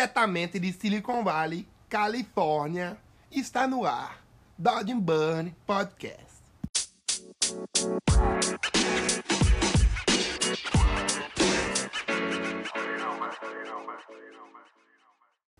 diretamente 0.00 0.58
de 0.58 0.72
Silicon 0.72 1.22
Valley, 1.22 1.68
Califórnia, 1.86 2.96
está 3.30 3.66
no 3.66 3.84
ar 3.84 4.24
Dodge 4.56 4.94
Burn 4.94 5.54
Podcast. 5.66 6.40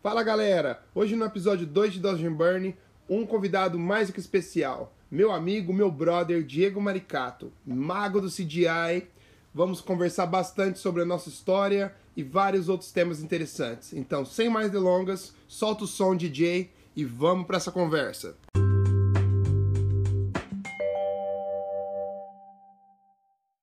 Fala 0.02 0.22
galera, 0.22 0.82
hoje 0.94 1.14
no 1.14 1.26
episódio 1.26 1.66
2 1.66 1.92
de 1.92 2.00
Dodge 2.00 2.26
Burn, 2.30 2.74
um 3.10 3.26
convidado 3.26 3.78
mais 3.78 4.06
do 4.06 4.14
que 4.14 4.20
especial, 4.20 4.96
meu 5.10 5.32
amigo, 5.32 5.70
meu 5.70 5.90
brother 5.90 6.42
Diego 6.42 6.80
Maricato, 6.80 7.52
mago 7.66 8.22
do 8.22 8.30
CGI. 8.30 9.06
Vamos 9.52 9.80
conversar 9.80 10.26
bastante 10.26 10.78
sobre 10.78 11.02
a 11.02 11.04
nossa 11.04 11.28
história 11.28 11.92
e 12.16 12.22
vários 12.22 12.68
outros 12.68 12.92
temas 12.92 13.20
interessantes. 13.20 13.92
Então, 13.92 14.24
sem 14.24 14.48
mais 14.48 14.70
delongas, 14.70 15.34
solta 15.48 15.82
o 15.82 15.88
som 15.88 16.16
DJ 16.16 16.70
e 16.94 17.04
vamos 17.04 17.48
para 17.48 17.56
essa 17.56 17.72
conversa. 17.72 18.38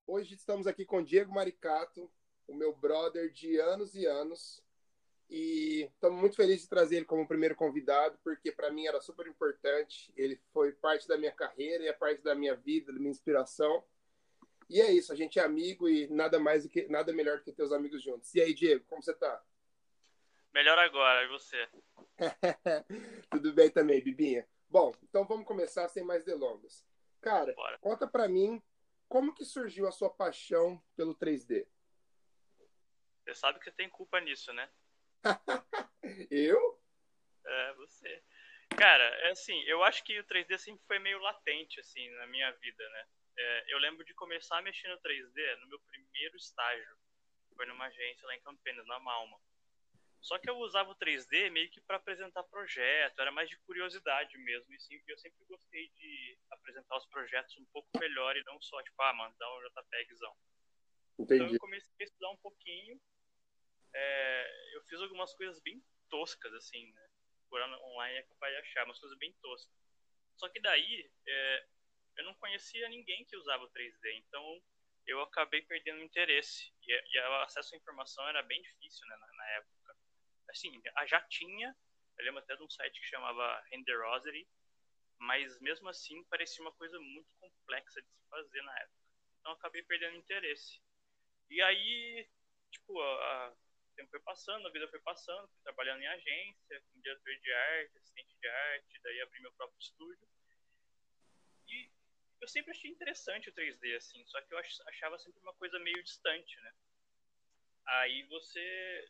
Hoje 0.05 0.35
estamos 0.35 0.67
aqui 0.67 0.83
com 0.83 1.01
Diego 1.01 1.33
Maricato, 1.33 2.11
o 2.45 2.53
meu 2.53 2.75
brother 2.75 3.31
de 3.31 3.57
anos 3.57 3.95
e 3.95 4.05
anos. 4.05 4.61
E 5.29 5.89
estamos 5.93 6.19
muito 6.19 6.35
felizes 6.35 6.63
de 6.63 6.69
trazer 6.69 6.97
ele 6.97 7.05
como 7.05 7.25
primeiro 7.25 7.55
convidado, 7.55 8.19
porque 8.25 8.51
para 8.51 8.69
mim 8.69 8.85
era 8.85 8.99
super 8.99 9.25
importante. 9.25 10.11
Ele 10.17 10.37
foi 10.51 10.73
parte 10.73 11.07
da 11.07 11.17
minha 11.17 11.31
carreira 11.31 11.85
e 11.85 11.87
é 11.87 11.93
parte 11.93 12.21
da 12.21 12.35
minha 12.35 12.57
vida, 12.57 12.91
da 12.91 12.99
minha 12.99 13.11
inspiração. 13.11 13.85
E 14.69 14.81
é 14.81 14.91
isso, 14.91 15.13
a 15.13 15.15
gente 15.15 15.39
é 15.39 15.43
amigo 15.43 15.87
e 15.87 16.07
nada 16.07 16.39
mais 16.39 16.63
do 16.63 16.69
que 16.69 16.87
nada 16.87 17.13
melhor 17.13 17.37
do 17.37 17.43
que 17.43 17.53
ter 17.53 17.63
os 17.63 17.71
amigos 17.71 18.01
juntos. 18.01 18.33
E 18.35 18.41
aí, 18.41 18.53
Diego, 18.53 18.83
como 18.85 19.01
você 19.01 19.13
tá? 19.13 19.41
Melhor 20.53 20.77
agora, 20.77 21.23
e 21.23 21.27
você? 21.27 21.69
Tudo 23.31 23.53
bem 23.53 23.69
também, 23.69 24.03
Bibinha. 24.03 24.47
Bom, 24.69 24.93
então 25.03 25.25
vamos 25.25 25.45
começar 25.45 25.87
sem 25.87 26.03
mais 26.03 26.23
delongas. 26.25 26.85
Cara, 27.21 27.53
Bora. 27.53 27.77
conta 27.79 28.05
para 28.05 28.27
mim 28.27 28.61
como 29.07 29.33
que 29.33 29.45
surgiu 29.45 29.87
a 29.87 29.91
sua 29.91 30.09
paixão 30.09 30.83
pelo 30.95 31.15
3D? 31.15 31.65
Você 33.23 33.35
sabe 33.35 33.59
que 33.59 33.65
você 33.65 33.71
tem 33.71 33.89
culpa 33.89 34.19
nisso, 34.19 34.51
né? 34.53 34.69
eu? 36.29 36.81
É, 37.45 37.73
você. 37.73 38.23
Cara, 38.77 39.03
é 39.03 39.31
assim, 39.31 39.61
eu 39.63 39.83
acho 39.83 40.03
que 40.03 40.19
o 40.19 40.23
3D 40.25 40.57
sempre 40.57 40.85
foi 40.85 40.99
meio 40.99 41.19
latente, 41.19 41.79
assim, 41.79 42.09
na 42.15 42.27
minha 42.27 42.51
vida, 42.53 42.89
né? 42.89 43.07
É, 43.37 43.73
eu 43.73 43.77
lembro 43.77 44.03
de 44.03 44.13
começar 44.15 44.57
a 44.57 44.61
mexer 44.61 44.87
no 44.87 44.99
3D 44.99 45.59
no 45.59 45.67
meu 45.67 45.79
primeiro 45.81 46.35
estágio. 46.35 46.97
Foi 47.55 47.65
numa 47.65 47.85
agência 47.85 48.27
lá 48.27 48.35
em 48.35 48.41
Campinas, 48.41 48.85
na 48.87 48.99
Malma. 48.99 49.39
Só 50.21 50.37
que 50.37 50.49
eu 50.49 50.57
usava 50.57 50.91
o 50.91 50.95
3D 50.95 51.49
meio 51.51 51.69
que 51.69 51.79
para 51.81 51.97
apresentar 51.97 52.43
projeto, 52.43 53.19
era 53.19 53.31
mais 53.31 53.49
de 53.49 53.57
curiosidade 53.59 54.37
mesmo. 54.37 54.73
E 54.73 54.79
sim, 54.79 55.01
eu 55.07 55.17
sempre 55.17 55.45
gostei 55.45 55.89
de 55.89 56.37
apresentar 56.51 56.97
os 56.97 57.05
projetos 57.05 57.55
um 57.57 57.65
pouco 57.67 57.87
melhor 57.99 58.35
e 58.35 58.43
não 58.43 58.59
só, 58.61 58.81
tipo, 58.83 59.01
ah, 59.01 59.13
mandar 59.13 59.55
um 59.55 59.61
JPEGzão. 59.61 60.35
Entendi. 61.19 61.43
Então 61.43 61.53
eu 61.53 61.59
comecei 61.59 61.93
a 61.99 62.03
estudar 62.03 62.29
um 62.29 62.37
pouquinho. 62.37 62.99
É, 63.93 64.75
eu 64.75 64.83
fiz 64.83 64.99
algumas 64.99 65.33
coisas 65.33 65.59
bem 65.61 65.81
toscas, 66.09 66.53
assim, 66.53 66.91
né? 66.91 67.09
Por 67.49 67.61
online 67.61 68.17
é 68.17 68.23
capaz 68.23 68.53
de 68.53 68.59
achar, 68.59 68.85
umas 68.85 68.99
coisas 68.99 69.17
bem 69.17 69.33
toscas. 69.41 69.73
Só 70.35 70.49
que 70.49 70.59
daí, 70.59 71.09
é, 71.25 71.67
eu 72.17 72.25
não 72.25 72.33
conhecia 72.35 72.89
ninguém 72.89 73.23
que 73.25 73.37
usava 73.37 73.63
o 73.63 73.69
3D, 73.69 74.13
então 74.15 74.61
eu 75.05 75.21
acabei 75.21 75.61
perdendo 75.61 76.03
interesse. 76.03 76.73
E, 76.83 76.91
e 76.91 77.19
o 77.19 77.41
acesso 77.41 77.73
à 77.73 77.77
informação 77.77 78.27
era 78.27 78.43
bem 78.43 78.61
difícil 78.61 79.07
né, 79.07 79.15
na, 79.17 79.33
na, 79.33 79.49
época. 79.51 79.95
Assim, 80.49 80.81
já 81.07 81.21
tinha, 81.21 81.75
eu 82.17 82.25
lembro 82.25 82.39
até 82.39 82.55
de 82.55 82.63
um 82.63 82.69
site 82.69 82.99
que 82.99 83.07
chamava 83.07 83.63
Renderosity, 83.71 84.47
mas 85.19 85.59
mesmo 85.61 85.89
assim 85.89 86.23
parecia 86.25 86.61
uma 86.61 86.71
coisa 86.73 86.99
muito 86.99 87.29
complexa 87.39 88.01
de 88.01 88.07
se 88.07 88.29
fazer 88.29 88.61
na 88.63 88.79
época. 88.79 88.97
Então 89.39 89.51
acabei 89.53 89.83
perdendo 89.83 90.17
interesse. 90.17 90.81
E 91.49 91.61
aí, 91.61 92.29
tipo, 92.71 92.99
a, 92.99 93.53
o 93.91 93.95
tempo 93.95 94.09
foi 94.09 94.19
passando, 94.21 94.67
a 94.67 94.71
vida 94.71 94.87
foi 94.89 94.99
passando, 94.99 95.47
fui 95.47 95.61
trabalhando 95.63 96.01
em 96.01 96.07
agência, 96.07 96.81
como 96.89 97.01
diretor 97.01 97.35
de 97.35 97.53
arte, 97.53 97.97
assistente 97.97 98.37
de 98.39 98.47
arte, 98.47 98.99
daí 99.03 99.21
abri 99.21 99.41
meu 99.41 99.53
próprio 99.53 99.79
estúdio. 99.79 100.27
Eu 102.39 102.47
sempre 102.47 102.71
achei 102.71 102.89
interessante 102.89 103.49
o 103.49 103.53
3D, 103.53 103.95
assim, 103.95 104.23
só 104.25 104.39
que 104.41 104.53
eu 104.53 104.59
achava 104.59 105.17
sempre 105.17 105.41
uma 105.41 105.53
coisa 105.53 105.79
meio 105.79 106.03
distante, 106.03 106.59
né? 106.61 106.73
Aí 107.85 108.23
você 108.23 109.09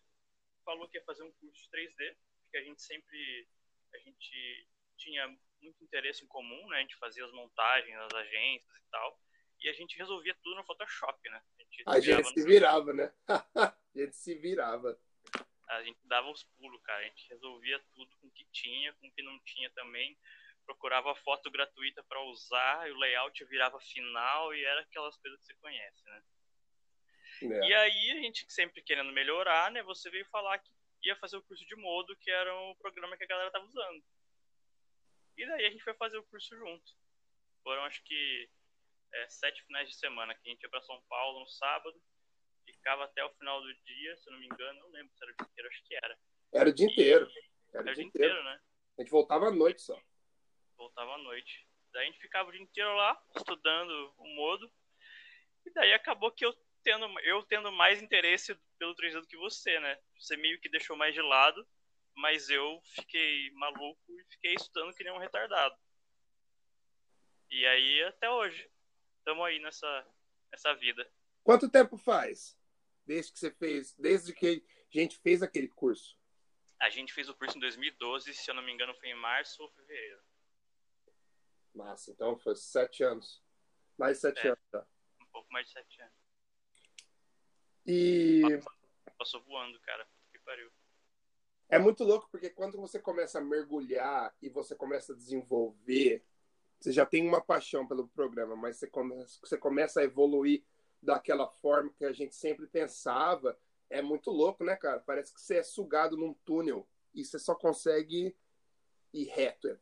falou 0.64 0.88
que 0.88 0.98
ia 0.98 1.04
fazer 1.04 1.24
um 1.24 1.32
curso 1.34 1.62
de 1.64 1.70
3D, 1.70 2.16
que 2.52 2.58
a 2.58 2.64
gente 2.64 2.82
sempre, 2.82 3.48
a 3.94 3.98
gente 3.98 4.68
tinha 4.98 5.28
muito 5.62 5.84
interesse 5.84 6.24
em 6.24 6.28
comum, 6.28 6.68
né? 6.70 6.78
A 6.78 6.82
gente 6.82 6.96
fazia 6.96 7.26
as 7.26 7.32
montagens 7.32 7.96
nas 7.98 8.14
agências 8.14 8.78
e 8.78 8.90
tal, 8.90 9.22
e 9.60 9.70
a 9.70 9.74
gente 9.74 9.98
resolvia 9.98 10.36
tudo 10.44 10.56
no 10.56 10.66
Photoshop, 10.66 11.30
né? 11.30 11.42
A 11.58 11.64
gente, 11.64 11.84
a 11.88 12.00
gente 12.00 12.34
se 12.34 12.46
virava, 12.46 12.94
né? 12.94 13.14
a 13.56 13.76
gente 13.96 14.16
se 14.16 14.36
virava. 14.36 15.00
A 15.68 15.84
gente 15.84 16.00
dava 16.06 16.30
uns 16.30 16.44
pulos, 16.44 16.82
cara. 16.84 17.02
A 17.02 17.08
gente 17.08 17.28
resolvia 17.30 17.84
tudo 17.94 18.16
com 18.18 18.28
o 18.28 18.32
que 18.32 18.46
tinha, 18.54 18.94
com 18.94 19.08
o 19.08 19.12
que 19.12 19.22
não 19.22 19.38
tinha 19.40 19.70
também 19.72 20.18
procurava 20.68 21.16
foto 21.16 21.50
gratuita 21.50 22.04
para 22.04 22.22
usar, 22.24 22.88
e 22.88 22.92
o 22.92 22.98
layout 22.98 23.46
virava 23.46 23.80
final 23.80 24.54
e 24.54 24.64
era 24.66 24.82
aquelas 24.82 25.16
coisas 25.18 25.40
que 25.40 25.46
você 25.48 25.54
conhece, 25.56 26.04
né? 26.06 26.24
É. 27.44 27.68
E 27.68 27.74
aí 27.74 28.12
a 28.12 28.22
gente 28.22 28.46
sempre 28.52 28.82
querendo 28.84 29.14
melhorar, 29.14 29.72
né? 29.72 29.82
Você 29.84 30.10
veio 30.10 30.26
falar 30.26 30.60
que 30.60 30.70
ia 31.04 31.16
fazer 31.16 31.38
o 31.38 31.44
curso 31.44 31.66
de 31.66 31.76
modo, 31.76 32.18
que 32.18 32.30
era 32.30 32.54
o 32.54 32.76
programa 32.76 33.16
que 33.16 33.24
a 33.24 33.28
galera 33.28 33.52
tava 33.52 33.66
usando. 33.66 34.04
E 35.38 35.46
daí 35.46 35.66
a 35.66 35.70
gente 35.70 35.84
foi 35.84 35.94
fazer 35.94 36.18
o 36.18 36.26
curso 36.26 36.56
junto. 36.58 36.92
Foram 37.64 37.84
acho 37.86 38.04
que 38.04 38.50
é, 39.14 39.30
sete 39.30 39.64
finais 39.64 39.88
de 39.88 39.96
semana 39.96 40.36
que 40.36 40.50
a 40.50 40.52
gente 40.52 40.64
ia 40.64 40.70
para 40.70 40.82
São 40.82 41.02
Paulo 41.08 41.40
no 41.40 41.48
sábado, 41.48 42.02
ficava 42.66 43.06
até 43.06 43.24
o 43.24 43.34
final 43.36 43.62
do 43.62 43.74
dia, 43.74 44.18
se 44.18 44.30
não 44.30 44.40
me 44.40 44.46
engano, 44.48 44.80
não 44.82 44.90
lembro 44.90 45.14
se 45.16 45.24
era 45.24 45.32
o 45.32 45.36
dia 45.38 45.48
inteiro, 45.48 45.70
acho 45.70 45.84
que 45.86 45.96
era. 45.96 46.20
Era 46.54 46.70
o 46.70 46.74
dia 46.74 46.88
inteiro. 46.88 47.32
Era, 47.74 47.84
era 47.84 47.92
o 47.92 47.96
dia 47.96 48.04
inteiro, 48.04 48.34
inteiro, 48.34 48.44
né? 48.44 48.62
A 48.98 49.02
gente 49.02 49.12
voltava 49.12 49.48
à 49.48 49.52
noite 49.52 49.82
só 49.82 50.02
voltava 50.78 51.16
à 51.16 51.18
noite. 51.18 51.68
Daí 51.92 52.04
a 52.04 52.06
gente 52.06 52.20
ficava 52.20 52.50
o 52.50 52.52
dia 52.52 52.62
inteiro 52.62 52.96
lá, 52.96 53.22
estudando 53.36 54.14
o 54.18 54.36
modo. 54.36 54.72
E 55.66 55.72
daí 55.72 55.94
acabou 55.94 56.32
que 56.32 56.46
eu 56.46 56.54
tendo, 56.84 57.20
eu 57.22 57.44
tendo 57.44 57.72
mais 57.72 58.02
interesse 58.02 58.58
pelo 58.78 58.96
3D 58.96 59.20
do 59.20 59.28
que 59.28 59.36
você, 59.38 59.80
né? 59.80 60.00
Você 60.20 60.38
meio 60.38 60.60
que 60.62 60.70
deixou 60.70 60.96
mais 60.96 61.14
de 61.14 61.22
lado, 61.22 61.68
mas 62.16 62.50
eu 62.50 62.82
fiquei 62.96 63.52
maluco 63.52 64.02
e 64.10 64.24
fiquei 64.32 64.54
estudando 64.54 64.94
que 64.94 65.04
nem 65.04 65.12
um 65.12 65.18
retardado. 65.18 65.76
E 67.50 67.66
aí 67.66 68.04
até 68.04 68.30
hoje, 68.30 68.70
estamos 69.18 69.46
aí 69.46 69.60
nessa, 69.60 70.08
nessa 70.52 70.74
vida. 70.76 71.10
Quanto 71.44 71.70
tempo 71.70 71.98
faz? 71.98 72.58
Desde 73.06 73.32
que 73.32 73.40
você 73.40 73.52
fez, 73.52 73.94
desde 73.96 74.34
que 74.34 74.64
a 74.94 75.00
gente 75.00 75.18
fez 75.18 75.42
aquele 75.42 75.68
curso? 75.68 76.18
A 76.80 76.90
gente 76.90 77.14
fez 77.14 77.28
o 77.28 77.36
curso 77.36 77.58
em 77.58 77.62
2012, 77.62 78.34
se 78.34 78.52
eu 78.52 78.56
não 78.56 78.62
me 78.62 78.72
engano 78.72 78.94
foi 78.96 79.10
em 79.10 79.16
março 79.16 79.62
ou 79.64 79.70
fevereiro. 79.72 80.22
Massa, 81.78 82.12
então 82.12 82.38
foi 82.38 82.56
sete 82.56 83.04
anos. 83.04 83.42
Mais 83.98 84.20
sete 84.20 84.46
é, 84.46 84.50
anos, 84.50 84.60
tá? 84.72 84.86
Um 85.22 85.26
pouco 85.28 85.48
mais 85.52 85.68
de 85.68 85.74
sete 85.74 86.02
anos. 86.02 86.14
E. 87.86 88.42
Passou 89.18 89.42
voando, 89.44 89.80
cara. 89.82 90.08
Que 90.32 90.40
pariu. 90.40 90.70
É 91.70 91.78
muito 91.78 92.04
louco, 92.04 92.28
porque 92.32 92.50
quando 92.50 92.78
você 92.78 93.00
começa 93.00 93.40
a 93.40 93.42
mergulhar 93.42 94.36
e 94.42 94.50
você 94.50 94.76
começa 94.76 95.14
a 95.14 95.16
desenvolver, 95.16 96.26
você 96.80 96.92
já 96.92 97.06
tem 97.06 97.28
uma 97.28 97.42
paixão 97.42 97.88
pelo 97.88 98.08
programa, 98.08 98.56
mas 98.56 98.78
você 98.78 98.88
começa, 98.88 99.40
você 99.42 99.58
começa 99.58 100.00
a 100.00 100.04
evoluir 100.04 100.64
daquela 101.02 101.48
forma 101.48 101.94
que 101.98 102.06
a 102.06 102.12
gente 102.12 102.36
sempre 102.36 102.68
pensava. 102.68 103.58
É 103.90 104.02
muito 104.02 104.32
louco, 104.32 104.64
né, 104.64 104.76
cara? 104.76 105.00
Parece 105.00 105.34
que 105.34 105.42
você 105.42 105.58
é 105.58 105.64
sugado 105.64 106.18
num 106.18 106.34
túnel 106.46 106.88
e 107.14 107.24
você 107.24 107.40
só 107.40 107.56
consegue 107.56 108.36
ir 109.13 109.25
reto. 109.25 109.68
É 109.68 109.78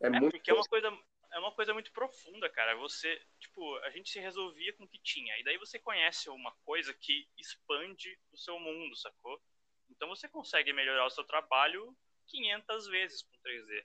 é, 0.00 0.06
é 0.06 0.10
muito 0.10 0.32
porque 0.32 0.50
é 0.50 0.54
uma 0.54 0.64
coisa 0.64 0.90
é 1.34 1.38
uma 1.38 1.52
coisa 1.52 1.74
muito 1.74 1.92
profunda, 1.92 2.48
cara. 2.48 2.76
Você, 2.76 3.20
tipo, 3.40 3.76
a 3.78 3.90
gente 3.90 4.08
se 4.08 4.20
resolvia 4.20 4.72
com 4.74 4.84
o 4.84 4.88
que 4.88 5.00
tinha. 5.02 5.36
E 5.38 5.42
daí 5.42 5.58
você 5.58 5.80
conhece 5.80 6.30
uma 6.30 6.52
coisa 6.64 6.94
que 6.94 7.28
expande 7.36 8.16
o 8.32 8.36
seu 8.36 8.56
mundo, 8.60 8.96
sacou? 8.96 9.42
Então 9.90 10.08
você 10.08 10.28
consegue 10.28 10.72
melhorar 10.72 11.04
o 11.04 11.10
seu 11.10 11.24
trabalho 11.24 11.94
500 12.28 12.86
vezes 12.86 13.22
com 13.22 13.32
3D. 13.44 13.84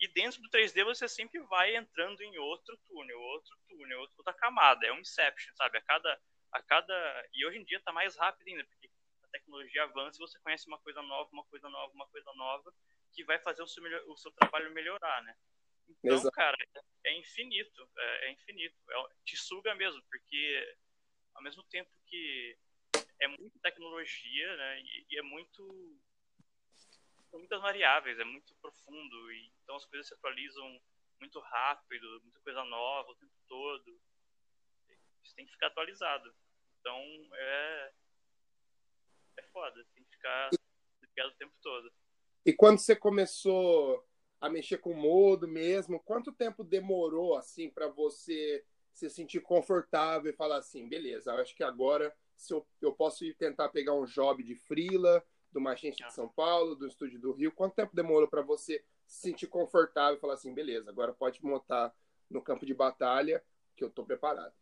E 0.00 0.08
dentro 0.12 0.40
do 0.40 0.48
3D 0.50 0.84
você 0.84 1.08
sempre 1.08 1.40
vai 1.46 1.74
entrando 1.74 2.20
em 2.22 2.38
outro 2.38 2.76
túnel, 2.86 3.20
outro 3.20 3.58
túnel, 3.68 4.00
outra 4.16 4.32
camada. 4.34 4.86
É 4.86 4.92
um 4.92 5.00
Inception, 5.00 5.52
sabe? 5.56 5.78
A 5.78 5.82
cada, 5.82 6.20
a 6.52 6.62
cada... 6.62 7.28
E 7.34 7.44
hoje 7.44 7.58
em 7.58 7.64
dia 7.64 7.80
tá 7.80 7.92
mais 7.92 8.16
rápido 8.16 8.46
ainda, 8.46 8.64
porque 8.64 8.88
a 9.24 9.28
tecnologia 9.32 9.82
avança 9.82 10.16
e 10.16 10.20
você 10.20 10.38
conhece 10.38 10.68
uma 10.68 10.78
coisa 10.78 11.02
nova, 11.02 11.28
uma 11.32 11.44
coisa 11.46 11.68
nova, 11.68 11.92
uma 11.92 12.06
coisa 12.06 12.32
nova 12.34 12.72
que 13.12 13.24
vai 13.24 13.38
fazer 13.38 13.62
o 13.62 13.66
seu, 13.66 13.82
o 14.10 14.16
seu 14.16 14.30
trabalho 14.32 14.72
melhorar, 14.72 15.22
né? 15.22 15.36
Então, 15.88 16.14
Exato. 16.16 16.30
cara, 16.32 16.56
é 17.04 17.18
infinito, 17.18 17.90
é, 17.96 18.26
é 18.26 18.32
infinito. 18.32 18.76
É, 18.90 19.08
te 19.24 19.36
suga 19.36 19.74
mesmo, 19.74 20.02
porque 20.10 20.76
ao 21.34 21.42
mesmo 21.42 21.62
tempo 21.64 21.90
que 22.06 22.58
é 23.20 23.28
muita 23.28 23.58
tecnologia, 23.60 24.56
né? 24.56 24.80
E, 24.80 25.06
e 25.10 25.18
é 25.18 25.22
muito 25.22 25.98
são 27.30 27.38
muitas 27.38 27.60
variáveis, 27.60 28.18
é 28.18 28.24
muito 28.24 28.54
profundo 28.56 29.32
e 29.32 29.52
então 29.62 29.76
as 29.76 29.84
coisas 29.84 30.06
se 30.08 30.14
atualizam 30.14 30.80
muito 31.20 31.38
rápido, 31.40 32.20
muita 32.22 32.40
coisa 32.40 32.64
nova 32.64 33.10
o 33.10 33.16
tempo 33.16 33.34
todo. 33.46 34.00
Isso 35.22 35.34
tem 35.34 35.44
que 35.44 35.52
ficar 35.52 35.68
atualizado. 35.68 36.34
Então 36.80 37.00
é 37.34 37.92
é 39.36 39.42
foda, 39.52 39.84
tem 39.94 40.04
que 40.04 40.10
ficar 40.10 40.50
ligado 41.02 41.30
o 41.30 41.36
tempo 41.36 41.54
todo. 41.60 41.92
E 42.44 42.52
quando 42.52 42.78
você 42.78 42.96
começou 42.96 44.04
a 44.40 44.48
mexer 44.48 44.78
com 44.78 44.92
o 44.92 44.96
modo 44.96 45.48
mesmo, 45.48 46.00
quanto 46.00 46.32
tempo 46.32 46.62
demorou 46.62 47.36
assim 47.36 47.68
para 47.68 47.88
você 47.88 48.64
se 48.92 49.10
sentir 49.10 49.40
confortável 49.40 50.30
e 50.30 50.36
falar 50.36 50.56
assim, 50.56 50.88
beleza, 50.88 51.32
acho 51.34 51.54
que 51.54 51.62
agora 51.62 52.14
se 52.36 52.54
eu, 52.54 52.66
eu 52.80 52.92
posso 52.92 53.24
ir 53.24 53.34
tentar 53.34 53.68
pegar 53.68 53.94
um 53.94 54.04
job 54.04 54.42
de 54.42 54.54
freela 54.54 55.24
do 55.52 55.60
Machente 55.60 56.04
de 56.04 56.12
São 56.12 56.28
Paulo, 56.28 56.76
do 56.76 56.86
estúdio 56.86 57.18
do 57.18 57.32
Rio. 57.32 57.52
Quanto 57.52 57.74
tempo 57.74 57.94
demorou 57.94 58.28
para 58.28 58.42
você 58.42 58.84
se 59.06 59.22
sentir 59.22 59.46
confortável 59.48 60.16
e 60.16 60.20
falar 60.20 60.34
assim, 60.34 60.54
beleza, 60.54 60.90
agora 60.90 61.12
pode 61.12 61.44
montar 61.44 61.94
no 62.30 62.42
campo 62.42 62.64
de 62.64 62.74
batalha 62.74 63.42
que 63.76 63.82
eu 63.82 63.90
tô 63.90 64.04
preparado? 64.04 64.54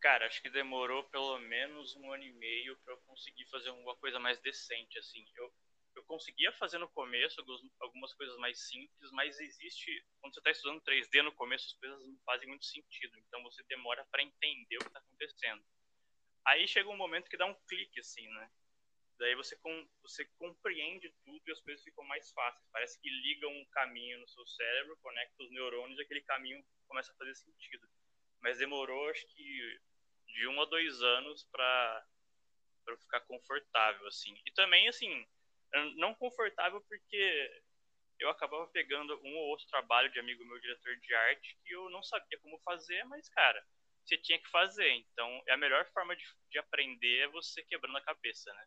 Cara, 0.00 0.26
acho 0.26 0.42
que 0.42 0.50
demorou 0.50 1.04
pelo 1.04 1.38
menos 1.38 1.94
um 1.96 2.12
ano 2.12 2.24
e 2.24 2.32
meio 2.32 2.76
para 2.84 2.92
eu 2.92 2.98
conseguir 3.06 3.46
fazer 3.46 3.68
alguma 3.68 3.94
coisa 3.96 4.18
mais 4.18 4.38
decente, 4.40 4.98
assim. 4.98 5.24
Eu, 5.36 5.52
eu 5.94 6.04
conseguia 6.04 6.52
fazer 6.52 6.78
no 6.78 6.88
começo 6.88 7.44
algumas 7.80 8.14
coisas 8.14 8.36
mais 8.38 8.58
simples, 8.68 9.10
mas 9.12 9.38
existe, 9.40 10.04
quando 10.20 10.34
você 10.34 10.40
está 10.40 10.50
estudando 10.50 10.80
3D 10.82 11.22
no 11.22 11.32
começo, 11.32 11.66
as 11.66 11.72
coisas 11.74 12.06
não 12.06 12.18
fazem 12.24 12.48
muito 12.48 12.64
sentido, 12.64 13.18
então 13.18 13.42
você 13.42 13.62
demora 13.64 14.04
para 14.10 14.22
entender 14.22 14.76
o 14.76 14.80
que 14.80 14.86
está 14.86 14.98
acontecendo. 14.98 15.62
Aí 16.44 16.66
chega 16.66 16.88
um 16.88 16.96
momento 16.96 17.28
que 17.28 17.36
dá 17.36 17.46
um 17.46 17.54
clique, 17.66 18.00
assim, 18.00 18.26
né? 18.28 18.50
Daí 19.18 19.36
você, 19.36 19.54
com, 19.56 19.88
você 20.02 20.24
compreende 20.36 21.08
tudo 21.24 21.40
e 21.46 21.52
as 21.52 21.60
coisas 21.60 21.84
ficam 21.84 22.04
mais 22.04 22.32
fáceis. 22.32 22.66
Parece 22.72 23.00
que 23.00 23.08
liga 23.08 23.46
um 23.46 23.64
caminho 23.66 24.18
no 24.18 24.28
seu 24.28 24.44
cérebro, 24.46 24.96
conecta 24.96 25.42
os 25.42 25.50
neurônios 25.52 25.98
e 25.98 26.02
aquele 26.02 26.22
caminho 26.22 26.64
começa 26.88 27.12
a 27.12 27.14
fazer 27.14 27.34
sentido. 27.36 27.88
Mas 28.40 28.58
demorou, 28.58 29.08
acho 29.10 29.24
que, 29.28 29.80
de 30.26 30.48
um 30.48 30.60
a 30.60 30.64
dois 30.64 31.00
anos 31.02 31.44
para 31.44 32.04
ficar 32.98 33.20
confortável, 33.20 34.08
assim. 34.08 34.36
E 34.44 34.50
também, 34.50 34.88
assim, 34.88 35.24
não 35.96 36.14
confortável 36.14 36.80
porque 36.88 37.62
eu 38.18 38.28
acabava 38.30 38.66
pegando 38.68 39.18
um 39.24 39.36
ou 39.36 39.48
outro 39.48 39.66
trabalho 39.66 40.10
de 40.12 40.20
amigo 40.20 40.44
meu, 40.44 40.60
diretor 40.60 40.96
de 40.96 41.14
arte, 41.14 41.58
que 41.64 41.74
eu 41.74 41.90
não 41.90 42.02
sabia 42.02 42.38
como 42.40 42.58
fazer, 42.60 43.04
mas, 43.04 43.28
cara, 43.28 43.64
você 44.04 44.16
tinha 44.16 44.38
que 44.38 44.48
fazer. 44.48 44.90
Então, 44.90 45.42
é 45.48 45.54
a 45.54 45.56
melhor 45.56 45.84
forma 45.92 46.14
de, 46.14 46.24
de 46.50 46.58
aprender 46.58 47.18
é 47.20 47.28
você 47.28 47.62
quebrando 47.62 47.96
a 47.96 48.02
cabeça, 48.02 48.52
né? 48.52 48.66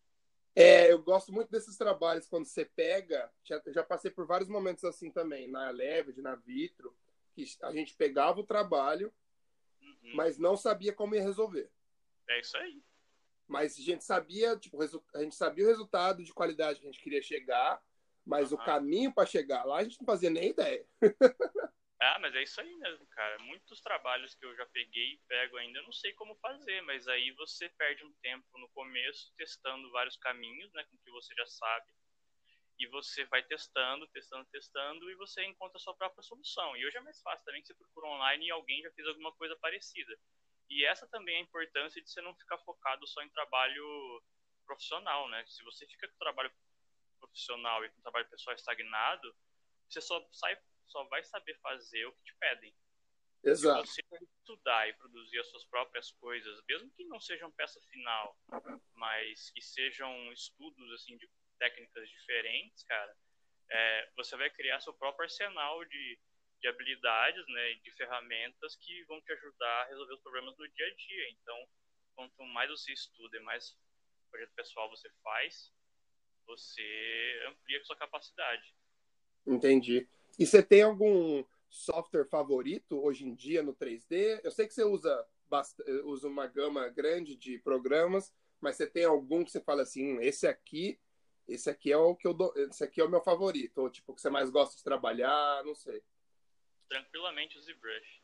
É, 0.57 0.91
eu 0.91 0.99
gosto 0.99 1.33
muito 1.33 1.51
desses 1.51 1.77
trabalhos 1.77 2.27
quando 2.27 2.45
você 2.45 2.63
pega. 2.63 3.29
Já, 3.43 3.61
já 3.67 3.83
passei 3.83 4.09
por 4.09 4.25
vários 4.25 4.49
momentos 4.49 4.85
assim 4.85 5.11
também, 5.11 5.49
na 5.49 5.69
Leved, 5.69 6.21
na 6.21 6.35
Vitro, 6.35 6.95
que 7.33 7.45
a 7.61 7.71
gente 7.73 7.93
pegava 7.93 8.39
o 8.39 8.45
trabalho, 8.45 9.13
uhum. 9.81 10.15
mas 10.15 10.37
não 10.37 10.55
sabia 10.55 10.93
como 10.93 11.13
ia 11.13 11.21
resolver. 11.21 11.69
É 12.29 12.39
isso 12.39 12.57
aí. 12.57 12.81
Mas 13.47 13.77
a 13.77 13.81
gente 13.81 14.03
sabia, 14.03 14.57
tipo, 14.57 14.77
a 15.13 15.21
gente 15.21 15.35
sabia 15.35 15.65
o 15.65 15.67
resultado 15.67 16.23
de 16.23 16.33
qualidade 16.33 16.79
que 16.79 16.87
a 16.87 16.91
gente 16.91 17.03
queria 17.03 17.21
chegar, 17.21 17.81
mas 18.25 18.51
uhum. 18.51 18.57
o 18.57 18.65
caminho 18.65 19.13
para 19.13 19.25
chegar 19.25 19.63
lá 19.65 19.77
a 19.77 19.83
gente 19.83 19.99
não 19.99 20.05
fazia 20.05 20.29
nem 20.29 20.49
ideia. 20.49 20.85
Ah, 21.97 22.19
mas 22.19 22.35
é 22.35 22.43
isso 22.43 22.59
aí 22.59 22.75
mesmo, 22.75 23.07
cara. 23.07 23.39
Muitos 23.39 23.79
trabalhos 23.81 24.35
que 24.35 24.45
eu 24.45 24.53
já 24.55 24.65
peguei 24.67 25.13
e 25.13 25.21
pego 25.27 25.57
ainda, 25.57 25.79
eu 25.79 25.83
não 25.83 25.93
sei 25.93 26.11
como 26.13 26.35
fazer, 26.35 26.81
mas 26.81 27.07
aí 27.07 27.31
você 27.31 27.69
perde 27.69 28.03
um 28.03 28.13
tempo 28.21 28.45
no 28.59 28.67
começo 28.69 29.33
testando 29.37 29.89
vários 29.91 30.17
caminhos, 30.17 30.71
né, 30.73 30.83
com 30.83 30.97
que 30.97 31.09
você 31.09 31.33
já 31.33 31.45
sabe. 31.45 31.85
E 32.77 32.85
você 32.87 33.23
vai 33.25 33.41
testando, 33.43 34.05
testando, 34.09 34.45
testando 34.51 35.09
e 35.09 35.15
você 35.15 35.45
encontra 35.45 35.77
a 35.77 35.79
sua 35.79 35.95
própria 35.95 36.21
solução. 36.21 36.75
E 36.75 36.85
hoje 36.85 36.97
é 36.97 37.01
mais 37.01 37.21
fácil 37.21 37.45
também 37.45 37.61
que 37.61 37.67
você 37.67 37.73
procura 37.73 38.07
online 38.07 38.45
e 38.45 38.51
alguém 38.51 38.81
já 38.81 38.91
fez 38.91 39.07
alguma 39.07 39.31
coisa 39.33 39.55
parecida. 39.55 40.19
E 40.69 40.85
essa 40.85 41.07
também 41.07 41.35
é 41.35 41.37
a 41.39 41.41
importância 41.41 42.01
de 42.01 42.09
você 42.09 42.21
não 42.21 42.35
ficar 42.35 42.57
focado 42.59 43.05
só 43.07 43.21
em 43.21 43.29
trabalho 43.29 44.23
profissional, 44.65 45.29
né? 45.29 45.45
Se 45.47 45.63
você 45.63 45.85
fica 45.87 46.07
com 46.07 46.17
trabalho 46.17 46.51
profissional 47.19 47.83
e 47.85 47.89
com 47.89 48.01
trabalho 48.01 48.29
pessoal 48.29 48.55
estagnado, 48.55 49.35
você 49.87 50.01
só 50.01 50.27
sai 50.31 50.57
só 50.85 51.03
vai 51.05 51.23
saber 51.23 51.57
fazer 51.59 52.05
o 52.05 52.13
que 52.13 52.23
te 52.23 52.35
pedem. 52.35 52.75
Exato. 53.43 53.87
Se 53.87 54.01
você 54.09 54.25
estudar 54.39 54.87
e 54.89 54.93
produzir 54.93 55.39
as 55.39 55.47
suas 55.47 55.65
próprias 55.65 56.11
coisas, 56.11 56.63
mesmo 56.67 56.89
que 56.91 57.03
não 57.05 57.19
sejam 57.19 57.51
peça 57.51 57.79
final, 57.89 58.37
mas 58.93 59.51
que 59.51 59.61
sejam 59.61 60.31
estudos 60.31 60.91
assim 60.93 61.17
de 61.17 61.29
técnicas 61.59 62.09
diferentes, 62.09 62.83
cara, 62.83 63.15
é, 63.69 64.11
você 64.15 64.35
vai 64.35 64.49
criar 64.49 64.79
seu 64.79 64.93
próprio 64.93 65.23
arsenal 65.23 65.83
de, 65.85 66.19
de 66.65 66.67
habilidades, 66.67 67.45
né, 67.47 67.73
de 67.83 67.91
ferramentas 67.91 68.75
que 68.77 69.03
vão 69.03 69.21
te 69.21 69.31
ajudar 69.33 69.83
a 69.83 69.85
resolver 69.85 70.15
os 70.15 70.21
problemas 70.21 70.55
do 70.55 70.67
dia 70.67 70.87
a 70.87 70.95
dia. 70.95 71.29
Então, 71.29 71.67
quanto 72.15 72.43
mais 72.45 72.71
você 72.71 72.91
estuda 72.91 73.37
e 73.37 73.41
mais 73.41 73.77
projeto 74.31 74.51
pessoal 74.55 74.89
você 74.89 75.07
faz, 75.23 75.71
você 76.47 77.43
amplia 77.49 77.79
a 77.79 77.85
sua 77.85 77.95
capacidade. 77.95 78.75
Entendi. 79.45 80.09
E 80.39 80.45
você 80.45 80.63
tem 80.63 80.81
algum 80.81 81.43
software 81.69 82.25
favorito 82.25 82.99
hoje 82.99 83.25
em 83.25 83.35
dia 83.35 83.61
no 83.61 83.75
3D? 83.75 84.41
Eu 84.43 84.49
sei 84.49 84.65
que 84.65 84.73
você 84.73 84.83
usa, 84.83 85.27
usa 86.03 86.27
uma 86.27 86.47
gama 86.47 86.89
grande 86.89 87.35
de 87.35 87.59
programas, 87.59 88.33
mas 88.59 88.75
você 88.75 88.87
tem 88.87 89.05
algum 89.05 89.45
que 89.45 89.51
você 89.51 89.61
fala 89.61 89.83
assim, 89.83 90.13
hum, 90.13 90.21
esse 90.21 90.47
aqui, 90.47 90.99
esse 91.47 91.69
aqui 91.69 91.91
é 91.91 91.97
o 91.97 92.15
que 92.15 92.27
eu 92.27 92.35
esse 92.55 92.83
aqui 92.83 92.99
é 92.99 93.03
o 93.03 93.09
meu 93.09 93.21
favorito, 93.21 93.77
ou 93.77 93.89
tipo 93.89 94.15
que 94.15 94.21
você 94.21 94.31
mais 94.31 94.49
gosta 94.49 94.75
de 94.75 94.83
trabalhar, 94.83 95.63
não 95.63 95.75
sei. 95.75 96.03
Tranquilamente 96.87 97.57
o 97.57 97.61
ZBrush. 97.61 98.23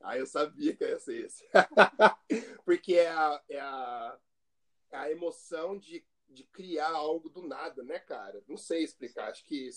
Ah, 0.00 0.16
eu 0.16 0.26
sabia 0.26 0.74
que 0.74 0.84
ia 0.84 0.98
ser 0.98 1.26
esse. 1.26 1.44
Porque 2.64 2.94
é 2.94 3.08
a, 3.08 3.42
é 3.48 3.60
a, 3.60 4.18
é 4.92 4.96
a 4.96 5.10
emoção 5.10 5.78
de 5.78 6.04
de 6.30 6.44
criar 6.44 6.90
algo 6.90 7.28
do 7.28 7.42
nada, 7.42 7.82
né, 7.82 7.98
cara? 7.98 8.42
Não 8.48 8.56
sei 8.56 8.84
explicar. 8.84 9.30
Acho 9.30 9.44
que, 9.44 9.68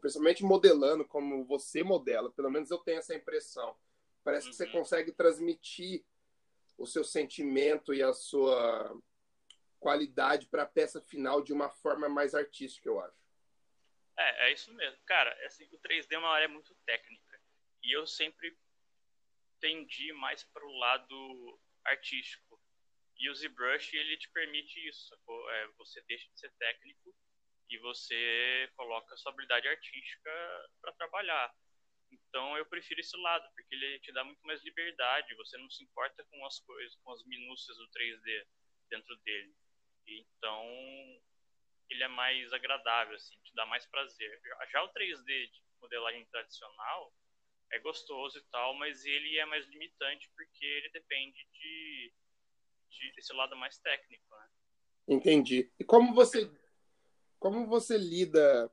principalmente 0.00 0.44
modelando 0.44 1.04
como 1.04 1.44
você 1.44 1.82
modela, 1.82 2.30
pelo 2.32 2.50
menos 2.50 2.70
eu 2.70 2.78
tenho 2.78 2.98
essa 2.98 3.14
impressão. 3.14 3.76
Parece 4.24 4.46
uhum. 4.46 4.50
que 4.50 4.56
você 4.56 4.64
uhum. 4.66 4.72
consegue 4.72 5.12
transmitir 5.12 6.04
o 6.76 6.86
seu 6.86 7.04
sentimento 7.04 7.94
e 7.94 8.02
a 8.02 8.12
sua 8.12 8.96
qualidade 9.78 10.46
para 10.46 10.64
a 10.64 10.66
peça 10.66 11.00
final 11.00 11.40
de 11.40 11.52
uma 11.52 11.68
forma 11.68 12.08
mais 12.08 12.34
artística, 12.34 12.88
eu 12.88 13.00
acho. 13.00 13.17
É, 14.18 14.48
é 14.48 14.52
isso 14.52 14.72
mesmo. 14.74 15.00
Cara, 15.06 15.32
assim, 15.46 15.64
o 15.72 15.78
3D 15.78 16.12
é 16.12 16.18
uma 16.18 16.34
área 16.34 16.48
muito 16.48 16.74
técnica. 16.84 17.40
E 17.82 17.96
eu 17.96 18.06
sempre 18.06 18.56
tendi 19.60 20.12
mais 20.12 20.42
para 20.44 20.66
o 20.66 20.78
lado 20.78 21.60
artístico 21.84 22.60
e 23.18 23.28
o 23.28 23.34
ZBrush 23.34 23.94
ele 23.94 24.16
te 24.16 24.30
permite 24.30 24.78
isso, 24.88 25.12
é, 25.50 25.66
você 25.76 26.00
deixa 26.02 26.28
de 26.30 26.38
ser 26.38 26.52
técnico 26.52 27.14
e 27.68 27.76
você 27.78 28.70
coloca 28.76 29.16
sua 29.16 29.32
habilidade 29.32 29.66
artística 29.66 30.30
para 30.80 30.92
trabalhar. 30.92 31.52
Então 32.10 32.56
eu 32.56 32.64
prefiro 32.64 33.00
esse 33.00 33.16
lado, 33.16 33.46
porque 33.54 33.74
ele 33.74 33.98
te 34.00 34.12
dá 34.12 34.24
muito 34.24 34.40
mais 34.46 34.62
liberdade, 34.62 35.34
você 35.34 35.58
não 35.58 35.68
se 35.68 35.82
importa 35.82 36.24
com 36.30 36.46
as 36.46 36.60
coisas, 36.60 36.96
com 37.02 37.12
as 37.12 37.24
minúcias 37.24 37.76
do 37.76 37.88
3D 37.88 38.46
dentro 38.88 39.16
dele. 39.18 39.52
Então 40.06 41.20
ele 41.90 42.02
é 42.02 42.08
mais 42.08 42.52
agradável, 42.52 43.14
assim, 43.14 43.36
te 43.42 43.54
dá 43.54 43.64
mais 43.66 43.86
prazer. 43.86 44.40
Já 44.70 44.82
o 44.82 44.92
3D 44.92 45.50
de 45.50 45.62
modelagem 45.80 46.24
tradicional 46.26 47.12
é 47.70 47.78
gostoso 47.80 48.38
e 48.38 48.42
tal, 48.50 48.74
mas 48.74 49.04
ele 49.04 49.38
é 49.38 49.46
mais 49.46 49.66
limitante 49.66 50.30
porque 50.34 50.64
ele 50.64 50.90
depende 50.90 51.46
de 51.52 52.12
de, 52.90 53.12
desse 53.12 53.32
lado 53.34 53.54
mais 53.56 53.78
técnico, 53.78 54.24
né? 54.30 54.48
Entendi. 55.08 55.70
E 55.78 55.84
como 55.84 56.14
você 56.14 56.50
como 57.38 57.66
você 57.66 57.96
lida 57.96 58.70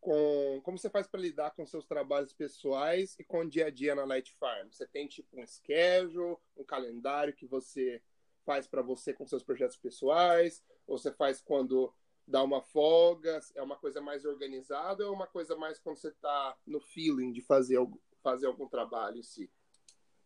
com 0.00 0.60
como 0.62 0.78
você 0.78 0.88
faz 0.88 1.06
para 1.06 1.20
lidar 1.20 1.50
com 1.52 1.66
seus 1.66 1.84
trabalhos 1.84 2.32
pessoais 2.32 3.18
e 3.18 3.24
com 3.24 3.40
o 3.40 3.48
dia 3.48 3.66
a 3.66 3.70
dia 3.70 3.94
na 3.94 4.04
Light 4.04 4.32
Farm? 4.38 4.68
Você 4.70 4.86
tem 4.86 5.06
tipo 5.06 5.40
um 5.40 5.46
schedule, 5.46 6.36
um 6.56 6.64
calendário 6.64 7.34
que 7.34 7.46
você 7.46 8.02
faz 8.44 8.66
para 8.66 8.82
você 8.82 9.12
com 9.12 9.26
seus 9.26 9.42
projetos 9.42 9.76
pessoais? 9.76 10.64
Ou 10.86 10.96
você 10.96 11.12
faz 11.12 11.40
quando 11.40 11.92
dá 12.26 12.42
uma 12.42 12.60
folga? 12.62 13.40
É 13.54 13.62
uma 13.62 13.76
coisa 13.76 14.00
mais 14.00 14.24
organizada 14.24 15.04
ou 15.04 15.12
é 15.12 15.14
uma 15.14 15.26
coisa 15.26 15.56
mais 15.56 15.78
quando 15.78 15.96
você 15.96 16.08
está 16.08 16.56
no 16.66 16.80
feeling 16.80 17.32
de 17.32 17.40
fazer, 17.40 17.78
fazer 18.22 18.46
algum 18.46 18.68
trabalho 18.68 19.18
em 19.18 19.22
si? 19.22 19.50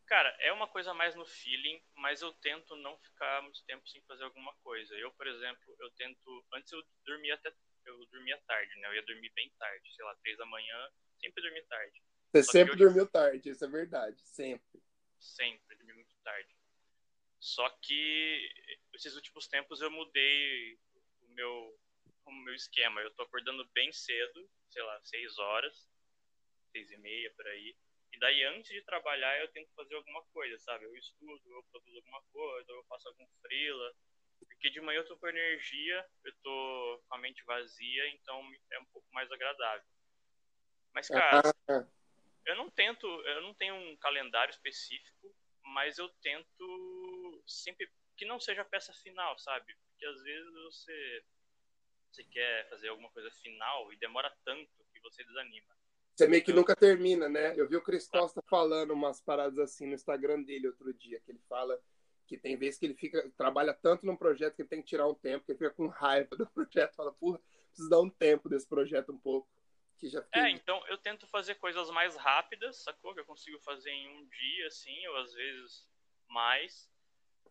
Cara, 0.06 0.34
é 0.40 0.52
uma 0.52 0.66
coisa 0.66 0.92
mais 0.92 1.14
no 1.14 1.24
feeling, 1.24 1.80
mas 1.94 2.20
eu 2.20 2.32
tento 2.32 2.74
não 2.76 2.98
ficar 2.98 3.42
muito 3.42 3.62
tempo 3.64 3.88
sem 3.88 4.02
fazer 4.02 4.24
alguma 4.24 4.52
coisa. 4.56 4.92
Eu, 4.96 5.12
por 5.12 5.26
exemplo, 5.26 5.76
eu 5.78 5.90
tento. 5.92 6.44
Antes 6.52 6.72
eu 6.72 6.82
dormia 7.04 7.34
até. 7.34 7.54
Eu 7.86 8.04
dormia 8.06 8.36
tarde, 8.46 8.76
né? 8.80 8.88
Eu 8.88 8.94
ia 8.94 9.02
dormir 9.04 9.30
bem 9.34 9.48
tarde, 9.58 9.94
sei 9.94 10.04
lá, 10.04 10.14
três 10.16 10.36
da 10.36 10.44
manhã, 10.46 10.90
sempre 11.20 11.42
dormia 11.42 11.64
tarde. 11.66 12.02
Você 12.32 12.42
Só 12.42 12.52
sempre 12.52 12.76
dormiu 12.76 13.06
tarde, 13.06 13.50
isso 13.50 13.64
é 13.64 13.68
verdade, 13.68 14.20
sempre. 14.26 14.82
Sempre, 15.18 15.76
dormi 15.76 15.94
muito 15.94 16.14
tarde. 16.22 16.56
Só 17.38 17.68
que 17.80 18.48
esses 18.94 19.14
últimos 19.14 19.48
tempos 19.48 19.80
eu 19.80 19.90
mudei 19.90 20.78
o 21.22 21.28
meu, 21.34 21.79
o 22.30 22.44
meu 22.44 22.54
esquema. 22.54 23.00
Eu 23.00 23.10
tô 23.14 23.22
acordando 23.22 23.68
bem 23.72 23.92
cedo, 23.92 24.48
sei 24.68 24.82
lá, 24.82 25.00
seis 25.02 25.38
horas, 25.38 25.88
seis 26.72 26.90
e 26.90 26.96
meia, 26.98 27.32
por 27.34 27.46
aí. 27.46 27.76
E 28.12 28.18
daí, 28.18 28.42
antes 28.44 28.70
de 28.70 28.82
trabalhar, 28.82 29.40
eu 29.40 29.48
tento 29.48 29.72
fazer 29.74 29.94
alguma 29.94 30.22
coisa, 30.32 30.58
sabe? 30.58 30.84
Eu 30.84 30.96
estudo, 30.96 31.42
eu 31.46 31.62
produzo 31.70 31.96
alguma 31.96 32.22
coisa, 32.32 32.72
eu 32.72 32.84
faço 32.84 33.08
algum 33.08 33.26
freela. 33.40 33.94
Porque 34.38 34.70
de 34.70 34.80
manhã 34.80 34.98
eu 34.98 35.06
tô 35.06 35.16
com 35.16 35.28
energia, 35.28 36.06
eu 36.24 36.32
tô 36.42 37.04
com 37.08 37.14
a 37.14 37.18
mente 37.18 37.42
vazia, 37.44 38.08
então 38.10 38.42
é 38.72 38.78
um 38.78 38.86
pouco 38.86 39.06
mais 39.12 39.30
agradável. 39.30 39.86
Mas, 40.92 41.08
cara, 41.08 41.54
eu 42.46 42.56
não 42.56 42.68
tento, 42.70 43.06
eu 43.06 43.42
não 43.42 43.54
tenho 43.54 43.74
um 43.74 43.96
calendário 43.98 44.50
específico, 44.50 45.34
mas 45.62 45.98
eu 45.98 46.08
tento 46.20 47.42
sempre 47.46 47.88
que 48.16 48.24
não 48.24 48.40
seja 48.40 48.62
a 48.62 48.66
peça 48.66 48.92
final, 48.94 49.38
sabe? 49.38 49.74
Porque 49.74 50.06
às 50.06 50.22
vezes 50.22 50.52
você 50.52 51.24
você 52.10 52.24
quer 52.24 52.68
fazer 52.68 52.88
alguma 52.88 53.10
coisa 53.10 53.30
final 53.30 53.92
e 53.92 53.96
demora 53.96 54.32
tanto 54.44 54.70
que 54.92 55.00
você 55.00 55.24
desanima. 55.24 55.74
Você 56.14 56.26
meio 56.28 56.44
que 56.44 56.52
nunca 56.52 56.76
termina, 56.76 57.28
né? 57.28 57.54
Eu 57.56 57.68
vi 57.68 57.76
o 57.76 57.82
Cris 57.82 58.06
Costa 58.08 58.42
falando 58.42 58.92
umas 58.92 59.20
paradas 59.20 59.58
assim 59.58 59.86
no 59.86 59.94
Instagram 59.94 60.42
dele 60.42 60.68
outro 60.68 60.92
dia, 60.92 61.20
que 61.20 61.30
ele 61.30 61.40
fala 61.48 61.80
que 62.26 62.36
tem 62.36 62.56
vezes 62.56 62.78
que 62.78 62.86
ele 62.86 62.94
fica 62.94 63.28
trabalha 63.36 63.74
tanto 63.74 64.06
num 64.06 64.16
projeto 64.16 64.54
que 64.54 64.62
ele 64.62 64.68
tem 64.68 64.82
que 64.82 64.88
tirar 64.88 65.08
um 65.08 65.14
tempo, 65.14 65.44
que 65.44 65.52
ele 65.52 65.58
fica 65.58 65.70
com 65.70 65.86
raiva 65.88 66.28
do 66.36 66.46
projeto, 66.46 66.94
fala, 66.94 67.12
porra, 67.12 67.40
preciso 67.68 67.88
dar 67.88 68.00
um 68.00 68.10
tempo 68.10 68.48
desse 68.48 68.68
projeto 68.68 69.12
um 69.12 69.18
pouco. 69.18 69.48
Que 69.98 70.08
já 70.08 70.22
fiquei... 70.22 70.42
É, 70.42 70.50
então 70.50 70.82
eu 70.88 70.98
tento 70.98 71.26
fazer 71.26 71.56
coisas 71.56 71.90
mais 71.90 72.16
rápidas, 72.16 72.82
sacou? 72.82 73.14
Que 73.14 73.20
eu 73.20 73.24
consigo 73.24 73.58
fazer 73.60 73.90
em 73.90 74.08
um 74.08 74.28
dia, 74.28 74.66
assim, 74.66 75.06
ou 75.08 75.16
às 75.16 75.32
vezes 75.32 75.88
mais. 76.28 76.89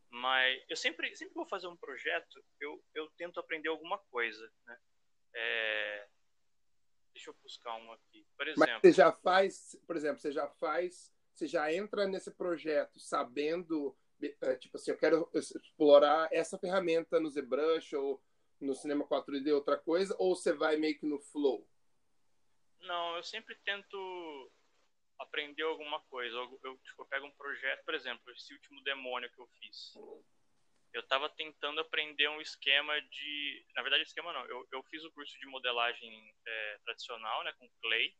Mas 0.09 0.63
eu 0.67 0.75
sempre, 0.75 1.15
sempre 1.15 1.35
vou 1.35 1.45
fazer 1.45 1.67
um 1.67 1.77
projeto, 1.77 2.43
eu, 2.59 2.83
eu 2.95 3.09
tento 3.11 3.39
aprender 3.39 3.69
alguma 3.69 3.97
coisa, 4.11 4.51
né? 4.65 4.77
É... 5.33 6.07
Deixa 7.13 7.29
eu 7.29 7.35
buscar 7.43 7.75
um 7.75 7.91
aqui. 7.91 8.25
Por 8.35 8.47
exemplo. 8.47 8.71
Mas 8.71 8.81
você 8.81 8.91
já 8.91 9.11
faz, 9.11 9.79
por 9.85 9.95
exemplo, 9.95 10.19
você 10.19 10.31
já 10.31 10.47
faz, 10.47 11.13
você 11.33 11.47
já 11.47 11.71
entra 11.73 12.07
nesse 12.07 12.31
projeto 12.31 12.99
sabendo, 12.99 13.95
é, 14.41 14.55
tipo 14.55 14.77
assim, 14.77 14.91
eu 14.91 14.97
quero 14.97 15.29
explorar 15.33 16.27
essa 16.31 16.57
ferramenta 16.57 17.19
no 17.19 17.29
ZBrush 17.29 17.93
ou 17.95 18.23
no 18.59 18.73
Cinema 18.73 19.07
4D, 19.07 19.53
outra 19.53 19.77
coisa, 19.77 20.15
ou 20.17 20.35
você 20.35 20.53
vai 20.53 20.75
meio 20.75 20.97
que 20.97 21.05
no 21.05 21.19
flow? 21.19 21.67
Não, 22.81 23.15
eu 23.15 23.23
sempre 23.23 23.55
tento 23.63 24.51
aprender 25.19 25.63
alguma 25.63 25.99
coisa. 26.01 26.35
Eu, 26.35 26.59
eu, 26.63 26.77
tipo, 26.77 27.01
eu 27.01 27.05
pego 27.05 27.25
um 27.27 27.31
projeto, 27.31 27.83
por 27.83 27.93
exemplo, 27.93 28.31
esse 28.31 28.53
último 28.53 28.81
demônio 28.83 29.29
que 29.31 29.39
eu 29.39 29.47
fiz. 29.59 29.93
Eu 30.91 31.01
estava 31.01 31.29
tentando 31.29 31.81
aprender 31.81 32.27
um 32.29 32.41
esquema 32.41 32.99
de. 33.01 33.65
Na 33.75 33.81
verdade, 33.81 34.03
esquema 34.03 34.33
não. 34.33 34.45
Eu, 34.47 34.67
eu 34.71 34.83
fiz 34.83 35.03
o 35.03 35.11
curso 35.11 35.37
de 35.39 35.45
modelagem 35.45 36.33
é, 36.45 36.79
tradicional, 36.83 37.43
né, 37.43 37.53
com 37.59 37.69
Clay. 37.81 38.15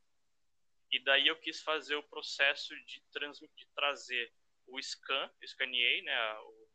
E 0.91 1.00
daí 1.03 1.27
eu 1.27 1.36
quis 1.38 1.62
fazer 1.62 1.96
o 1.96 2.03
processo 2.03 2.75
de, 2.86 3.01
trans, 3.12 3.39
de 3.39 3.68
trazer 3.75 4.32
o 4.68 4.79
scan, 4.82 5.32
escaneei, 5.41 6.01
né, 6.01 6.34
o, 6.39 6.70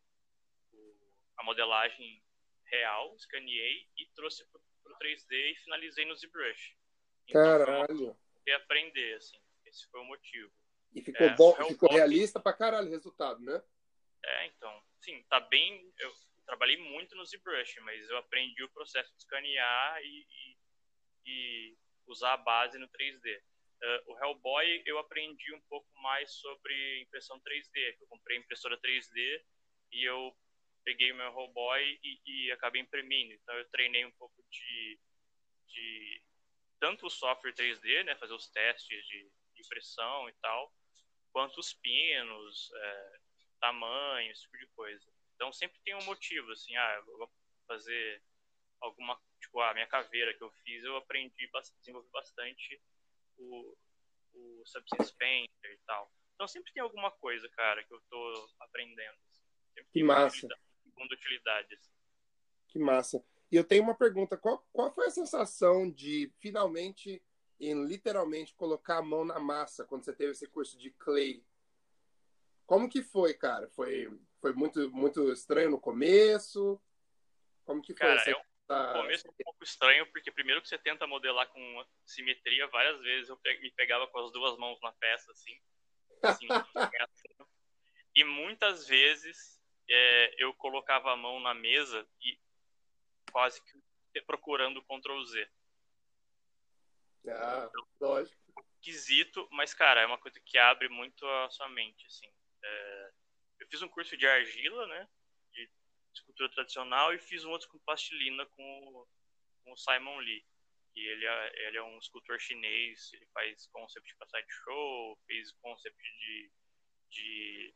o, 0.72 1.12
a 1.36 1.44
modelagem 1.44 2.22
real, 2.66 3.14
escaneei 3.16 3.88
e 3.96 4.06
trouxe 4.14 4.44
para 4.50 4.92
o 4.92 4.98
3D 4.98 5.52
e 5.52 5.56
finalizei 5.56 6.04
no 6.04 6.16
ZBrush. 6.16 6.76
Então, 7.28 7.42
Caralho! 7.42 8.16
E 8.46 8.52
aprender, 8.52 9.14
assim. 9.14 9.43
Esse 9.74 9.90
foi 9.90 10.00
o 10.00 10.04
motivo. 10.04 10.52
E 10.94 11.02
ficou 11.02 11.26
é, 11.26 11.34
bom, 11.34 11.52
ficou 11.66 11.90
realista 11.90 12.38
pra 12.38 12.52
caralho 12.52 12.86
o 12.86 12.92
resultado, 12.92 13.40
né? 13.40 13.60
É, 14.24 14.46
então. 14.46 14.82
Sim, 15.00 15.22
tá 15.28 15.40
bem. 15.40 15.92
Eu 15.98 16.12
trabalhei 16.46 16.76
muito 16.76 17.16
no 17.16 17.26
ZBrush, 17.26 17.80
mas 17.80 18.08
eu 18.08 18.16
aprendi 18.16 18.62
o 18.62 18.70
processo 18.70 19.10
de 19.12 19.18
escanear 19.18 20.00
e, 20.02 20.26
e, 20.30 20.56
e 21.26 21.76
usar 22.06 22.34
a 22.34 22.38
base 22.38 22.78
no 22.78 22.88
3D. 22.88 23.36
Uh, 23.36 23.42
ah, 23.82 24.02
o 24.06 24.18
Hellboy 24.18 24.82
eu 24.86 24.98
aprendi 24.98 25.52
um 25.52 25.60
pouco 25.62 25.88
mais 26.00 26.30
sobre 26.34 27.02
impressão 27.02 27.40
3D. 27.40 27.96
Eu 28.00 28.06
comprei 28.06 28.38
impressora 28.38 28.80
3D 28.80 29.42
e 29.92 30.04
eu 30.04 30.34
peguei 30.84 31.10
o 31.10 31.16
meu 31.16 31.26
Hellboy 31.26 31.98
e, 32.02 32.20
e 32.24 32.52
acabei 32.52 32.80
imprimindo. 32.80 33.34
Então 33.34 33.54
eu 33.56 33.68
treinei 33.70 34.04
um 34.04 34.12
pouco 34.12 34.42
de, 34.48 35.00
de 35.66 36.22
tanto 36.78 37.06
o 37.06 37.10
software 37.10 37.52
3D, 37.52 38.04
né, 38.04 38.14
fazer 38.16 38.34
os 38.34 38.48
testes 38.48 39.04
de 39.06 39.30
impressão 39.64 40.28
e 40.28 40.32
tal, 40.34 40.72
quanto 41.32 41.58
os 41.58 41.72
pinos, 41.74 42.70
é, 42.74 43.18
tamanho, 43.60 44.30
esse 44.30 44.42
tipo 44.42 44.58
de 44.58 44.66
coisa. 44.68 45.04
Então 45.34 45.52
sempre 45.52 45.80
tem 45.84 45.94
um 45.94 46.04
motivo, 46.04 46.50
assim, 46.52 46.76
ah, 46.76 47.02
eu 47.06 47.18
vou 47.18 47.30
fazer 47.66 48.22
alguma, 48.80 49.18
tipo, 49.40 49.60
a 49.60 49.74
minha 49.74 49.86
caveira 49.86 50.34
que 50.34 50.42
eu 50.42 50.50
fiz, 50.64 50.84
eu 50.84 50.96
aprendi, 50.96 51.50
desenvolvi 51.80 52.08
bastante 52.10 52.80
o, 53.36 53.76
o 54.34 54.62
Substance 54.64 55.14
Painter 55.16 55.72
e 55.72 55.78
tal. 55.86 56.12
Então 56.34 56.46
sempre 56.46 56.72
tem 56.72 56.82
alguma 56.82 57.10
coisa, 57.10 57.48
cara, 57.50 57.82
que 57.84 57.92
eu 57.92 58.00
tô 58.10 58.50
aprendendo. 58.60 59.16
Assim. 59.30 59.84
que 59.92 60.02
massa. 60.02 60.48
Segunda 60.82 61.14
utilidade. 61.14 61.74
Assim. 61.74 61.90
Que 62.68 62.78
massa. 62.78 63.24
E 63.50 63.56
eu 63.56 63.64
tenho 63.64 63.82
uma 63.82 63.94
pergunta, 63.94 64.36
qual, 64.36 64.66
qual 64.72 64.92
foi 64.92 65.06
a 65.06 65.10
sensação 65.10 65.90
de 65.90 66.32
finalmente 66.40 67.22
em 67.60 67.84
literalmente 67.84 68.54
colocar 68.54 68.98
a 68.98 69.02
mão 69.02 69.24
na 69.24 69.38
massa 69.38 69.84
quando 69.84 70.04
você 70.04 70.12
teve 70.12 70.32
esse 70.32 70.48
curso 70.48 70.78
de 70.78 70.90
clay. 70.90 71.44
Como 72.66 72.88
que 72.88 73.02
foi, 73.02 73.34
cara? 73.34 73.68
Foi, 73.68 74.10
foi 74.40 74.52
muito, 74.52 74.90
muito 74.90 75.32
estranho 75.32 75.70
no 75.70 75.80
começo? 75.80 76.80
Como 77.64 77.82
que 77.82 77.94
foi? 77.94 78.06
Cara, 78.06 78.30
é 78.30 78.36
um 78.36 78.42
tá... 78.66 78.92
começo 78.94 79.28
um 79.28 79.44
pouco 79.44 79.64
estranho, 79.64 80.10
porque 80.10 80.32
primeiro 80.32 80.62
que 80.62 80.68
você 80.68 80.78
tenta 80.78 81.06
modelar 81.06 81.48
com 81.48 81.86
simetria, 82.04 82.66
várias 82.68 83.00
vezes 83.00 83.28
eu 83.28 83.38
me 83.60 83.70
pegava 83.72 84.06
com 84.08 84.18
as 84.18 84.32
duas 84.32 84.56
mãos 84.58 84.80
na 84.80 84.92
peça, 84.92 85.30
assim. 85.30 85.60
assim 86.22 86.46
e 88.14 88.24
muitas 88.24 88.86
vezes 88.86 89.60
é, 89.88 90.42
eu 90.42 90.54
colocava 90.54 91.12
a 91.12 91.16
mão 91.16 91.40
na 91.40 91.54
mesa 91.54 92.06
e 92.20 92.38
quase 93.30 93.62
que 93.62 93.84
procurando 94.22 94.78
o 94.78 94.84
Ctrl 94.84 95.24
Z. 95.24 95.48
Ah, 97.28 97.70
lógico. 98.00 98.36
Esquisito, 98.80 99.48
mas, 99.50 99.72
cara, 99.72 100.02
é 100.02 100.06
uma 100.06 100.18
coisa 100.18 100.38
que 100.40 100.58
abre 100.58 100.88
muito 100.88 101.26
a 101.26 101.50
sua 101.50 101.68
mente, 101.68 102.06
assim. 102.06 102.30
É... 102.62 103.10
Eu 103.60 103.68
fiz 103.68 103.80
um 103.82 103.88
curso 103.88 104.16
de 104.16 104.26
argila, 104.26 104.86
né? 104.86 105.08
De 105.52 105.70
escultura 106.12 106.50
tradicional, 106.50 107.14
e 107.14 107.18
fiz 107.18 107.44
um 107.44 107.50
outro 107.50 107.68
com 107.68 107.78
plastilina 107.78 108.44
com 108.46 108.62
o, 108.62 109.08
com 109.64 109.72
o 109.72 109.76
Simon 109.76 110.18
Lee. 110.18 110.44
E 110.94 111.00
ele 111.00 111.26
é, 111.26 111.66
ele 111.66 111.78
é 111.78 111.82
um 111.82 111.98
escultor 111.98 112.38
chinês, 112.38 113.12
ele 113.14 113.26
faz 113.32 113.66
concept 113.68 114.14
para 114.16 114.28
sideshow, 114.28 115.18
fez 115.26 115.50
concept 115.60 116.02
de, 116.18 116.50
de, 117.10 117.74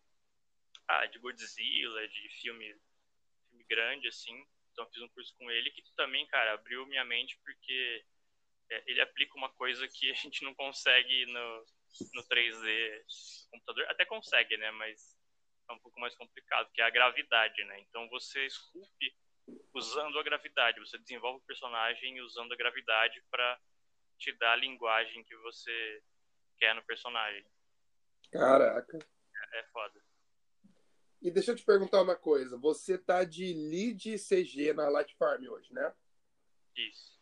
ah, 0.87 1.07
de 1.07 1.19
Godzilla, 1.19 2.07
de 2.07 2.29
filme, 2.41 2.77
filme 3.49 3.65
grande, 3.65 4.07
assim. 4.09 4.47
Então 4.73 4.89
fiz 4.91 5.03
um 5.03 5.09
curso 5.09 5.35
com 5.37 5.51
ele 5.51 5.71
que 5.73 5.83
também, 5.97 6.27
cara, 6.27 6.53
abriu 6.53 6.87
minha 6.87 7.05
mente 7.05 7.37
porque 7.45 8.05
ele 8.87 9.01
aplica 9.01 9.37
uma 9.37 9.51
coisa 9.51 9.87
que 9.89 10.11
a 10.11 10.15
gente 10.15 10.45
não 10.45 10.55
consegue 10.55 11.27
no, 11.27 11.65
no 12.15 12.23
3D 12.25 13.03
computador. 13.51 13.87
Até 13.89 14.05
consegue, 14.05 14.57
né? 14.57 14.71
Mas 14.73 15.17
é 15.69 15.73
um 15.73 15.79
pouco 15.79 16.01
mais 16.01 16.15
complicado, 16.15 16.71
que 16.73 16.81
é 16.81 16.85
a 16.85 16.91
gravidade, 16.91 17.65
né? 17.65 17.81
Então 17.81 18.09
você 18.09 18.45
esculpe 18.47 19.15
usando 19.75 20.19
a 20.19 20.23
gravidade. 20.23 20.81
Você 20.81 20.99
desenvolve 20.99 21.39
o 21.39 21.47
personagem 21.47 22.21
usando 22.21 22.53
a 22.53 22.57
gravidade 22.57 23.23
para 23.31 23.61
te 24.19 24.33
dar 24.33 24.53
a 24.53 24.57
linguagem 24.57 25.25
que 25.25 25.37
você 25.37 26.03
quer 26.59 26.75
no 26.75 26.85
personagem. 26.85 27.45
Caraca. 28.33 28.99
É, 28.99 29.61
é 29.61 29.63
foda. 29.65 30.03
E 31.21 31.31
deixa 31.31 31.53
eu 31.53 31.57
te 31.57 31.65
perguntar 31.65 32.03
uma 32.03 32.17
coisa. 32.17 32.57
Você 32.59 32.97
tá 32.97 33.25
de 33.25 33.53
lead 33.53 34.17
CG 34.19 34.73
na 34.73 34.89
Light 34.89 35.15
Farm 35.17 35.45
hoje, 35.49 35.73
né? 35.73 35.93
Isso. 36.77 37.18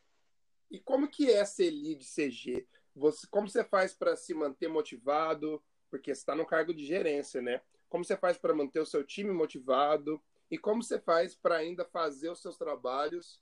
E 0.71 0.81
como 0.81 1.09
que 1.09 1.31
é 1.31 1.45
ser 1.45 1.71
lead 1.71 2.05
CG? 2.05 2.67
Você, 2.95 3.27
como 3.29 3.49
você 3.49 3.65
faz 3.65 3.95
para 3.95 4.17
se 4.17 4.35
manter 4.35 4.69
motivado? 4.69 5.63
Porque 5.91 6.15
você 6.15 6.21
está 6.21 6.35
no 6.35 6.47
cargo 6.47 6.75
de 6.75 6.85
gerência, 6.85 7.41
né? 7.41 7.61
Como 7.89 8.05
você 8.05 8.17
faz 8.17 8.37
para 8.37 8.55
manter 8.55 8.81
o 8.81 8.87
seu 8.87 9.05
time 9.05 9.31
motivado? 9.31 10.23
E 10.51 10.59
como 10.59 10.83
você 10.83 10.99
faz 10.99 11.35
para 11.35 11.57
ainda 11.57 11.85
fazer 11.85 12.31
os 12.31 12.41
seus 12.41 12.57
trabalhos 12.57 13.41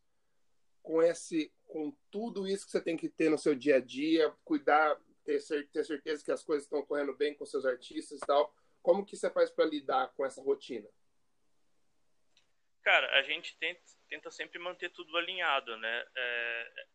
com 0.82 1.02
esse, 1.02 1.52
com 1.66 1.96
tudo 2.10 2.46
isso 2.46 2.66
que 2.66 2.72
você 2.72 2.80
tem 2.80 2.96
que 2.96 3.08
ter 3.08 3.30
no 3.30 3.38
seu 3.38 3.54
dia 3.54 3.76
a 3.76 3.80
dia, 3.80 4.30
cuidar, 4.44 5.00
ter, 5.24 5.42
ter 5.72 5.84
certeza 5.84 6.22
que 6.22 6.30
as 6.30 6.44
coisas 6.44 6.64
estão 6.64 6.84
correndo 6.84 7.16
bem 7.16 7.34
com 7.34 7.46
seus 7.46 7.64
artistas 7.64 8.18
e 8.18 8.26
tal? 8.26 8.54
Como 8.82 9.04
que 9.04 9.16
você 9.16 9.30
faz 9.30 9.50
para 9.50 9.64
lidar 9.64 10.12
com 10.14 10.26
essa 10.26 10.42
rotina? 10.42 10.88
Cara, 12.82 13.18
a 13.18 13.22
gente 13.22 13.56
tenta, 13.58 13.80
tenta 14.08 14.30
sempre 14.30 14.58
manter 14.58 14.90
tudo 14.90 15.16
alinhado, 15.16 15.74
né? 15.78 16.06
É, 16.14 16.86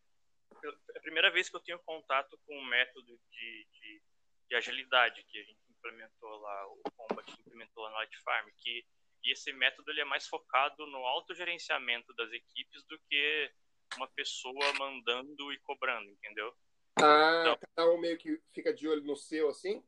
é 0.67 0.97
a 0.97 1.01
primeira 1.01 1.31
vez 1.31 1.49
que 1.49 1.55
eu 1.55 1.61
tenho 1.61 1.79
contato 1.79 2.39
com 2.45 2.55
o 2.55 2.61
um 2.61 2.65
método 2.65 3.19
de, 3.31 3.67
de, 3.71 4.01
de, 4.49 4.55
agilidade 4.55 5.23
que 5.23 5.39
a 5.39 5.43
gente 5.43 5.59
implementou 5.69 6.37
lá, 6.39 6.67
o 6.67 6.81
Combat 6.95 7.31
implementou 7.39 7.83
lá 7.83 7.91
na 7.91 7.97
Light 7.97 8.17
Farm, 8.23 8.47
que, 8.57 8.85
e 9.23 9.31
esse 9.31 9.51
método 9.53 9.91
ele 9.91 10.01
é 10.01 10.05
mais 10.05 10.27
focado 10.27 10.85
no 10.87 11.05
autogerenciamento 11.05 12.13
das 12.13 12.31
equipes 12.31 12.83
do 12.83 12.99
que 13.09 13.51
uma 13.97 14.07
pessoa 14.09 14.73
mandando 14.77 15.51
e 15.51 15.59
cobrando, 15.59 16.09
entendeu? 16.11 16.55
Ah, 16.97 17.41
então, 17.41 17.57
cada 17.75 17.91
um 17.91 17.97
meio 17.97 18.17
que 18.17 18.41
fica 18.53 18.73
de 18.73 18.87
olho 18.87 19.03
no 19.03 19.15
seu, 19.15 19.49
assim? 19.49 19.83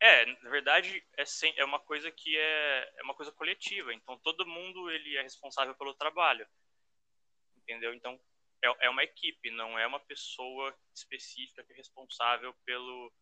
É, 0.00 0.26
na 0.26 0.50
verdade, 0.50 1.04
é, 1.16 1.24
sem, 1.24 1.54
é 1.56 1.64
uma 1.64 1.80
coisa 1.80 2.10
que 2.10 2.36
é, 2.36 2.92
é 2.98 3.02
uma 3.02 3.14
coisa 3.14 3.32
coletiva. 3.32 3.94
Então, 3.94 4.18
todo 4.18 4.46
mundo 4.46 4.90
ele 4.90 5.16
é 5.16 5.22
responsável 5.22 5.74
pelo 5.74 5.94
trabalho. 5.94 6.46
Entendeu? 7.56 7.94
Então, 7.94 8.20
é, 8.66 8.86
é 8.86 8.90
uma 8.90 9.04
equipe, 9.04 9.50
não 9.50 9.78
é 9.78 9.86
uma 9.86 10.00
pessoa 10.00 10.76
específica 10.94 11.64
que 11.64 11.72
é 11.72 11.76
responsável 11.76 12.54
pelo, 12.64 13.12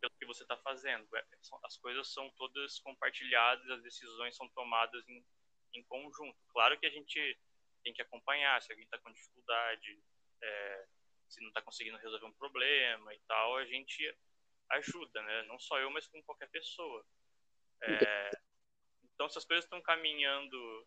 pelo 0.00 0.14
que 0.18 0.26
você 0.26 0.42
está 0.42 0.56
fazendo. 0.58 1.06
É, 1.16 1.24
as 1.64 1.76
coisas 1.78 2.12
são 2.12 2.30
todas 2.30 2.78
compartilhadas, 2.80 3.68
as 3.70 3.82
decisões 3.82 4.36
são 4.36 4.48
tomadas 4.50 5.06
em, 5.08 5.24
em 5.74 5.82
conjunto. 5.84 6.38
Claro 6.48 6.78
que 6.78 6.86
a 6.86 6.90
gente 6.90 7.38
tem 7.82 7.92
que 7.92 8.02
acompanhar 8.02 8.60
se 8.62 8.72
alguém 8.72 8.84
está 8.84 8.98
com 8.98 9.12
dificuldade, 9.12 10.00
é, 10.42 10.86
se 11.28 11.40
não 11.40 11.48
está 11.48 11.62
conseguindo 11.62 11.98
resolver 11.98 12.26
um 12.26 12.32
problema 12.32 13.14
e 13.14 13.20
tal, 13.20 13.56
a 13.56 13.64
gente 13.66 14.16
ajuda, 14.70 15.22
né? 15.22 15.42
Não 15.44 15.58
só 15.58 15.78
eu, 15.78 15.90
mas 15.90 16.06
com 16.06 16.22
qualquer 16.22 16.48
pessoa. 16.50 17.04
É, 17.82 18.30
então, 19.14 19.28
se 19.28 19.38
as 19.38 19.44
coisas 19.44 19.64
estão 19.64 19.80
caminhando 19.80 20.86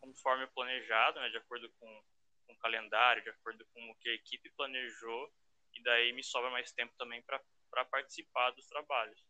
conforme 0.00 0.46
planejado, 0.48 1.20
né, 1.20 1.30
de 1.30 1.36
acordo 1.36 1.70
com, 1.78 2.04
com 2.46 2.52
o 2.52 2.58
calendário, 2.58 3.22
de 3.22 3.30
acordo 3.30 3.64
com 3.72 3.90
o 3.90 3.94
que 3.96 4.08
a 4.08 4.14
equipe 4.14 4.50
planejou, 4.50 5.32
e 5.74 5.82
daí 5.82 6.12
me 6.12 6.22
sobra 6.22 6.50
mais 6.50 6.72
tempo 6.72 6.94
também 6.96 7.22
para 7.22 7.84
participar 7.86 8.50
dos 8.52 8.66
trabalhos. 8.66 9.24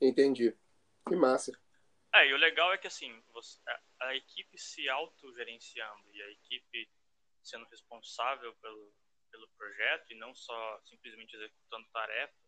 Entendi. 0.00 0.54
Que 1.08 1.16
massa. 1.16 1.52
É, 2.14 2.28
e 2.28 2.34
o 2.34 2.36
legal 2.36 2.72
é 2.72 2.78
que 2.78 2.86
assim, 2.86 3.22
você, 3.32 3.60
a, 3.68 4.08
a 4.08 4.16
equipe 4.16 4.58
se 4.58 4.88
autogerenciando 4.88 6.10
e 6.12 6.22
a 6.22 6.30
equipe 6.30 6.90
sendo 7.42 7.64
responsável 7.66 8.54
pelo, 8.56 8.92
pelo 9.30 9.48
projeto 9.56 10.10
e 10.10 10.16
não 10.16 10.34
só 10.34 10.80
simplesmente 10.84 11.36
executando 11.36 11.86
tarefas, 11.92 12.46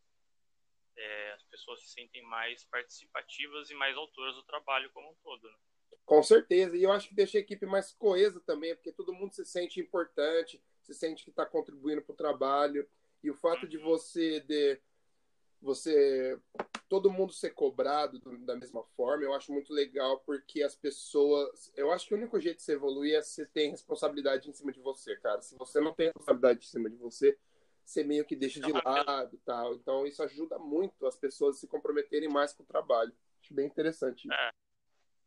é, 0.96 1.32
as 1.32 1.42
pessoas 1.44 1.80
se 1.80 1.88
sentem 1.88 2.22
mais 2.22 2.64
participativas 2.64 3.70
e 3.70 3.74
mais 3.74 3.96
autoras 3.96 4.34
do 4.34 4.42
trabalho 4.42 4.90
como 4.90 5.10
um 5.10 5.14
todo. 5.22 5.48
Né? 5.48 5.58
Com 6.04 6.22
certeza, 6.22 6.76
e 6.76 6.82
eu 6.82 6.90
acho 6.90 7.08
que 7.08 7.14
deixa 7.14 7.36
a 7.36 7.40
equipe 7.40 7.66
mais 7.66 7.92
coesa 7.92 8.40
também, 8.40 8.74
porque 8.74 8.92
todo 8.92 9.12
mundo 9.12 9.34
se 9.34 9.44
sente 9.44 9.78
importante, 9.78 10.62
se 10.82 10.94
sente 10.94 11.22
que 11.22 11.30
está 11.30 11.44
contribuindo 11.44 12.00
para 12.00 12.14
o 12.14 12.16
trabalho, 12.16 12.88
e 13.22 13.30
o 13.30 13.34
fato 13.34 13.64
uhum. 13.64 13.68
de 13.68 13.78
você 13.78 14.40
de 14.40 14.80
você 15.60 16.38
todo 16.88 17.10
mundo 17.10 17.32
ser 17.32 17.50
cobrado 17.50 18.18
da 18.38 18.56
mesma 18.56 18.82
forma, 18.96 19.24
eu 19.24 19.34
acho 19.34 19.52
muito 19.52 19.72
legal 19.72 20.20
porque 20.20 20.62
as 20.62 20.74
pessoas, 20.74 21.70
eu 21.76 21.92
acho 21.92 22.06
que 22.06 22.14
o 22.14 22.16
único 22.16 22.40
jeito 22.40 22.58
de 22.58 22.62
você 22.62 22.72
evoluir 22.72 23.14
é 23.14 23.22
se 23.22 23.44
tem 23.46 23.70
responsabilidade 23.70 24.48
em 24.48 24.52
cima 24.52 24.72
de 24.72 24.80
você, 24.80 25.16
cara. 25.16 25.42
Se 25.42 25.56
você 25.56 25.80
não 25.80 25.92
tem 25.92 26.06
responsabilidade 26.06 26.60
em 26.60 26.68
cima 26.68 26.88
de 26.88 26.96
você, 26.96 27.36
você 27.84 28.04
meio 28.04 28.24
que 28.24 28.36
deixa 28.36 28.60
de 28.60 28.72
lado 28.72 29.38
tal. 29.44 29.74
Então 29.74 30.06
isso 30.06 30.22
ajuda 30.22 30.58
muito 30.58 31.06
as 31.06 31.16
pessoas 31.16 31.56
a 31.56 31.58
se 31.60 31.66
comprometerem 31.66 32.28
mais 32.28 32.52
com 32.52 32.62
o 32.62 32.66
trabalho. 32.66 33.12
Acho 33.42 33.52
bem 33.52 33.66
interessante. 33.66 34.28
É. 34.32 34.67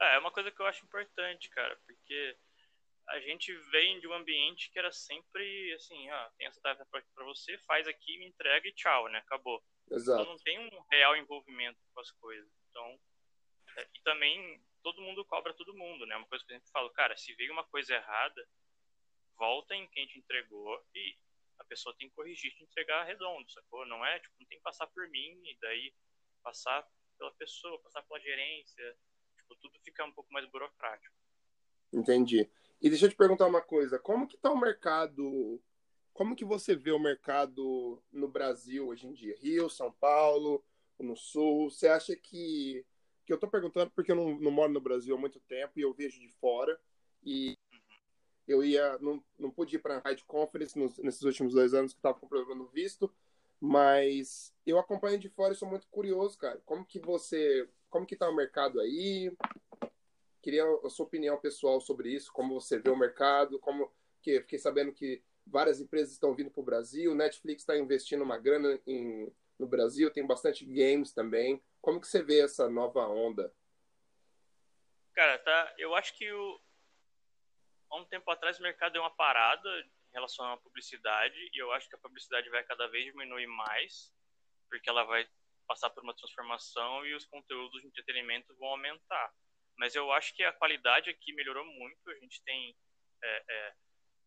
é, 0.01 0.15
é 0.15 0.19
uma 0.19 0.31
coisa 0.31 0.51
que 0.51 0.59
eu 0.59 0.65
acho 0.65 0.85
importante, 0.85 1.49
cara, 1.49 1.75
porque 1.85 2.37
a 3.07 3.19
gente 3.19 3.53
vem 3.71 3.99
de 3.99 4.07
um 4.07 4.13
ambiente 4.13 4.71
que 4.71 4.79
era 4.79 4.91
sempre 4.91 5.73
assim, 5.73 6.09
ó, 6.09 6.29
tem 6.37 6.47
essa 6.47 6.61
tarefa 6.61 6.85
para 6.85 7.25
você, 7.25 7.57
faz 7.59 7.87
aqui, 7.87 8.17
me 8.17 8.25
entrega 8.25 8.67
e 8.67 8.73
tchau, 8.73 9.07
né? 9.09 9.19
Acabou. 9.19 9.63
Exato. 9.89 10.21
Então 10.21 10.33
não 10.33 10.39
tem 10.39 10.59
um 10.59 10.81
real 10.89 11.15
envolvimento 11.15 11.79
com 11.93 11.99
as 11.99 12.11
coisas. 12.11 12.49
Então, 12.69 12.99
é, 13.77 13.87
e 13.93 14.01
também 14.01 14.63
todo 14.81 15.01
mundo 15.01 15.25
cobra 15.25 15.53
todo 15.53 15.75
mundo, 15.75 16.05
né? 16.05 16.15
Uma 16.15 16.27
coisa 16.27 16.43
que 16.45 16.53
a 16.53 16.57
gente 16.57 16.71
fala, 16.71 16.91
cara, 16.93 17.17
se 17.17 17.33
veio 17.35 17.51
uma 17.51 17.65
coisa 17.65 17.93
errada, 17.93 18.47
volta 19.35 19.75
em 19.75 19.87
quem 19.87 20.07
te 20.07 20.19
entregou 20.19 20.81
e 20.95 21.17
a 21.59 21.63
pessoa 21.65 21.95
tem 21.97 22.09
que 22.09 22.15
corrigir 22.15 22.55
e 22.59 22.63
entregar 22.63 23.03
redondo, 23.03 23.51
sacou? 23.51 23.85
Não 23.85 24.05
é, 24.05 24.19
tipo, 24.19 24.35
não 24.39 24.47
tem 24.47 24.57
que 24.57 24.63
passar 24.63 24.87
por 24.87 25.07
mim 25.09 25.41
e 25.45 25.57
daí 25.59 25.93
passar 26.41 26.87
pela 27.17 27.31
pessoa, 27.33 27.81
passar 27.81 28.01
pela 28.03 28.19
gerência, 28.19 28.97
tudo 29.55 29.79
fica 29.83 30.05
um 30.05 30.11
pouco 30.11 30.31
mais 30.33 30.49
burocrático. 30.49 31.15
Entendi. 31.91 32.49
E 32.81 32.89
deixa 32.89 33.05
eu 33.05 33.09
te 33.09 33.15
perguntar 33.15 33.47
uma 33.47 33.61
coisa, 33.61 33.99
como 33.99 34.27
que 34.27 34.37
tá 34.37 34.51
o 34.51 34.59
mercado, 34.59 35.61
como 36.13 36.35
que 36.35 36.45
você 36.45 36.75
vê 36.75 36.91
o 36.91 36.99
mercado 36.99 38.01
no 38.11 38.27
Brasil 38.27 38.87
hoje 38.87 39.07
em 39.07 39.13
dia? 39.13 39.37
Rio, 39.39 39.69
São 39.69 39.91
Paulo, 39.91 40.63
no 40.99 41.15
Sul, 41.15 41.69
você 41.69 41.87
acha 41.87 42.15
que, 42.15 42.85
que 43.25 43.33
eu 43.33 43.37
tô 43.37 43.47
perguntando 43.47 43.91
porque 43.91 44.11
eu 44.11 44.15
não, 44.15 44.39
não 44.39 44.51
moro 44.51 44.71
no 44.71 44.81
Brasil 44.81 45.15
há 45.15 45.19
muito 45.19 45.39
tempo 45.41 45.73
e 45.77 45.81
eu 45.81 45.93
vejo 45.93 46.19
de 46.19 46.29
fora, 46.29 46.79
e 47.23 47.57
eu 48.47 48.63
ia 48.63 48.97
não, 48.99 49.23
não 49.37 49.51
pude 49.51 49.75
ir 49.75 49.79
para 49.79 49.97
a 49.97 50.09
Ride 50.09 50.23
Conference 50.25 50.77
nos, 50.77 50.97
nesses 50.97 51.21
últimos 51.21 51.53
dois 51.53 51.73
anos 51.73 51.93
que 51.93 51.99
estava 51.99 52.19
comprovando 52.19 52.67
visto, 52.67 53.13
mas 53.59 54.53
eu 54.65 54.79
acompanho 54.79 55.19
de 55.19 55.29
fora 55.29 55.53
e 55.53 55.55
sou 55.55 55.69
muito 55.69 55.87
curioso, 55.87 56.37
cara. 56.37 56.59
Como 56.65 56.85
que 56.85 56.99
você, 56.99 57.69
como 57.91 58.07
que 58.07 58.15
tá 58.15 58.27
o 58.27 58.35
mercado 58.35 58.79
aí? 58.79 59.31
Queria 60.41 60.63
a 60.83 60.89
sua 60.89 61.05
opinião 61.05 61.39
pessoal 61.39 61.79
sobre 61.79 62.09
isso, 62.09 62.31
como 62.31 62.59
você 62.59 62.79
vê 62.79 62.89
o 62.89 62.97
mercado, 62.97 63.59
como 63.59 63.93
que 64.21 64.39
fiquei 64.41 64.57
sabendo 64.57 64.91
que 64.91 65.21
várias 65.45 65.79
empresas 65.79 66.13
estão 66.13 66.33
vindo 66.33 66.49
para 66.49 66.61
o 66.61 66.65
Brasil, 66.65 67.13
Netflix 67.13 67.61
está 67.61 67.77
investindo 67.77 68.23
uma 68.23 68.37
grana 68.37 68.79
em, 68.87 69.31
no 69.59 69.67
Brasil, 69.67 70.09
tem 70.09 70.25
bastante 70.25 70.65
games 70.65 71.13
também. 71.13 71.61
Como 71.81 71.99
que 71.99 72.07
você 72.07 72.23
vê 72.23 72.39
essa 72.39 72.69
nova 72.69 73.05
onda? 73.07 73.53
Cara, 75.13 75.37
tá. 75.39 75.73
Eu 75.77 75.93
acho 75.93 76.17
que 76.17 76.31
o, 76.31 76.61
há 77.89 77.97
um 77.97 78.05
tempo 78.05 78.31
atrás 78.31 78.57
o 78.57 78.63
mercado 78.63 78.93
deu 78.93 79.01
uma 79.01 79.15
parada 79.15 79.69
em 79.81 80.13
relação 80.13 80.45
à 80.45 80.57
publicidade 80.57 81.37
e 81.53 81.61
eu 81.61 81.71
acho 81.73 81.89
que 81.89 81.95
a 81.95 81.99
publicidade 81.99 82.49
vai 82.49 82.63
cada 82.63 82.87
vez 82.87 83.05
diminuir 83.05 83.47
mais, 83.47 84.13
porque 84.69 84.89
ela 84.89 85.03
vai 85.03 85.27
passar 85.67 85.89
por 85.89 86.03
uma 86.03 86.15
transformação 86.15 87.05
e 87.05 87.13
os 87.13 87.25
conteúdos 87.25 87.81
de 87.81 87.87
entretenimento 87.87 88.55
vão 88.57 88.69
aumentar. 88.69 89.33
Mas 89.77 89.95
eu 89.95 90.11
acho 90.11 90.35
que 90.35 90.43
a 90.43 90.53
qualidade 90.53 91.09
aqui 91.09 91.33
melhorou 91.33 91.65
muito. 91.65 92.09
A 92.09 92.15
gente 92.15 92.41
tem 92.43 92.75
é, 93.23 93.43
é, 93.49 93.73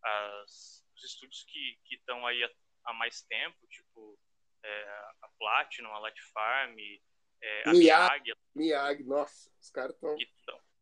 as, 0.03 0.85
os 0.97 1.05
estúdios 1.05 1.45
que 1.45 1.79
estão 1.91 2.27
aí 2.27 2.43
há, 2.85 2.93
mais 2.93 3.23
tempo, 3.23 3.67
tipo 3.69 4.19
é, 4.63 4.83
a 5.23 5.29
Platinum, 5.39 5.93
a 5.93 5.99
Light 6.01 6.21
Farm, 6.33 6.77
é, 7.43 7.69
a 7.69 7.73
Miyagi. 7.73 8.33
Miyagi, 8.55 9.05
nossa, 9.05 9.51
os 9.61 9.71
caras 9.71 9.95
estão 9.95 10.17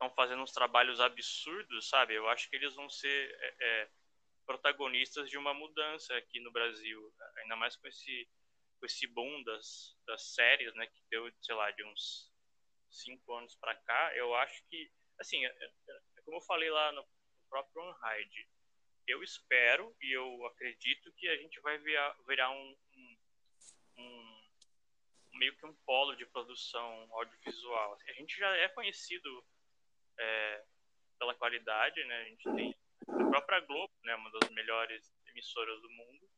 estão 0.02 0.10
fazendo 0.16 0.42
uns 0.42 0.52
trabalhos 0.52 1.00
absurdos, 1.00 1.88
sabe? 1.88 2.14
Eu 2.14 2.28
acho 2.28 2.50
que 2.50 2.56
eles 2.56 2.74
vão 2.74 2.90
ser 2.90 3.30
é, 3.40 3.54
é, 3.60 3.90
protagonistas 4.44 5.30
de 5.30 5.38
uma 5.38 5.54
mudança 5.54 6.14
aqui 6.16 6.40
no 6.40 6.50
Brasil, 6.50 7.14
ainda 7.38 7.56
mais 7.56 7.76
com 7.76 7.86
esse 7.86 8.28
com 8.82 8.86
esse 8.86 9.06
boom 9.06 9.44
das, 9.44 9.96
das 10.04 10.34
séries, 10.34 10.74
né? 10.74 10.88
Que 10.88 11.00
deu, 11.08 11.32
sei 11.40 11.54
lá, 11.54 11.70
de 11.70 11.84
uns 11.84 12.28
cinco 12.90 13.32
anos 13.32 13.54
para 13.54 13.76
cá. 13.76 14.16
Eu 14.16 14.34
acho 14.34 14.60
que, 14.68 14.90
assim, 15.20 15.44
é, 15.46 15.48
é, 15.48 15.70
é 16.18 16.22
como 16.24 16.38
eu 16.38 16.42
falei 16.42 16.68
lá 16.68 16.90
no 16.90 17.06
próprio 17.48 17.80
Unhide, 17.80 18.48
eu 19.06 19.22
espero 19.22 19.94
e 20.00 20.10
eu 20.16 20.46
acredito 20.46 21.12
que 21.12 21.28
a 21.28 21.36
gente 21.36 21.60
vai 21.60 21.78
virar, 21.78 22.16
virar 22.26 22.50
um, 22.50 22.76
um, 22.96 23.16
um 23.98 24.42
meio 25.34 25.56
que 25.56 25.66
um 25.66 25.74
polo 25.86 26.16
de 26.16 26.26
produção 26.26 27.08
audiovisual. 27.12 27.96
A 28.08 28.12
gente 28.14 28.36
já 28.36 28.48
é 28.56 28.68
conhecido 28.70 29.46
é, 30.18 30.64
pela 31.20 31.36
qualidade, 31.36 32.02
né? 32.04 32.20
A 32.20 32.24
gente 32.24 32.42
tem 32.52 32.76
a 33.06 33.30
própria 33.30 33.60
Globo, 33.60 33.94
né? 34.02 34.16
Uma 34.16 34.30
das 34.32 34.50
melhores 34.50 35.14
emissoras 35.28 35.80
do 35.80 35.90
mundo. 35.90 36.31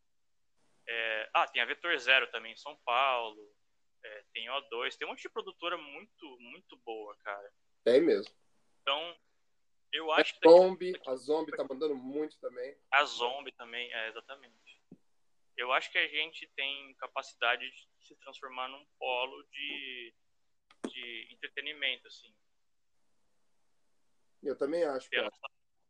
É, 0.87 1.31
ah, 1.35 1.47
tem 1.49 1.63
a 1.63 1.65
Vetor 1.65 1.97
Zero 1.99 2.31
também 2.31 2.53
em 2.53 2.57
São 2.57 2.77
Paulo. 2.85 3.55
É, 4.03 4.25
tem 4.33 4.47
O2. 4.47 4.97
Tem 4.97 5.07
um 5.07 5.11
monte 5.11 5.23
de 5.23 5.31
produtora 5.31 5.77
muito, 5.77 6.39
muito 6.41 6.77
boa, 6.79 7.17
cara. 7.25 7.53
Tem 7.83 8.01
mesmo. 8.01 8.35
Então, 8.83 9.17
eu 9.93 10.13
acho 10.13 10.35
a 10.37 10.41
que. 10.41 10.49
Zombie, 10.49 10.93
daqui... 10.93 11.11
a 11.11 11.17
Zombie 11.17 11.57
tá 11.57 11.65
mandando 11.65 11.95
muito 11.95 12.39
também. 12.39 12.77
A 12.91 13.05
Zombie 13.05 13.53
também, 13.53 13.93
é, 13.93 14.09
exatamente. 14.09 14.83
Eu 15.57 15.73
acho 15.73 15.91
que 15.91 15.99
a 15.99 16.09
gente 16.09 16.47
tem 16.57 16.95
capacidade 16.95 17.71
de 17.71 17.89
se 18.07 18.17
transformar 18.17 18.69
num 18.69 18.85
polo 18.99 19.43
de, 19.45 20.15
de 20.89 21.29
entretenimento, 21.31 22.07
assim. 22.09 22.35
Eu 24.43 24.57
também 24.59 24.85
acho, 24.85 25.09
cara. 25.09 25.31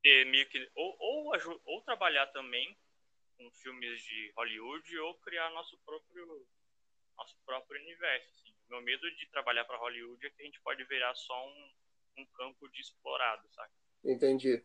meio 0.05 0.49
que, 0.49 0.71
ou, 0.75 0.97
ou, 1.01 1.33
ou 1.65 1.83
trabalhar 1.83 2.27
também 2.29 2.79
com 3.37 3.51
filmes 3.53 4.01
de 4.03 4.33
Hollywood 4.37 4.99
ou 4.99 5.15
criar 5.21 5.51
nosso 5.51 5.79
próprio 5.85 6.47
nosso 7.17 7.37
próprio 7.45 7.81
universo. 7.81 8.29
Assim. 8.31 8.55
Meu 8.69 8.81
medo 8.83 9.11
de 9.17 9.27
trabalhar 9.31 9.65
para 9.65 9.79
Hollywood 9.79 10.27
é 10.27 10.31
que 10.31 10.43
a 10.43 10.45
gente 10.45 10.61
pode 10.61 10.85
virar 10.85 11.15
só 11.15 11.47
um, 11.47 11.73
um 12.19 12.27
campo 12.27 12.69
de 12.69 12.81
explorado, 12.81 13.49
sabe? 13.53 13.73
Entendi. 14.05 14.65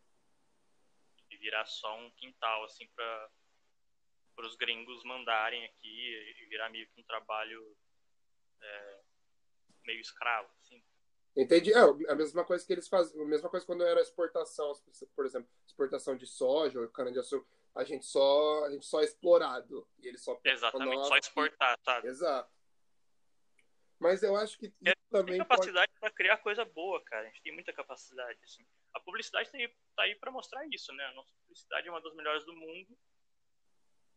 E 1.29 1.37
virar 1.37 1.65
só 1.65 1.97
um 1.97 2.09
quintal, 2.11 2.63
assim, 2.63 2.87
para 2.95 3.29
os 4.39 4.55
gringos 4.55 5.03
mandarem 5.03 5.63
aqui 5.65 6.33
e 6.41 6.45
virar 6.47 6.69
meio 6.69 6.87
que 6.87 6.99
um 6.99 7.03
trabalho 7.03 7.77
é, 8.61 9.01
meio 9.85 10.01
escravo, 10.01 10.49
assim. 10.59 10.83
Entendi. 11.35 11.71
É 11.71 12.11
a 12.11 12.15
mesma 12.15 12.43
coisa 12.43 12.65
que 12.65 12.73
eles 12.73 12.87
fazem, 12.87 13.21
a 13.21 13.25
mesma 13.25 13.49
coisa 13.49 13.65
quando 13.65 13.83
era 13.83 14.01
exportação, 14.01 14.73
por 15.15 15.25
exemplo, 15.25 15.49
exportação 15.65 16.17
de 16.17 16.25
soja 16.25 16.79
ou 16.79 16.89
cana-de-açúcar, 16.89 17.47
a 17.75 17.83
gente 17.83 18.05
só 18.05 18.65
a 18.65 18.71
gente 18.71 18.85
só 18.85 19.01
é 19.01 19.05
explorado 19.05 19.87
e 19.99 20.07
eles 20.07 20.23
só 20.23 20.39
Exatamente, 20.43 21.07
só 21.07 21.17
exportar, 21.17 21.77
sabe? 21.83 22.07
Exato. 22.07 22.51
Mas 23.99 24.23
eu 24.23 24.35
acho 24.35 24.57
que 24.57 24.73
é, 24.85 24.93
também 25.09 25.37
tem 25.37 25.39
capacidade 25.39 25.91
pode... 25.91 25.99
para 25.99 26.11
criar 26.11 26.37
coisa 26.37 26.63
boa, 26.63 27.03
cara. 27.03 27.23
A 27.23 27.29
gente 27.29 27.41
tem 27.41 27.53
muita 27.53 27.73
capacidade, 27.73 28.39
assim. 28.43 28.65
A 28.93 28.99
publicidade 29.01 29.51
tá 29.51 29.57
aí, 29.57 29.67
tá 29.95 30.03
aí 30.03 30.15
para 30.15 30.31
mostrar 30.31 30.65
isso, 30.67 30.93
né? 30.93 31.03
A 31.05 31.13
nossa 31.13 31.33
publicidade 31.41 31.87
é 31.87 31.91
uma 31.91 32.01
das 32.01 32.15
melhores 32.15 32.45
do 32.45 32.55
mundo, 32.55 32.97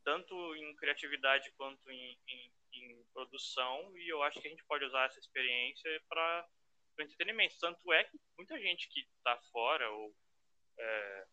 tanto 0.04 0.54
em 0.54 0.74
criatividade 0.76 1.50
quanto 1.56 1.90
em, 1.90 2.18
em, 2.28 2.52
em 2.74 3.04
produção, 3.12 3.92
e 3.98 4.08
eu 4.08 4.22
acho 4.22 4.40
que 4.40 4.46
a 4.46 4.50
gente 4.50 4.64
pode 4.64 4.84
usar 4.84 5.06
essa 5.06 5.18
experiência 5.18 5.90
para 6.08 6.48
entretenimento. 7.00 7.58
Tanto 7.60 7.92
é 7.92 8.04
que 8.04 8.20
muita 8.38 8.58
gente 8.60 8.88
que 8.88 9.00
está 9.00 9.36
fora 9.50 9.90
ou 9.90 10.14
é, 10.78 11.26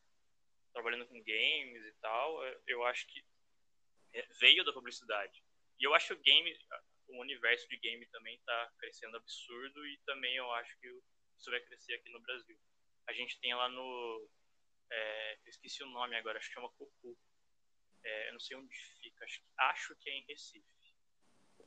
trabalhando 0.74 1.08
com 1.08 1.24
games 1.24 1.86
e 1.86 1.94
tal, 2.02 2.46
é, 2.46 2.60
eu 2.68 2.84
acho 2.86 3.08
que 3.08 3.24
é, 4.14 4.28
veio 4.40 4.64
da 4.64 4.74
publicidade. 4.74 5.44
E 5.80 5.84
eu 5.84 5.94
acho 5.94 6.08
que 6.08 6.14
o 6.14 6.24
game, 6.24 6.60
o 7.08 7.22
universo 7.22 7.68
de 7.70 7.78
game 7.78 8.06
também 8.08 8.36
está 8.36 8.72
crescendo 8.80 9.18
absurdo 9.18 9.86
e 9.88 9.98
também 10.06 10.36
eu 10.36 10.52
acho 10.54 10.78
que 10.80 10.88
isso 11.38 11.50
vai 11.50 11.60
crescer 11.62 11.94
aqui 11.96 12.10
no 12.10 12.20
Brasil. 12.20 12.58
A 13.08 13.14
gente 13.14 13.40
tem 13.40 13.54
lá 13.56 13.70
no. 13.70 14.30
É, 14.92 15.34
eu 15.46 15.50
esqueci 15.50 15.84
o 15.84 15.88
nome 15.90 16.16
agora, 16.16 16.38
acho 16.38 16.48
que 16.48 16.54
chama 16.54 16.72
Cocu. 16.72 17.18
É, 18.04 18.30
eu 18.30 18.34
não 18.34 18.40
sei 18.40 18.58
onde 18.58 18.76
fica, 19.02 19.26
acho, 19.26 19.42
acho 19.58 19.96
que 19.98 20.10
é 20.10 20.14
em 20.14 20.26
Recife. 20.26 20.66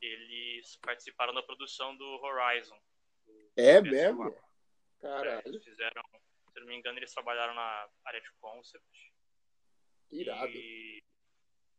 Eles 0.01 0.75
participaram 0.77 1.33
da 1.33 1.43
produção 1.43 1.95
do 1.95 2.05
Horizon. 2.21 2.79
Do 3.25 3.51
é 3.55 3.81
mesmo? 3.81 4.35
Caralho. 4.99 5.41
É, 5.45 5.49
eles 5.49 5.63
fizeram, 5.63 6.03
não 6.65 6.73
me 6.73 6.79
engano, 6.79 6.99
eles 6.99 7.13
trabalharam 7.13 7.53
na 7.53 7.89
área 8.05 8.21
de 8.21 8.31
concept. 8.39 9.13
Irado. 10.11 10.51
E 10.51 11.03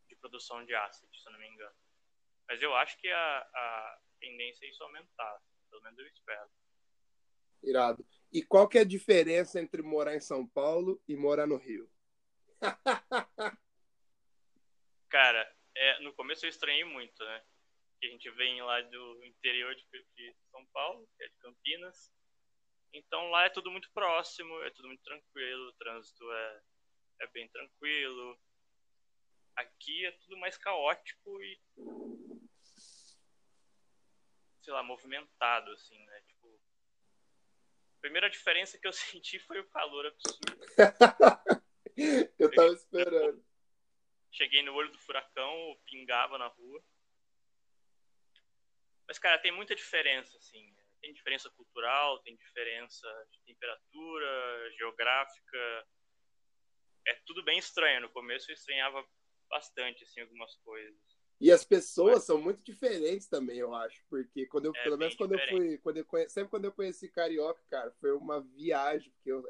de 0.09 0.17
produção 0.17 0.65
de 0.65 0.75
asset, 0.75 1.09
se 1.21 1.29
eu 1.29 1.33
não 1.33 1.39
me 1.39 1.49
engano. 1.49 1.77
Mas 2.49 2.61
eu 2.63 2.75
acho 2.75 2.99
que 2.99 3.09
a, 3.09 3.39
a 3.39 4.01
tendência 4.21 4.67
é 4.67 4.69
isso 4.69 4.83
aumentar. 4.83 5.41
Pelo 5.71 5.83
menos 5.83 5.99
eu 5.99 6.07
espero. 6.07 6.51
Irado. 7.63 8.07
E 8.33 8.43
qual 8.43 8.69
que 8.69 8.79
é 8.79 8.83
a 8.83 8.87
diferença 8.87 9.61
entre 9.61 9.81
morar 9.83 10.15
em 10.15 10.21
São 10.21 10.47
Paulo 10.47 11.03
e 11.09 11.17
morar 11.17 11.47
no 11.47 11.57
Rio? 11.57 11.91
Cara, 15.09 15.57
é, 15.77 16.01
no 16.01 16.13
começo 16.15 16.45
eu 16.45 16.51
estranhei 16.51 16.85
muito, 16.85 17.25
né? 17.25 17.45
Que 18.01 18.07
a 18.07 18.11
gente 18.11 18.31
vem 18.33 18.61
lá 18.63 18.81
do 18.83 19.25
interior 19.25 19.75
de, 19.75 19.85
de 20.17 20.37
São 20.51 20.67
Paulo, 20.67 21.09
que 21.17 21.25
é 21.25 21.29
de 21.29 21.37
Campinas. 21.39 22.13
Então 22.95 23.29
lá 23.29 23.45
é 23.45 23.51
tudo 23.51 23.73
muito 23.73 23.91
próximo, 23.91 24.63
é 24.63 24.71
tudo 24.71 24.87
muito 24.87 25.03
tranquilo, 25.03 25.69
o 25.69 25.73
trânsito 25.73 26.31
é, 26.31 26.63
é 27.23 27.27
bem 27.27 27.49
tranquilo. 27.49 28.39
Aqui 29.57 30.07
é 30.07 30.13
tudo 30.13 30.37
mais 30.37 30.57
caótico 30.57 31.43
e 31.43 31.61
sei 34.63 34.73
lá, 34.73 34.83
movimentado, 34.83 35.71
assim, 35.73 35.99
né? 36.07 36.23
Tipo, 36.23 36.61
a 37.99 38.01
primeira 38.01 38.31
diferença 38.31 38.79
que 38.79 38.87
eu 38.87 38.93
senti 38.95 39.39
foi 39.41 39.61
o 39.61 39.69
calor 39.69 40.07
absurdo. 40.07 40.57
eu 42.39 42.51
tava 42.55 42.73
esperando. 42.73 43.45
Cheguei 44.31 44.63
no 44.63 44.75
olho 44.75 44.91
do 44.91 44.99
furacão, 44.99 45.79
pingava 45.85 46.39
na 46.39 46.47
rua. 46.47 46.83
Mas, 49.07 49.19
cara, 49.19 49.39
tem 49.39 49.53
muita 49.53 49.75
diferença, 49.75 50.37
assim. 50.39 50.75
Tem 51.05 51.13
diferença 51.13 51.51
cultural, 51.51 52.19
tem 52.21 52.35
diferença 52.35 53.07
de 53.31 53.39
temperatura, 53.43 54.73
geográfica. 54.79 55.87
É 57.07 57.13
tudo 57.27 57.45
bem 57.45 57.59
estranho. 57.59 58.01
No 58.01 58.09
começo 58.09 58.51
eu 58.51 58.55
estranhava 58.55 59.07
bastante, 59.51 60.03
assim, 60.03 60.23
algumas 60.23 60.57
coisas. 60.65 60.97
E 61.39 61.53
as 61.53 61.63
pessoas 61.63 62.25
são 62.25 62.41
muito 62.41 62.63
diferentes 62.65 63.29
também, 63.29 63.59
eu 63.59 63.75
acho. 63.75 64.03
Porque 64.09 64.47
quando 64.47 64.65
eu, 64.65 64.73
é 64.75 64.83
pelo 64.83 64.97
menos 64.97 65.15
quando 65.15 65.33
diferente. 65.37 65.53
eu 65.53 65.69
fui. 65.69 65.79
Quando 65.79 65.97
eu 65.99 66.05
conhe... 66.07 66.29
Sempre 66.31 66.51
quando 66.51 66.65
eu 66.65 66.73
conheci 66.73 67.07
Carioca, 67.11 67.63
cara, 67.69 67.91
foi 68.01 68.13
uma 68.13 68.41
viagem, 68.41 69.13
porque 69.13 69.31
eu, 69.31 69.47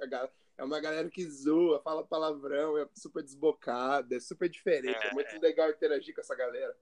é 0.59 0.65
uma 0.65 0.81
galera 0.81 1.09
que 1.09 1.25
zoa, 1.25 1.81
fala 1.83 2.05
palavrão, 2.05 2.77
é 2.77 2.89
super 2.97 3.23
desbocada, 3.23 4.17
é 4.17 4.19
super 4.19 4.49
diferente. 4.49 5.07
É, 5.07 5.11
é 5.11 5.13
muito 5.13 5.37
é. 5.37 5.39
legal 5.39 5.71
interagir 5.71 6.13
com 6.17 6.21
essa 6.21 6.35
galera. 6.35 6.77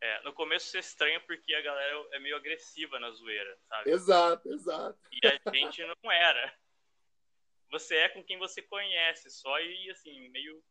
É, 0.00 0.22
no 0.22 0.32
começo 0.32 0.66
você 0.66 0.78
estranha 0.78 1.20
porque 1.20 1.52
a 1.54 1.60
galera 1.60 2.08
é 2.12 2.20
meio 2.20 2.36
agressiva 2.36 3.00
na 3.00 3.10
zoeira, 3.10 3.58
sabe? 3.68 3.90
Exato, 3.90 4.52
exato. 4.52 4.98
E 5.10 5.26
a 5.26 5.50
gente 5.52 5.82
não 5.84 6.12
era. 6.12 6.56
Você 7.70 7.96
é 7.96 8.08
com 8.08 8.22
quem 8.22 8.38
você 8.38 8.62
conhece, 8.62 9.28
só 9.30 9.58
e 9.60 9.90
assim, 9.90 10.28
meio. 10.28 10.62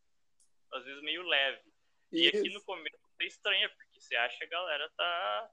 Às 0.71 0.83
vezes 0.85 1.01
meio 1.01 1.23
leve. 1.23 1.73
E 2.11 2.27
Isso. 2.27 2.37
aqui 2.37 2.49
no 2.53 2.63
começo 2.63 2.97
você 3.17 3.25
estranha, 3.25 3.69
porque 3.69 3.99
você 3.99 4.15
acha 4.15 4.37
que 4.37 4.45
a 4.45 4.49
galera 4.49 4.89
tá, 4.95 5.51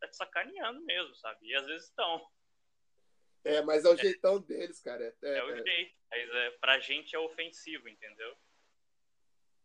tá 0.00 0.08
te 0.08 0.16
sacaneando 0.16 0.80
mesmo, 0.82 1.14
sabe? 1.14 1.46
E 1.46 1.54
às 1.54 1.66
vezes 1.66 1.88
estão. 1.88 2.30
É, 3.44 3.62
mas 3.62 3.84
é 3.84 3.88
o 3.88 3.94
é, 3.94 3.96
jeitão 3.96 4.40
deles, 4.40 4.80
cara. 4.80 5.02
É, 5.22 5.38
é 5.38 5.44
o 5.44 5.50
é. 5.50 5.62
jeito. 5.62 5.96
Mas 6.10 6.30
é, 6.30 6.50
pra 6.52 6.78
gente 6.80 7.14
é 7.14 7.18
ofensivo, 7.18 7.88
entendeu? 7.88 8.36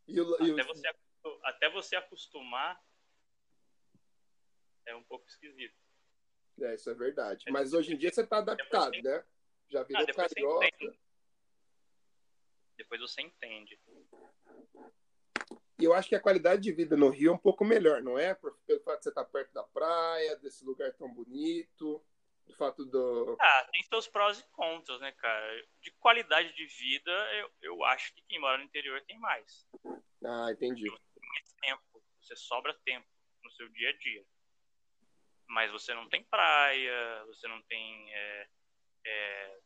E 0.08 0.20
o, 0.22 0.36
até, 0.36 0.46
e 0.46 0.64
você, 0.64 0.96
até 1.44 1.70
você 1.70 1.96
acostumar 1.96 2.82
é 4.86 4.96
um 4.96 5.04
pouco 5.04 5.28
esquisito. 5.28 5.76
É, 6.62 6.76
isso 6.76 6.90
é 6.90 6.94
verdade. 6.94 7.46
É 7.48 7.52
mas 7.52 7.74
hoje 7.74 7.94
em 7.94 7.98
dia 7.98 8.12
você 8.12 8.26
tá 8.26 8.38
adaptado, 8.38 8.96
você... 8.96 9.02
né? 9.02 9.24
Já 9.70 9.84
virou 9.84 10.04
ah, 10.04 10.14
carioca. 10.14 10.98
Depois 12.78 13.02
você 13.02 13.22
entende. 13.22 13.80
E 15.80 15.84
eu 15.84 15.94
acho 15.94 16.10
que 16.10 16.16
a 16.16 16.20
qualidade 16.20 16.62
de 16.62 16.72
vida 16.72 16.96
no 16.96 17.10
Rio 17.10 17.32
é 17.32 17.34
um 17.34 17.38
pouco 17.38 17.66
melhor, 17.66 18.04
não 18.04 18.20
é? 18.20 18.36
Pelo 18.36 18.82
fato 18.84 18.98
de 18.98 19.04
você 19.04 19.10
estar 19.10 19.26
perto 19.26 19.52
da 19.54 19.64
praia, 19.64 20.36
desse 20.38 20.64
lugar 20.64 20.94
tão 20.94 21.12
bonito, 21.12 22.04
do 22.46 22.56
fato 22.56 22.86
do. 22.86 23.36
Ah, 23.40 23.70
tem 23.72 23.82
seus 23.84 24.08
prós 24.08 24.40
e 24.40 24.44
contras, 24.52 25.00
né, 25.00 25.12
cara? 25.14 25.66
De 25.82 25.92
qualidade 25.92 26.54
de 26.54 26.66
vida, 26.66 27.12
eu, 27.34 27.52
eu 27.62 27.84
acho 27.86 28.14
que 28.14 28.22
quem 28.28 28.40
mora 28.40 28.58
no 28.58 28.64
interior 28.64 29.02
tem 29.08 29.18
mais. 29.20 29.66
Ah, 30.24 30.52
entendi. 30.52 30.84
Tem 30.84 31.30
mais 31.30 31.54
tempo, 31.62 32.04
você 32.22 32.36
sobra 32.36 32.78
tempo 32.86 33.08
no 33.44 33.52
seu 33.52 33.68
dia 33.70 33.90
a 33.90 33.98
dia. 33.98 34.26
Mas 35.52 35.70
você 35.70 35.94
não 35.94 36.08
tem 36.08 36.24
praia, 36.24 37.26
você 37.26 37.46
não 37.46 37.62
tem 37.64 38.14
é, 38.14 38.48
é, 39.06 39.60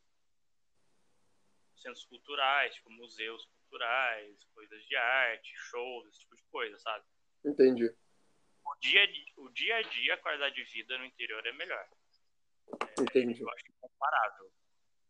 centros 1.77 2.03
culturais, 2.05 2.73
tipo 2.73 2.89
museus 2.89 3.45
culturais, 3.45 4.43
coisas 4.55 4.83
de 4.87 4.95
arte, 4.95 5.53
shows, 5.55 6.07
esse 6.09 6.21
tipo 6.21 6.35
de 6.35 6.43
coisa, 6.45 6.79
sabe? 6.79 7.05
Entendi. 7.45 7.85
O 8.65 8.75
dia, 8.81 9.07
o 9.37 9.49
dia 9.49 9.75
a 9.75 9.81
dia, 9.83 10.15
a 10.15 10.17
qualidade 10.17 10.55
de 10.55 10.63
vida 10.63 10.97
no 10.97 11.05
interior 11.05 11.45
é 11.45 11.51
melhor. 11.51 11.87
É, 12.81 13.01
Entendi. 13.01 13.39
Eu 13.39 13.49
acho 13.51 13.63
que 13.63 13.71
é 13.71 13.75
comparável. 13.79 14.51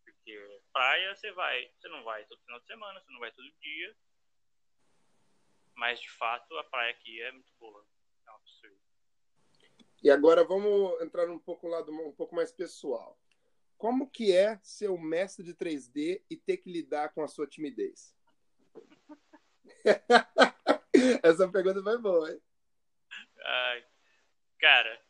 Porque 0.03 0.59
praia 0.73 1.15
você 1.15 1.31
vai, 1.31 1.71
você 1.77 1.87
não 1.87 2.03
vai 2.03 2.25
todo 2.25 2.41
final 2.41 2.59
de 2.59 2.65
semana, 2.65 2.99
você 2.99 3.11
não 3.13 3.19
vai 3.21 3.31
todo 3.31 3.49
dia. 3.61 3.95
Mas 5.73 6.01
de 6.01 6.09
fato 6.11 6.57
a 6.57 6.63
praia 6.65 6.91
aqui 6.91 7.21
é 7.21 7.31
muito 7.31 7.53
boa. 7.57 7.87
Um. 10.05 10.07
E 10.07 10.11
agora 10.11 10.43
vamos 10.43 11.01
entrar 11.01 11.29
um 11.29 11.39
pouco 11.39 11.67
lado 11.67 11.91
um 11.91 12.11
pouco 12.13 12.35
mais 12.35 12.51
pessoal. 12.51 13.19
Como 13.77 14.09
que 14.09 14.31
é 14.31 14.59
ser 14.63 14.89
o 14.89 14.97
mestre 14.97 15.43
de 15.43 15.53
3D 15.53 16.23
e 16.29 16.37
ter 16.37 16.57
que 16.57 16.71
lidar 16.71 17.09
com 17.13 17.23
a 17.23 17.27
sua 17.27 17.47
timidez? 17.47 18.15
Essa 21.23 21.49
pergunta 21.49 21.83
foi 21.83 21.97
boa, 21.97 22.31
hein? 22.31 22.41
Ai, 23.43 23.85
cara, 24.59 25.01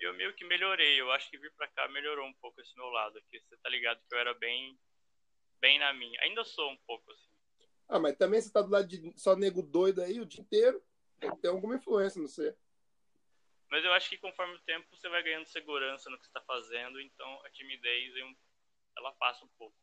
eu 0.00 0.14
meio 0.14 0.34
que 0.34 0.44
melhorei. 0.44 1.00
Eu 1.00 1.10
acho 1.12 1.30
que 1.30 1.38
vir 1.38 1.52
pra 1.52 1.68
cá 1.68 1.88
melhorou 1.88 2.26
um 2.26 2.34
pouco 2.34 2.60
esse 2.60 2.74
meu 2.76 2.88
lado 2.88 3.18
aqui. 3.18 3.40
Você 3.40 3.56
tá 3.58 3.68
ligado 3.68 4.00
que 4.08 4.14
eu 4.14 4.18
era 4.18 4.34
bem, 4.34 4.78
bem 5.60 5.78
na 5.78 5.92
minha. 5.92 6.18
Ainda 6.22 6.44
sou 6.44 6.70
um 6.70 6.76
pouco 6.86 7.10
assim. 7.12 7.30
Ah, 7.88 7.98
mas 7.98 8.16
também 8.16 8.40
você 8.40 8.50
tá 8.50 8.62
do 8.62 8.70
lado 8.70 8.88
de 8.88 9.12
só 9.16 9.36
nego 9.36 9.62
doido 9.62 10.02
aí 10.02 10.20
o 10.20 10.26
dia 10.26 10.40
inteiro. 10.40 10.82
Tem 11.40 11.50
alguma 11.50 11.76
influência 11.76 12.20
no 12.20 12.28
você. 12.28 12.56
Mas 13.74 13.84
eu 13.84 13.92
acho 13.92 14.08
que 14.08 14.18
conforme 14.18 14.54
o 14.54 14.60
tempo 14.60 14.86
você 14.88 15.08
vai 15.08 15.20
ganhando 15.20 15.46
segurança 15.46 16.08
no 16.08 16.16
que 16.16 16.26
está 16.26 16.40
fazendo, 16.42 17.00
então 17.00 17.44
a 17.44 17.50
timidez 17.50 18.14
ela 18.96 19.10
passa 19.14 19.44
um 19.44 19.48
pouco 19.58 19.74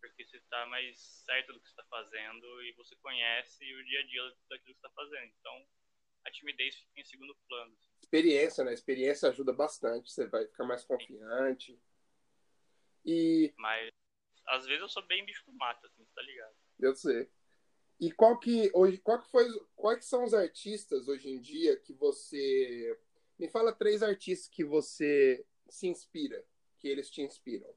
porque 0.00 0.24
você 0.24 0.38
está 0.38 0.64
mais 0.64 0.98
certo 1.26 1.52
do 1.52 1.60
que 1.60 1.68
está 1.68 1.84
fazendo 1.84 2.62
e 2.62 2.72
você 2.72 2.96
conhece 2.96 3.62
o 3.74 3.84
dia 3.84 4.00
a 4.00 4.06
dia 4.06 4.22
daquilo 4.48 4.74
que 4.74 4.86
está 4.86 4.88
fazendo. 4.96 5.30
Então, 5.38 5.68
a 6.24 6.30
timidez 6.30 6.76
fica 6.76 7.00
em 7.02 7.04
segundo 7.04 7.36
plano. 7.46 7.76
Experiência, 8.02 8.64
né? 8.64 8.72
Experiência 8.72 9.28
ajuda 9.28 9.52
bastante, 9.52 10.10
você 10.10 10.26
vai 10.26 10.46
ficar 10.46 10.64
mais 10.64 10.82
confiante. 10.86 11.78
E... 13.04 13.52
Mas, 13.58 13.92
às 14.46 14.64
vezes 14.64 14.80
eu 14.80 14.88
sou 14.88 15.02
bem 15.02 15.26
bicho 15.26 15.44
do 15.44 15.52
mato, 15.52 15.86
assim, 15.86 16.06
tá 16.14 16.22
ligado? 16.22 16.56
Eu 16.78 16.94
sei. 16.94 17.30
E 18.00 18.10
qual 18.10 18.40
que, 18.40 18.70
hoje, 18.72 18.96
qual 18.96 19.20
que 19.20 19.30
foi, 19.30 19.46
quais 19.76 20.06
são 20.06 20.24
os 20.24 20.32
artistas 20.32 21.06
hoje 21.06 21.28
em 21.28 21.38
dia 21.38 21.76
que 21.76 21.92
você... 21.92 22.98
Me 23.40 23.48
fala 23.48 23.72
três 23.72 24.02
artistas 24.02 24.50
que 24.50 24.62
você 24.62 25.42
se 25.70 25.86
inspira, 25.86 26.46
que 26.78 26.86
eles 26.86 27.10
te 27.10 27.22
inspiram? 27.22 27.74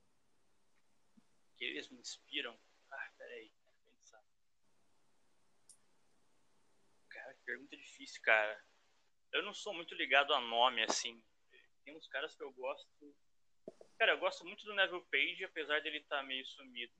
Que 1.55 1.63
eles 1.63 1.87
me 1.87 2.01
inspiram? 2.01 2.59
Ah, 2.91 3.11
peraí, 3.17 3.49
pensar. 3.85 4.21
Cara, 7.07 7.37
pergunta 7.45 7.77
difícil, 7.77 8.21
cara. 8.23 8.61
Eu 9.31 9.41
não 9.43 9.53
sou 9.53 9.73
muito 9.73 9.95
ligado 9.95 10.33
a 10.33 10.41
nome, 10.41 10.83
assim. 10.83 11.23
Tem 11.85 11.95
uns 11.95 12.09
caras 12.09 12.35
que 12.35 12.43
eu 12.43 12.51
gosto. 12.51 13.15
Cara, 13.97 14.11
eu 14.11 14.19
gosto 14.19 14.43
muito 14.43 14.65
do 14.65 14.75
Neville 14.75 15.05
Page, 15.09 15.45
apesar 15.45 15.81
dele 15.81 15.99
estar 15.99 16.17
tá 16.17 16.23
meio 16.23 16.45
sumido. 16.45 16.93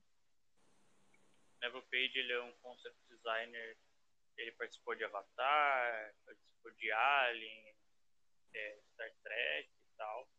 Neville 1.60 1.84
Page, 1.90 2.18
ele 2.18 2.32
é 2.32 2.40
um 2.40 2.52
concept 2.62 2.98
designer. 3.10 3.76
Ele 4.38 4.52
participou 4.52 4.94
de 4.94 5.04
Avatar, 5.04 6.14
participou 6.24 6.70
de 6.70 6.90
Alien, 6.90 7.74
é, 8.54 8.80
Star 8.92 9.10
Trek 9.22 9.70
e 9.70 9.96
tal. 9.96 10.30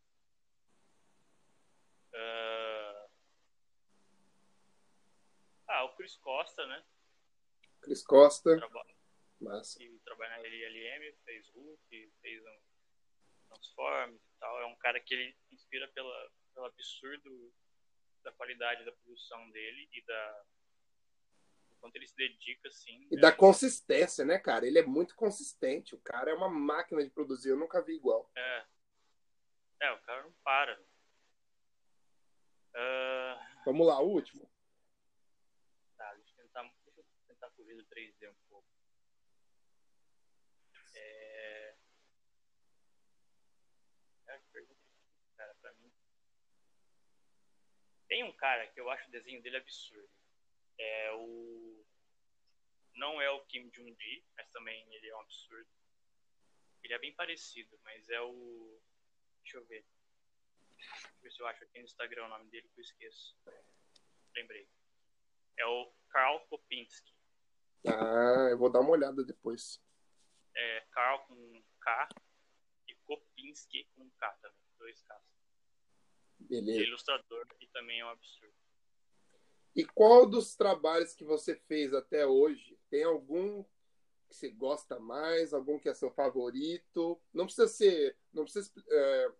Uh... 2.13 3.10
Ah, 5.67 5.84
o 5.86 5.95
Chris 5.95 6.15
Costa, 6.17 6.65
né? 6.67 6.86
Chris 7.82 8.04
Costa. 8.04 8.58
Trabalha, 8.58 8.95
Massa. 9.41 9.84
E 9.84 9.99
trabalha 9.99 10.38
na 10.38 10.47
LLM, 10.47 11.13
fez 11.23 11.47
Hulk, 11.49 12.13
fez 12.21 12.45
um 12.45 12.60
Transformers 13.49 14.21
e 14.21 14.39
tal. 14.39 14.62
É 14.62 14.65
um 14.65 14.75
cara 14.75 14.99
que 14.99 15.13
ele 15.13 15.36
inspira 15.51 15.88
pela, 15.89 16.32
pelo 16.54 16.65
absurdo 16.67 17.54
da 18.23 18.32
qualidade 18.34 18.84
da 18.86 18.91
produção 18.91 19.49
dele 19.51 19.88
e 19.91 20.01
da 20.04 20.45
quanto 21.86 21.98
ele 21.98 22.08
se 22.08 22.15
dedica 22.15 22.67
assim. 22.67 23.08
E 23.12 23.15
é... 23.15 23.19
da 23.19 23.32
consistência, 23.32 24.26
né, 24.26 24.39
cara? 24.39 24.65
Ele 24.65 24.80
é 24.80 24.86
muito 24.86 25.15
consistente. 25.15 25.93
O 25.93 26.02
cara 26.02 26.32
é 26.32 26.34
uma 26.34 26.50
máquina 26.50 27.04
de 27.04 27.12
produzir. 27.12 27.50
Eu 27.50 27.58
nunca 27.58 27.80
vi 27.84 27.93
igual. 27.93 28.28
É. 28.36 28.65
É, 29.82 29.91
o 29.91 30.02
cara 30.02 30.24
não 30.24 30.34
para. 30.43 30.82
Uh... 32.74 33.63
Vamos 33.65 33.86
lá, 33.86 34.02
o 34.02 34.10
último. 34.10 34.50
Tá, 35.95 36.12
deixa 36.15 36.32
eu 36.32 36.45
tentar, 36.45 36.63
deixa 36.63 37.00
eu 37.00 37.06
tentar 37.28 37.50
correr 37.52 37.76
do 37.76 37.86
3D 37.86 38.32
um 38.32 38.36
pouco. 38.50 38.67
É... 40.95 41.76
é 44.28 44.39
cara, 45.38 45.56
pra 45.62 45.71
mim. 45.74 45.93
Tem 48.08 48.24
um 48.24 48.34
cara 48.34 48.65
que 48.67 48.80
eu 48.80 48.89
acho 48.89 49.08
o 49.08 49.12
desenho 49.12 49.43
dele 49.43 49.58
absurdo. 49.58 50.24
É 50.77 51.11
o. 51.13 51.85
Não 52.95 53.21
é 53.21 53.29
o 53.29 53.45
Kim 53.45 53.69
Jong-gi, 53.69 54.25
mas 54.38 54.49
também 54.51 54.85
ele 54.93 55.09
é 55.09 55.15
um 55.15 55.21
absurdo. 55.21 55.69
Ele 56.83 56.93
é 56.93 56.99
bem 56.99 57.13
parecido, 57.13 57.79
mas 57.83 58.07
é 58.09 58.21
o. 58.21 58.81
Deixa 59.41 59.57
eu 59.57 59.65
ver. 59.65 59.85
Deixa 60.77 61.07
eu 61.07 61.21
ver 61.21 61.31
se 61.31 61.39
eu 61.41 61.47
acho 61.47 61.63
aqui 61.63 61.79
no 61.79 61.85
Instagram 61.85 62.25
o 62.25 62.29
nome 62.29 62.49
dele 62.49 62.69
que 62.69 62.79
eu 62.79 62.83
esqueço. 62.83 63.38
Lembrei. 64.35 64.69
É 65.57 65.65
o 65.65 65.93
Karl 66.09 66.39
Kopinski. 66.47 67.13
Ah, 67.88 68.49
eu 68.49 68.57
vou 68.57 68.71
dar 68.71 68.81
uma 68.81 68.91
olhada 68.91 69.23
depois. 69.23 69.81
É 70.55 70.81
Karl 70.91 71.19
com 71.25 71.63
K 71.81 72.09
e 72.88 72.95
Kopinski 72.95 73.85
com 73.95 74.09
K 74.11 74.31
também. 74.41 74.59
Dois 74.77 75.01
Ks. 75.01 75.35
Beleza. 76.39 76.71
Ele 76.71 76.83
é 76.83 76.88
ilustrador 76.88 77.47
e 77.59 77.67
também 77.67 77.99
é 77.99 78.05
um 78.05 78.09
absurdo. 78.09 78.55
E 79.75 79.83
qual 79.83 80.25
dos 80.25 80.55
trabalhos 80.55 81.13
que 81.13 81.25
você 81.25 81.53
fez 81.53 81.93
até 81.93 82.25
hoje 82.25 82.79
tem 82.89 83.03
algum 83.03 83.61
que 84.29 84.35
você 84.35 84.49
gosta 84.49 84.97
mais, 84.99 85.53
algum 85.53 85.77
que 85.77 85.89
é 85.89 85.93
seu 85.93 86.09
favorito? 86.09 87.21
Não 87.33 87.45
precisa 87.45 87.67
ser, 87.67 88.17
não 88.33 88.43
precisa 88.43 88.71
é, 88.89 89.31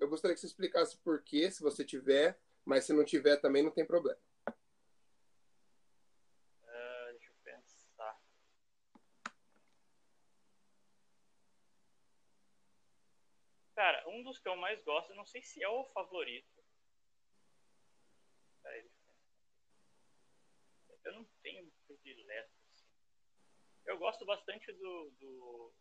eu 0.00 0.08
gostaria 0.08 0.34
que 0.34 0.40
você 0.40 0.46
explicasse 0.46 0.98
por 0.98 1.22
quê, 1.22 1.50
se 1.50 1.62
você 1.62 1.84
tiver, 1.84 2.38
mas 2.64 2.84
se 2.84 2.92
não 2.92 3.04
tiver 3.04 3.36
também 3.36 3.62
não 3.62 3.70
tem 3.70 3.86
problema. 3.86 4.18
Uh, 6.62 7.12
deixa 7.12 7.30
eu 7.30 7.36
pensar. 7.44 8.20
Cara, 13.76 14.08
um 14.08 14.22
dos 14.24 14.38
que 14.38 14.48
eu 14.48 14.56
mais 14.56 14.82
gosto, 14.82 15.14
não 15.14 15.24
sei 15.24 15.42
se 15.42 15.62
é 15.62 15.68
o 15.68 15.84
favorito. 15.86 16.54
Eu 21.04 21.12
não 21.12 21.24
tenho 21.42 21.70
predileto. 21.86 22.50
Assim. 22.72 22.86
Eu 23.86 23.98
gosto 23.98 24.24
bastante 24.24 24.72
do, 24.72 25.10
do, 25.20 25.74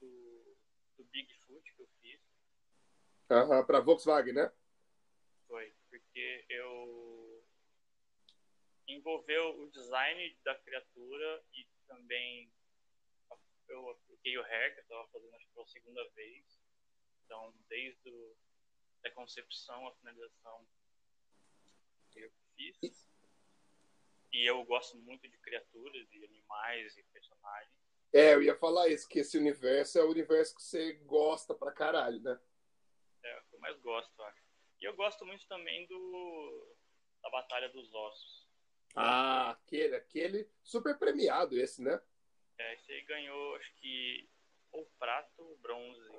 do, 0.00 0.56
do 0.98 1.04
Bigfoot 1.04 1.74
que 1.74 1.82
eu 1.82 1.88
fiz. 2.00 2.20
Uhum, 3.30 3.64
para 3.66 3.80
Volkswagen, 3.80 4.34
né? 4.34 4.52
Foi, 5.46 5.74
porque 5.88 6.44
eu 6.48 7.44
envolveu 8.88 9.60
o 9.60 9.70
design 9.70 10.38
da 10.44 10.54
criatura 10.58 11.44
e 11.54 11.66
também 11.86 12.52
eu 13.68 13.90
apliquei 13.90 14.36
o 14.36 14.42
hair, 14.42 14.74
que 14.74 14.80
eu 14.80 14.82
estava 14.82 15.08
fazendo 15.08 15.34
acho 15.34 15.46
que 15.46 15.54
pela 15.54 15.66
segunda 15.66 16.08
vez. 16.10 16.60
Então, 17.24 17.54
desde 17.68 18.10
o, 18.10 18.36
a 19.04 19.10
concepção 19.10 19.86
à 19.86 19.94
finalização 19.96 20.66
eu 22.16 22.30
fiz. 22.56 23.11
E 24.32 24.48
eu 24.48 24.64
gosto 24.64 24.96
muito 24.98 25.28
de 25.28 25.36
criaturas 25.38 26.08
e 26.12 26.24
animais 26.24 26.96
e 26.96 27.02
personagens. 27.12 27.70
É, 28.12 28.34
eu 28.34 28.42
ia 28.42 28.56
falar 28.56 28.88
isso, 28.88 29.08
que 29.08 29.20
esse 29.20 29.38
universo 29.38 29.98
é 29.98 30.04
o 30.04 30.10
universo 30.10 30.54
que 30.54 30.62
você 30.62 30.94
gosta 31.04 31.54
pra 31.54 31.72
caralho, 31.72 32.20
né? 32.20 32.38
É, 33.22 33.38
o 33.38 33.42
que 33.44 33.56
eu 33.56 33.60
mais 33.60 33.78
gosto, 33.80 34.22
acho. 34.22 34.42
E 34.80 34.84
eu 34.84 34.94
gosto 34.94 35.24
muito 35.24 35.46
também 35.46 35.86
do 35.86 36.76
da 37.22 37.30
Batalha 37.30 37.68
dos 37.68 37.92
Ossos. 37.94 38.48
Ah, 38.96 39.50
aquele, 39.50 39.94
aquele 39.94 40.50
super 40.62 40.98
premiado 40.98 41.58
esse, 41.58 41.80
né? 41.80 42.00
É, 42.58 42.74
esse 42.74 42.92
aí 42.92 43.02
ganhou, 43.02 43.56
acho 43.56 43.74
que 43.76 44.28
ou 44.72 44.84
prato 44.98 45.42
ou 45.42 45.56
bronze. 45.58 46.10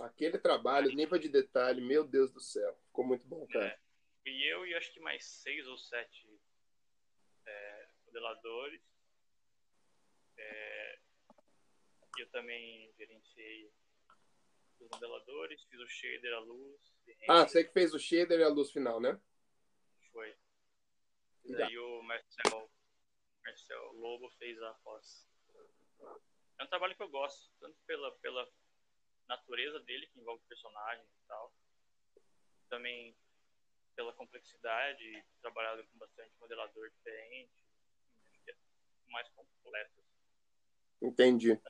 Aquele 0.00 0.38
trabalho, 0.38 0.94
nível 0.94 1.18
de 1.18 1.28
detalhe, 1.28 1.80
meu 1.80 2.02
Deus 2.04 2.32
do 2.32 2.40
céu. 2.40 2.74
Ficou 2.86 3.04
muito 3.04 3.26
bom, 3.26 3.46
cara. 3.46 3.66
É. 3.66 3.78
E 4.24 4.50
eu 4.50 4.66
e 4.66 4.74
acho 4.74 4.92
que 4.92 5.00
mais 5.00 5.24
seis 5.24 5.66
ou 5.66 5.76
sete 5.76 6.40
é, 7.46 7.88
modeladores. 8.06 8.82
É, 10.36 10.98
eu 12.18 12.28
também 12.30 12.92
gerenciei 12.96 13.72
os 14.78 14.88
modeladores, 14.90 15.62
fiz 15.64 15.80
o 15.80 15.88
shader, 15.88 16.34
a 16.34 16.40
luz. 16.40 16.92
Ah, 17.28 17.46
você 17.46 17.64
que 17.64 17.72
fez 17.72 17.94
o 17.94 17.98
shader 17.98 18.40
e 18.40 18.44
a 18.44 18.48
luz 18.48 18.70
final, 18.70 19.00
né? 19.00 19.20
Foi. 20.12 20.36
E 21.44 21.52
daí 21.52 21.78
o 21.78 22.02
Marcel, 22.02 22.70
Marcel 23.44 23.92
Lobo 23.94 24.30
fez 24.38 24.60
a 24.62 24.74
pós. 24.84 25.26
É 26.58 26.64
um 26.64 26.68
trabalho 26.68 26.94
que 26.94 27.02
eu 27.02 27.08
gosto, 27.08 27.50
tanto 27.58 27.76
pela, 27.86 28.12
pela 28.18 28.48
natureza 29.28 29.80
dele, 29.80 30.06
que 30.08 30.20
envolve 30.20 30.44
personagem 30.48 31.04
e 31.04 31.26
tal. 31.26 31.52
Também 32.68 33.16
pela 33.94 34.12
complexidade, 34.14 35.24
trabalhado 35.40 35.84
com 35.86 35.98
bastante 35.98 36.32
modelador 36.40 36.90
diferente. 36.90 37.50
Mais 39.08 39.28
completo. 39.30 40.02
Entendi. 41.00 41.60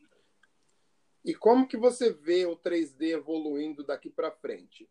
E 1.25 1.35
como 1.35 1.69
que 1.69 1.77
você 1.77 2.13
vê 2.13 2.47
o 2.47 2.57
3D 2.57 3.13
evoluindo 3.13 3.85
daqui 3.85 4.11
para 4.11 4.31
frente? 4.31 4.89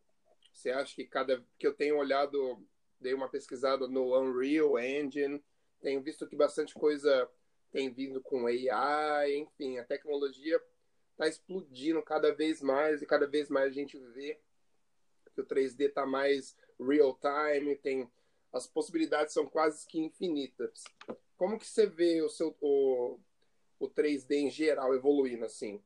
Você 0.53 0.71
acha 0.71 0.95
que 0.95 1.05
cada 1.05 1.43
que 1.57 1.67
eu 1.67 1.73
tenho 1.73 1.97
olhado, 1.97 2.65
dei 2.99 3.13
uma 3.13 3.29
pesquisada 3.29 3.87
no 3.87 4.17
Unreal 4.17 4.77
Engine, 4.79 5.43
tenho 5.81 6.01
visto 6.01 6.27
que 6.27 6.35
bastante 6.35 6.73
coisa 6.73 7.29
tem 7.71 7.91
vindo 7.91 8.21
com 8.21 8.47
AI, 8.47 9.35
enfim, 9.35 9.77
a 9.77 9.83
tecnologia 9.83 10.61
está 11.11 11.27
explodindo 11.27 12.01
cada 12.01 12.33
vez 12.33 12.61
mais 12.61 13.01
e 13.01 13.05
cada 13.05 13.27
vez 13.27 13.49
mais 13.49 13.67
a 13.67 13.73
gente 13.73 13.97
vê 13.97 14.39
que 15.33 15.41
o 15.41 15.45
3D 15.45 15.87
está 15.87 16.05
mais 16.05 16.57
real 16.85 17.17
time, 17.19 17.75
tem 17.75 18.09
as 18.53 18.67
possibilidades 18.67 19.33
são 19.33 19.47
quase 19.47 19.87
que 19.87 19.99
infinitas. 19.99 20.83
Como 21.37 21.57
que 21.57 21.65
você 21.65 21.87
vê 21.87 22.21
o 22.21 22.29
seu 22.29 22.55
o, 22.59 23.19
o 23.79 23.89
3D 23.89 24.31
em 24.33 24.51
geral 24.51 24.93
evoluindo 24.93 25.45
assim? 25.45 25.83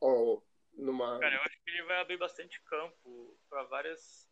Ou 0.00 0.44
numa 0.72 1.18
Cara, 1.18 1.34
eu 1.34 1.42
acho 1.42 1.62
que 1.62 1.70
ele 1.70 1.82
vai 1.84 2.00
abrir 2.00 2.16
bastante 2.16 2.60
campo 2.62 3.36
para 3.48 3.64
várias 3.64 4.28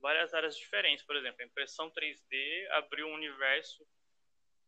várias 0.00 0.34
áreas 0.34 0.56
diferentes, 0.56 1.04
por 1.04 1.16
exemplo, 1.16 1.42
a 1.42 1.46
impressão 1.46 1.90
3D 1.90 2.68
abriu 2.72 3.06
um 3.08 3.14
universo 3.14 3.84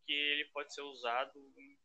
que 0.06 0.12
ele 0.12 0.46
pode 0.46 0.74
ser 0.74 0.80
usado 0.80 1.38
em 1.56 1.78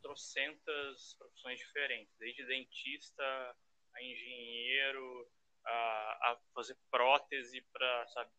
trocentas 0.00 1.14
profissões 1.18 1.58
diferentes, 1.58 2.14
desde 2.18 2.46
dentista 2.46 3.56
a 3.94 4.02
engenheiro, 4.02 5.28
a, 5.68 6.32
a 6.32 6.38
fazer 6.54 6.76
prótese 6.90 7.60
para, 7.72 8.06
sabe, 8.08 8.30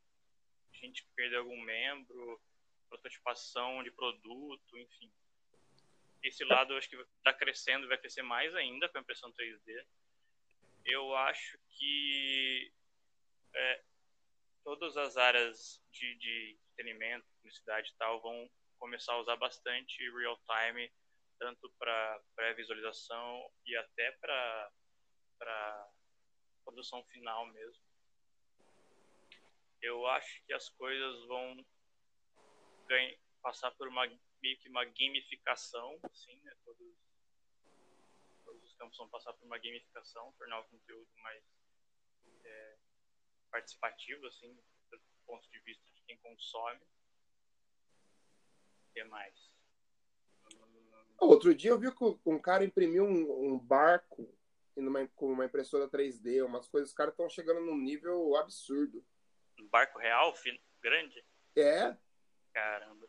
gente 0.73 1.03
que 1.03 1.09
perdeu 1.15 1.41
algum 1.41 1.61
membro, 1.61 2.41
prototipação 2.89 3.83
de 3.83 3.91
produto, 3.91 4.77
enfim. 4.77 5.11
Esse 6.23 6.43
lado 6.43 6.73
eu 6.73 6.77
acho 6.77 6.89
que 6.89 6.95
está 6.95 7.33
crescendo, 7.33 7.87
vai 7.87 7.97
crescer 7.97 8.21
mais 8.21 8.53
ainda 8.55 8.89
com 8.89 8.97
a 8.97 9.01
impressão 9.01 9.31
3D. 9.31 9.85
Eu 10.85 11.15
acho 11.15 11.57
que 11.69 12.73
é, 13.53 13.83
todas 14.63 14.97
as 14.97 15.17
áreas 15.17 15.81
de, 15.91 16.15
de 16.15 16.57
entretenimento, 16.79 17.25
publicidade 17.35 17.89
e 17.89 17.95
tal, 17.97 18.21
vão 18.21 18.49
começar 18.77 19.13
a 19.13 19.19
usar 19.19 19.35
bastante 19.35 20.09
real 20.11 20.37
time, 20.45 20.91
tanto 21.37 21.69
para 21.77 22.21
pré-visualização 22.35 23.51
e 23.65 23.75
até 23.75 24.11
para 24.13 24.71
produção 26.63 27.04
final 27.06 27.45
mesmo. 27.48 27.84
Eu 29.82 30.06
acho 30.08 30.43
que 30.45 30.54
as 30.54 30.69
coisas 30.69 31.26
vão 31.26 31.65
ganhar, 32.88 33.17
passar 33.41 33.72
por 33.72 33.88
uma 33.88 34.06
meio 34.41 34.58
que 34.58 34.69
uma 34.69 34.86
gamificação, 34.86 36.00
assim, 36.04 36.36
né? 36.41 36.56
Todos, 36.63 36.95
todos 38.43 38.63
os 38.63 38.74
campos 38.76 38.98
vão 38.98 39.10
passar 39.10 39.34
por 39.34 39.45
uma 39.45 39.58
gamificação, 39.58 40.34
tornar 40.34 40.60
o 40.60 40.65
conteúdo 40.65 41.10
mais 41.17 41.43
é, 42.43 42.78
participativo, 43.52 44.26
assim, 44.28 44.54
do 44.91 45.00
ponto 45.26 45.50
de 45.50 45.60
vista 45.60 45.86
de 45.91 46.02
quem 46.04 46.17
consome. 46.17 46.82
O 48.88 48.91
que 48.93 49.04
mais? 49.04 49.50
Outro 51.19 51.54
dia 51.54 51.72
eu 51.72 51.80
vi 51.80 51.93
que 51.93 52.04
um 52.26 52.39
cara 52.39 52.63
imprimiu 52.63 53.04
um, 53.04 53.54
um 53.54 53.60
barco 53.60 54.34
numa, 54.75 55.08
com 55.10 55.32
uma 55.32 55.45
impressora 55.45 55.89
3D, 55.89 56.45
umas 56.45 56.67
coisas, 56.67 56.89
os 56.89 56.95
caras 56.95 57.13
estão 57.13 57.29
chegando 57.29 57.62
num 57.62 57.77
nível 57.77 58.36
absurdo. 58.36 59.05
Um 59.60 59.67
barco 59.67 59.99
real, 59.99 60.34
grande? 60.82 61.23
É. 61.55 61.95
Caramba. 62.53 63.08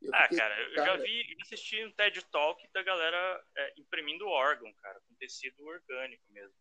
Eu 0.00 0.10
ah, 0.14 0.28
cara, 0.28 0.60
eu 0.62 0.74
cara... 0.74 0.96
já 0.96 1.02
vi, 1.02 1.36
assisti 1.42 1.84
um 1.84 1.92
TED 1.92 2.24
Talk 2.30 2.66
da 2.72 2.82
galera 2.82 3.44
é, 3.56 3.74
imprimindo 3.76 4.26
órgão, 4.28 4.72
cara, 4.74 4.98
com 5.00 5.14
tecido 5.16 5.62
orgânico 5.66 6.24
mesmo. 6.30 6.54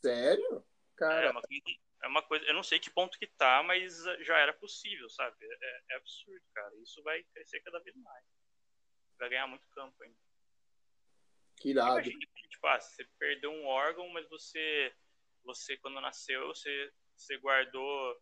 Sério? 0.00 0.64
Cara. 0.96 1.26
É 1.26 1.30
uma, 1.30 1.42
é 2.02 2.08
uma, 2.08 2.22
coisa, 2.22 2.44
eu 2.46 2.54
não 2.54 2.62
sei 2.62 2.80
que 2.80 2.90
ponto 2.90 3.18
que 3.18 3.26
tá, 3.26 3.62
mas 3.62 4.02
já 4.20 4.36
era 4.38 4.52
possível, 4.52 5.08
sabe? 5.10 5.36
É, 5.40 5.82
é 5.90 5.96
absurdo, 5.96 6.42
cara. 6.52 6.74
Isso 6.82 7.02
vai 7.04 7.22
crescer 7.32 7.60
cada 7.60 7.78
vez 7.80 7.94
mais. 7.96 8.24
Vai 9.18 9.28
ganhar 9.28 9.46
muito 9.46 9.66
campo 9.70 10.02
ainda. 10.02 10.18
Que 11.62 11.70
irado. 11.70 11.92
Imagina, 11.92 12.18
tipo, 12.50 12.66
ah, 12.66 12.80
você 12.80 13.04
perdeu 13.20 13.52
um 13.52 13.66
órgão, 13.66 14.08
mas 14.08 14.28
você, 14.28 14.92
você 15.44 15.76
quando 15.76 16.00
nasceu, 16.00 16.48
você, 16.48 16.92
você 17.16 17.38
guardou 17.38 18.20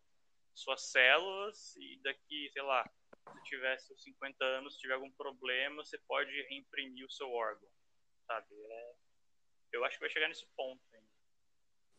suas 0.54 0.82
células 0.90 1.74
e 1.76 1.98
daqui, 2.02 2.50
sei 2.52 2.60
lá, 2.60 2.84
se 3.32 3.42
tivesse 3.44 3.96
50 3.96 4.44
anos, 4.44 4.74
se 4.74 4.80
tiver 4.80 4.92
algum 4.92 5.10
problema, 5.12 5.82
você 5.82 5.96
pode 6.06 6.30
reimprimir 6.50 7.06
o 7.06 7.10
seu 7.10 7.30
órgão, 7.30 7.66
sabe? 8.26 8.46
É... 8.52 8.94
Eu 9.72 9.84
acho 9.86 9.96
que 9.96 10.00
vai 10.00 10.10
chegar 10.10 10.28
nesse 10.28 10.46
ponto 10.54 10.82
ainda. 10.92 11.06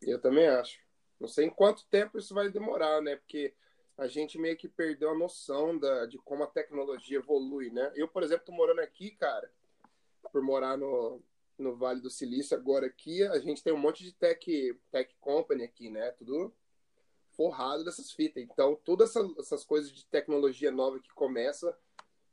Eu 0.00 0.20
também 0.20 0.46
acho. 0.46 0.78
Não 1.18 1.26
sei 1.26 1.46
em 1.46 1.50
quanto 1.50 1.88
tempo 1.88 2.18
isso 2.18 2.32
vai 2.32 2.50
demorar, 2.50 3.00
né? 3.02 3.16
Porque 3.16 3.52
a 3.98 4.06
gente 4.06 4.38
meio 4.38 4.56
que 4.56 4.68
perdeu 4.68 5.10
a 5.10 5.18
noção 5.18 5.76
da, 5.76 6.06
de 6.06 6.18
como 6.18 6.44
a 6.44 6.48
tecnologia 6.48 7.18
evolui, 7.18 7.70
né? 7.70 7.92
Eu, 7.96 8.06
por 8.06 8.22
exemplo, 8.22 8.46
tô 8.46 8.52
morando 8.52 8.80
aqui, 8.80 9.10
cara, 9.10 9.52
por 10.30 10.40
morar 10.42 10.76
no, 10.76 11.22
no 11.62 11.76
Vale 11.76 12.00
do 12.00 12.10
Silício 12.10 12.56
agora 12.56 12.86
aqui, 12.86 13.22
a 13.22 13.38
gente 13.38 13.62
tem 13.62 13.72
um 13.72 13.78
monte 13.78 14.02
de 14.02 14.12
tech, 14.12 14.80
tech 14.90 15.14
company 15.20 15.62
aqui, 15.62 15.88
né? 15.90 16.10
Tudo 16.12 16.54
forrado 17.36 17.84
dessas 17.84 18.12
fitas. 18.12 18.42
Então, 18.42 18.76
todas 18.84 19.10
essas, 19.10 19.38
essas 19.38 19.64
coisas 19.64 19.90
de 19.90 20.04
tecnologia 20.06 20.70
nova 20.70 21.00
que 21.00 21.08
começa, 21.10 21.78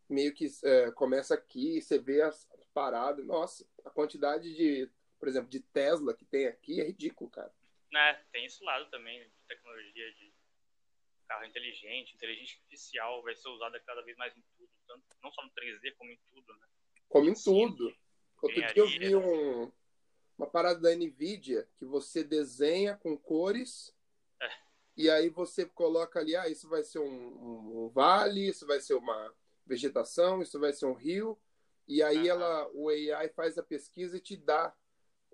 meio 0.10 0.34
que 0.34 0.48
é, 0.63 0.92
começa 0.92 1.34
aqui, 1.34 1.82
você 1.82 1.98
vê 1.98 2.22
as, 2.22 2.50
as 2.60 2.68
paradas. 2.68 3.26
Nossa, 3.26 3.65
a 3.86 3.89
quantidade 3.89 4.54
de, 4.54 4.89
por 5.18 5.28
exemplo, 5.28 5.50
de 5.50 5.60
Tesla 5.60 6.13
que 6.13 6.26
tem 6.26 6.48
aqui 6.48 6.82
é 6.82 6.86
ridículo, 6.86 7.30
cara. 7.30 7.54
É, 7.94 8.13
tem 8.32 8.46
esse 8.46 8.63
lado 8.63 8.89
também 8.89 9.20
de 9.20 9.32
tecnologia 9.48 10.13
de 10.13 10.34
carro 11.28 11.46
inteligente, 11.46 12.15
inteligência 12.15 12.58
artificial 12.58 13.22
vai 13.22 13.36
ser 13.36 13.50
usada 13.50 13.80
cada 13.82 14.02
vez 14.02 14.18
mais 14.18 14.36
em 14.36 14.44
tudo, 14.58 14.70
tanto, 14.88 15.04
não 15.24 15.32
só 15.32 15.44
no 15.44 15.52
3D, 15.52 15.96
como 15.96 16.12
em 16.12 16.20
tudo, 16.28 16.54
né? 16.58 16.68
Como 17.08 17.30
em 17.30 17.34
tudo. 17.34 17.96
Outro 18.41 18.56
dia 18.56 18.73
eu 18.75 18.88
vi 18.88 19.15
um, 19.15 19.71
uma 20.38 20.47
parada 20.47 20.80
da 20.80 20.95
NVIDIA 20.95 21.67
que 21.78 21.86
você 21.86 22.23
desenha 22.23 22.95
com 22.95 23.17
cores 23.17 23.93
é. 24.41 24.49
e 24.95 25.10
aí 25.10 25.30
você 25.30 25.65
coloca 25.65 26.19
ali, 26.19 26.36
ah, 26.36 26.47
isso 26.47 26.69
vai 26.69 26.84
ser 26.84 26.99
um, 26.99 27.06
um, 27.06 27.86
um, 27.86 27.89
vale, 27.89 28.47
isso 28.47 28.65
vai 28.65 28.80
ser 28.80 28.93
uma 28.93 29.36
vegetação, 29.65 30.41
isso 30.41 30.60
vai 30.60 30.71
ser 30.71 30.86
um 30.86 30.93
rio. 30.93 31.38
E 31.88 32.02
aí 32.02 32.19
uhum. 32.19 32.28
ela, 32.28 32.69
o 32.73 32.89
AI 32.89 33.30
faz 33.30 33.58
a 33.58 33.63
pesquisa 33.63 34.17
e 34.17 34.21
te 34.21 34.38
dá 34.38 34.73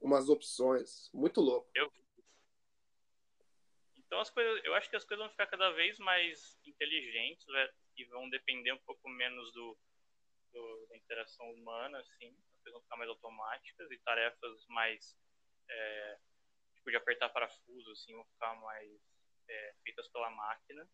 umas 0.02 0.30
opções. 0.30 1.12
Muito 1.14 1.40
louco. 1.40 1.70
Eu... 1.76 1.92
Então 3.96 4.20
as 4.20 4.30
coisas, 4.30 4.64
eu 4.64 4.74
acho 4.74 4.90
que 4.90 4.96
as 4.96 5.04
coisas 5.04 5.24
vão 5.24 5.32
ficar 5.32 5.48
cada 5.48 5.72
vez 5.72 6.00
mais 6.00 6.58
inteligentes 6.66 7.46
né, 7.48 7.70
e 7.98 8.06
vão 8.06 8.30
depender 8.30 8.72
um 8.72 8.80
pouco 8.80 9.08
menos 9.10 9.52
do, 9.52 9.78
do 10.52 10.86
da 10.88 10.98
interação 10.98 11.52
humana, 11.52 12.00
assim 12.00 12.36
coisas 12.66 12.74
vão 12.74 12.82
ficar 12.82 12.98
mais 12.98 13.10
automáticas 13.10 13.92
e 13.92 13.98
tarefas 14.00 14.66
mais 14.70 15.16
é, 15.70 16.18
tipo 16.76 16.90
de 16.90 16.98
apertar 16.98 17.30
parafuso 17.30 17.92
assim 17.92 18.14
vão 18.14 18.26
ficar 18.26 18.56
mais 18.56 18.92
é, 19.48 19.76
feitas 19.84 20.08
pela 20.10 20.30
máquina 20.32 20.88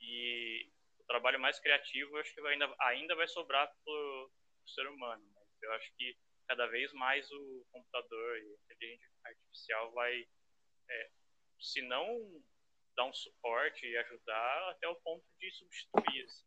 e 0.00 0.70
o 1.00 1.04
trabalho 1.04 1.40
mais 1.40 1.58
criativo 1.58 2.16
eu 2.16 2.20
acho 2.20 2.32
que 2.32 2.40
ainda 2.46 2.74
ainda 2.80 3.16
vai 3.16 3.26
sobrar 3.26 3.68
pro, 3.84 4.30
pro 4.60 4.72
ser 4.72 4.86
humano 4.88 5.28
mas 5.34 5.62
eu 5.62 5.72
acho 5.72 5.92
que 5.96 6.16
cada 6.46 6.66
vez 6.66 6.92
mais 6.92 7.30
o 7.30 7.66
computador 7.72 8.38
e 8.38 8.54
a 8.70 8.74
inteligência 8.74 9.10
artificial 9.24 9.92
vai 9.92 10.26
é, 10.88 11.10
se 11.60 11.82
não 11.82 12.42
dar 12.96 13.04
um 13.04 13.12
suporte 13.12 13.86
e 13.86 13.96
ajudar 13.98 14.70
até 14.70 14.88
o 14.88 14.96
ponto 14.96 15.24
de 15.38 15.50
substituir 15.52 16.24
assim. 16.24 16.46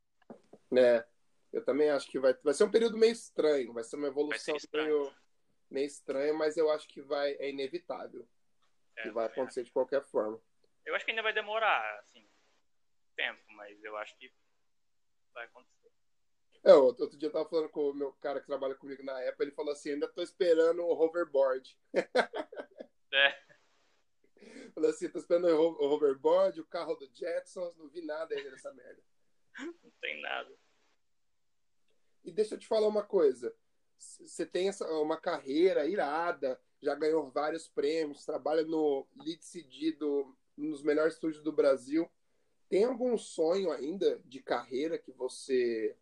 É, 0.78 1.06
eu 1.52 1.64
também 1.64 1.90
acho 1.90 2.10
que 2.10 2.20
vai, 2.20 2.34
vai 2.44 2.54
ser 2.54 2.64
um 2.64 2.72
período 2.72 2.98
meio 2.98 3.12
estranho, 3.12 3.74
vai 3.74 3.84
ser 3.84 3.98
uma 3.98 4.08
evolução 4.08 4.58
ser 4.58 4.70
meio, 4.74 5.14
meio 5.70 5.86
estranha, 5.86 6.34
mas 6.34 6.56
eu 6.58 6.70
acho 6.72 6.88
que 6.88 7.02
vai, 7.02 7.34
é 7.34 7.50
inevitável. 7.50 8.28
É, 8.98 9.04
que 9.04 9.12
vai 9.12 9.26
acontecer 9.26 9.64
de 9.64 9.72
qualquer 9.72 10.04
forma. 10.04 10.42
Eu 10.86 10.96
acho 10.96 11.06
que 11.06 11.12
ainda 11.12 11.24
vai 11.24 11.34
demorar, 11.34 12.00
assim, 12.00 12.28
tempo, 13.16 13.42
mas 13.50 13.82
eu 13.84 13.96
acho 13.98 14.18
que 14.18 14.32
vai 15.34 15.46
acontecer. 15.46 15.92
É, 16.64 16.74
outro 16.74 17.18
dia 17.18 17.28
eu 17.28 17.34
tava 17.34 17.50
falando 17.50 17.70
com 17.70 17.90
o 17.90 17.94
meu 17.94 18.14
cara 18.14 18.40
que 18.40 18.46
trabalha 18.46 18.76
comigo 18.76 19.04
na 19.04 19.18
Apple, 19.28 19.46
ele 19.46 19.56
falou 19.56 19.72
assim, 19.72 19.92
ainda 19.92 20.08
tô 20.08 20.22
esperando 20.22 20.84
o 20.84 20.94
hoverboard. 20.94 21.78
É. 23.14 23.44
Falou 24.74 24.90
assim, 24.90 25.10
tô 25.10 25.20
esperando 25.20 25.48
o 25.48 25.84
hoverboard, 25.84 26.62
o 26.62 26.66
carro 26.66 26.96
do 26.96 27.14
Jetsons, 27.14 27.76
não 27.76 27.90
vi 27.90 28.02
nada 28.02 28.34
ainda 28.34 28.52
dessa 28.52 28.74
merda. 28.74 29.04
Não 29.60 29.92
tem 30.00 30.22
nada. 30.22 30.50
E 32.24 32.32
deixa 32.32 32.56
eu 32.56 32.60
te 32.60 32.68
falar 32.68 32.88
uma 32.88 33.04
coisa. 33.04 33.54
Você 33.98 34.46
tem 34.46 34.68
essa, 34.68 34.88
uma 34.94 35.18
carreira 35.18 35.88
irada, 35.88 36.60
já 36.82 36.96
ganhou 36.96 37.30
vários 37.30 37.68
prêmios, 37.68 38.26
trabalha 38.26 38.64
no 38.64 39.08
Lead 39.16 39.44
CD 39.44 39.92
do, 39.92 40.36
nos 40.58 40.82
melhores 40.82 41.14
estúdios 41.14 41.44
do 41.44 41.52
Brasil. 41.52 42.10
Tem 42.68 42.84
algum 42.84 43.18
sonho 43.18 43.72
ainda 43.72 44.20
de 44.26 44.42
carreira 44.42 44.98
que 44.98 45.12
você 45.12 45.96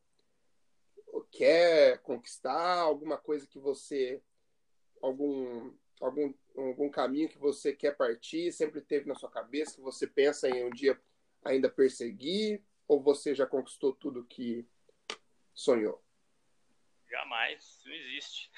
quer 1.32 2.00
conquistar? 2.00 2.80
Alguma 2.80 3.18
coisa 3.18 3.48
que 3.48 3.60
você. 3.60 4.22
Algum, 5.02 5.74
algum, 6.00 6.34
algum 6.56 6.90
caminho 6.90 7.30
que 7.30 7.38
você 7.38 7.74
quer 7.74 7.96
partir? 7.96 8.52
Sempre 8.52 8.82
teve 8.82 9.08
na 9.08 9.16
sua 9.16 9.30
cabeça 9.30 9.76
que 9.76 9.82
você 9.82 10.06
pensa 10.06 10.50
em 10.50 10.66
um 10.66 10.70
dia 10.70 11.00
ainda 11.44 11.70
perseguir? 11.70 12.64
Ou 12.88 13.02
você 13.02 13.34
já 13.34 13.46
conquistou 13.46 13.94
tudo 13.94 14.26
que 14.26 14.68
sonhou? 15.54 16.02
Jamais, 17.10 17.64
isso 17.64 17.88
não 17.88 17.96
existe. 17.96 18.52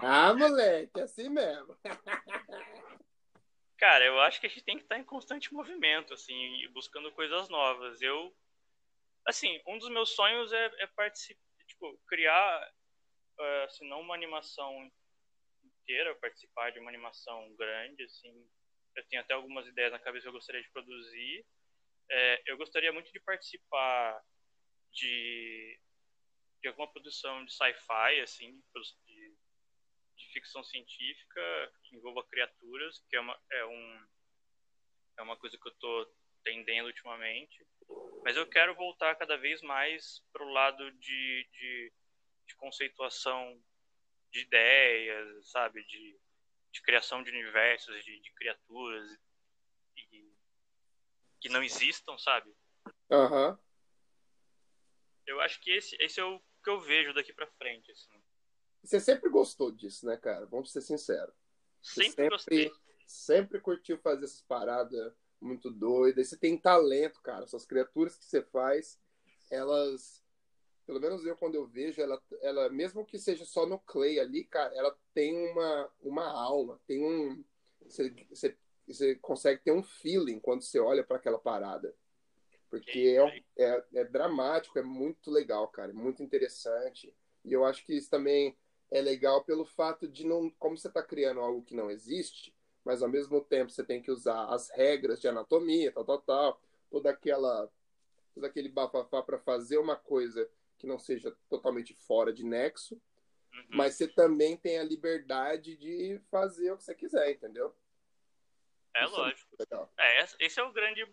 Ah, 0.00 0.32
moleque, 0.34 1.00
é 1.00 1.02
assim 1.02 1.28
mesmo. 1.28 1.76
Cara, 3.76 4.04
eu 4.04 4.20
acho 4.20 4.40
que 4.40 4.46
a 4.46 4.48
gente 4.48 4.62
tem 4.62 4.76
que 4.76 4.82
estar 4.82 4.98
em 4.98 5.04
constante 5.04 5.52
movimento, 5.52 6.12
assim, 6.12 6.68
buscando 6.72 7.10
coisas 7.12 7.48
novas. 7.48 8.00
Eu, 8.02 8.36
assim, 9.26 9.60
um 9.66 9.78
dos 9.78 9.88
meus 9.88 10.10
sonhos 10.10 10.52
é, 10.52 10.66
é 10.80 10.86
participar, 10.88 11.40
tipo, 11.66 11.98
criar, 12.06 12.72
uh, 13.38 13.70
se 13.70 13.84
não 13.88 14.02
uma 14.02 14.14
animação 14.14 14.90
inteira, 15.64 16.14
participar 16.16 16.70
de 16.70 16.78
uma 16.78 16.90
animação 16.90 17.54
grande, 17.56 18.04
assim. 18.04 18.46
Eu 18.94 19.04
tenho 19.08 19.22
até 19.22 19.34
algumas 19.34 19.66
ideias 19.66 19.92
na 19.92 19.98
cabeça 19.98 20.24
que 20.24 20.28
eu 20.28 20.34
gostaria 20.34 20.62
de 20.62 20.70
produzir. 20.70 21.46
É, 22.10 22.42
eu 22.46 22.56
gostaria 22.58 22.92
muito 22.92 23.10
de 23.10 23.20
participar 23.20 24.20
de 24.92 25.80
de 26.60 26.68
alguma 26.68 26.90
produção 26.90 27.44
de 27.44 27.52
sci-fi, 27.52 28.20
assim, 28.20 28.62
de, 29.06 29.36
de, 30.16 30.32
ficção 30.32 30.62
científica 30.62 31.72
que 31.82 31.96
envolva 31.96 32.24
criaturas, 32.24 33.02
que 33.08 33.16
é 33.16 33.20
uma, 33.20 33.40
é 33.50 33.66
um, 33.66 34.06
é 35.18 35.22
uma 35.22 35.36
coisa 35.36 35.58
que 35.58 35.66
eu 35.66 35.72
estou 35.72 36.14
tendendo 36.44 36.86
ultimamente. 36.86 37.66
Mas 38.22 38.36
eu 38.36 38.46
quero 38.46 38.74
voltar 38.74 39.16
cada 39.16 39.36
vez 39.36 39.60
mais 39.62 40.22
para 40.32 40.44
o 40.44 40.52
lado 40.52 40.90
de, 40.92 41.48
de, 41.52 41.92
de, 42.46 42.54
conceituação 42.56 43.60
de 44.30 44.40
ideias, 44.40 45.50
sabe? 45.50 45.82
De, 45.84 46.20
de 46.72 46.82
criação 46.82 47.22
de 47.22 47.30
universos, 47.30 48.04
de, 48.04 48.20
de 48.20 48.32
criaturas. 48.34 49.10
E, 49.96 50.30
que 51.40 51.48
não 51.48 51.62
existam, 51.62 52.16
sabe? 52.18 52.54
Aham. 53.10 53.50
Uhum. 53.50 53.58
Eu 55.26 55.40
acho 55.40 55.60
que 55.60 55.70
esse, 55.70 55.96
esse 56.00 56.20
é 56.20 56.24
o 56.24 56.42
que 56.62 56.70
eu 56.70 56.80
vejo 56.80 57.14
daqui 57.14 57.32
pra 57.32 57.46
frente, 57.46 57.90
assim. 57.90 58.10
Você 58.82 58.98
sempre 59.00 59.28
gostou 59.28 59.70
disso, 59.70 60.06
né, 60.06 60.16
cara? 60.16 60.46
Vamos 60.46 60.72
ser 60.72 60.80
sinceros. 60.80 61.34
Sempre, 61.82 62.10
sempre 62.10 62.28
gostei. 62.28 62.72
Sempre 63.06 63.60
curtiu 63.60 63.98
fazer 63.98 64.24
essas 64.24 64.42
paradas 64.42 65.12
muito 65.40 65.70
doidas. 65.70 66.28
Você 66.28 66.36
tem 66.36 66.56
talento, 66.56 67.20
cara. 67.22 67.44
Essas 67.44 67.66
criaturas 67.66 68.16
que 68.16 68.24
você 68.24 68.42
faz, 68.42 68.98
elas 69.50 70.22
pelo 70.86 71.00
menos 71.00 71.24
eu 71.24 71.36
quando 71.36 71.54
eu 71.54 71.66
vejo 71.68 72.02
ela, 72.02 72.20
ela 72.42 72.68
mesmo 72.68 73.06
que 73.06 73.16
seja 73.16 73.44
só 73.44 73.64
no 73.64 73.78
clay 73.78 74.18
ali, 74.18 74.42
cara, 74.42 74.74
ela 74.74 74.98
tem 75.14 75.36
uma, 75.36 75.88
uma 76.00 76.26
alma, 76.26 76.80
tem 76.84 77.04
um 77.04 77.44
você, 77.82 78.10
você, 78.28 78.56
você 78.86 79.14
consegue 79.16 79.62
ter 79.62 79.70
um 79.70 79.84
feeling 79.84 80.40
quando 80.40 80.62
você 80.62 80.80
olha 80.80 81.04
para 81.04 81.16
aquela 81.16 81.38
parada. 81.38 81.94
Porque 82.70 83.18
é, 83.18 83.64
é, 83.64 83.84
é, 83.94 84.04
dramático, 84.04 84.78
é 84.78 84.82
muito 84.82 85.28
legal, 85.28 85.66
cara, 85.68 85.90
é 85.90 85.94
muito 85.94 86.22
interessante. 86.22 87.12
E 87.44 87.52
eu 87.52 87.64
acho 87.64 87.84
que 87.84 87.94
isso 87.94 88.08
também 88.08 88.56
é 88.90 89.00
legal 89.00 89.42
pelo 89.44 89.64
fato 89.64 90.06
de 90.06 90.24
não, 90.24 90.48
como 90.50 90.78
você 90.78 90.86
está 90.86 91.02
criando 91.02 91.40
algo 91.40 91.64
que 91.64 91.74
não 91.74 91.90
existe, 91.90 92.54
mas 92.84 93.02
ao 93.02 93.08
mesmo 93.08 93.40
tempo 93.40 93.72
você 93.72 93.84
tem 93.84 94.00
que 94.00 94.10
usar 94.10 94.46
as 94.46 94.70
regras 94.70 95.20
de 95.20 95.26
anatomia, 95.26 95.90
tal, 95.90 96.04
tal, 96.04 96.18
tal, 96.22 96.60
toda 96.88 97.10
aquela, 97.10 97.68
todo 98.34 98.44
aquele 98.44 98.68
bafafá 98.68 99.20
para 99.20 99.38
fazer 99.38 99.78
uma 99.78 99.96
coisa 99.96 100.48
que 100.78 100.86
não 100.86 100.98
seja 100.98 101.36
totalmente 101.48 101.92
fora 101.92 102.32
de 102.32 102.44
nexo, 102.44 102.94
uhum. 103.52 103.66
mas 103.70 103.96
você 103.96 104.06
também 104.06 104.56
tem 104.56 104.78
a 104.78 104.84
liberdade 104.84 105.76
de 105.76 106.20
fazer 106.30 106.72
o 106.72 106.76
que 106.76 106.84
você 106.84 106.94
quiser, 106.94 107.32
entendeu? 107.32 107.74
É 108.94 109.04
Isso 109.04 109.14
é 109.14 109.18
lógico. 109.18 109.56
É, 109.98 110.24
esse 110.40 110.60
é 110.60 110.62
o 110.62 110.72
grande 110.72 111.06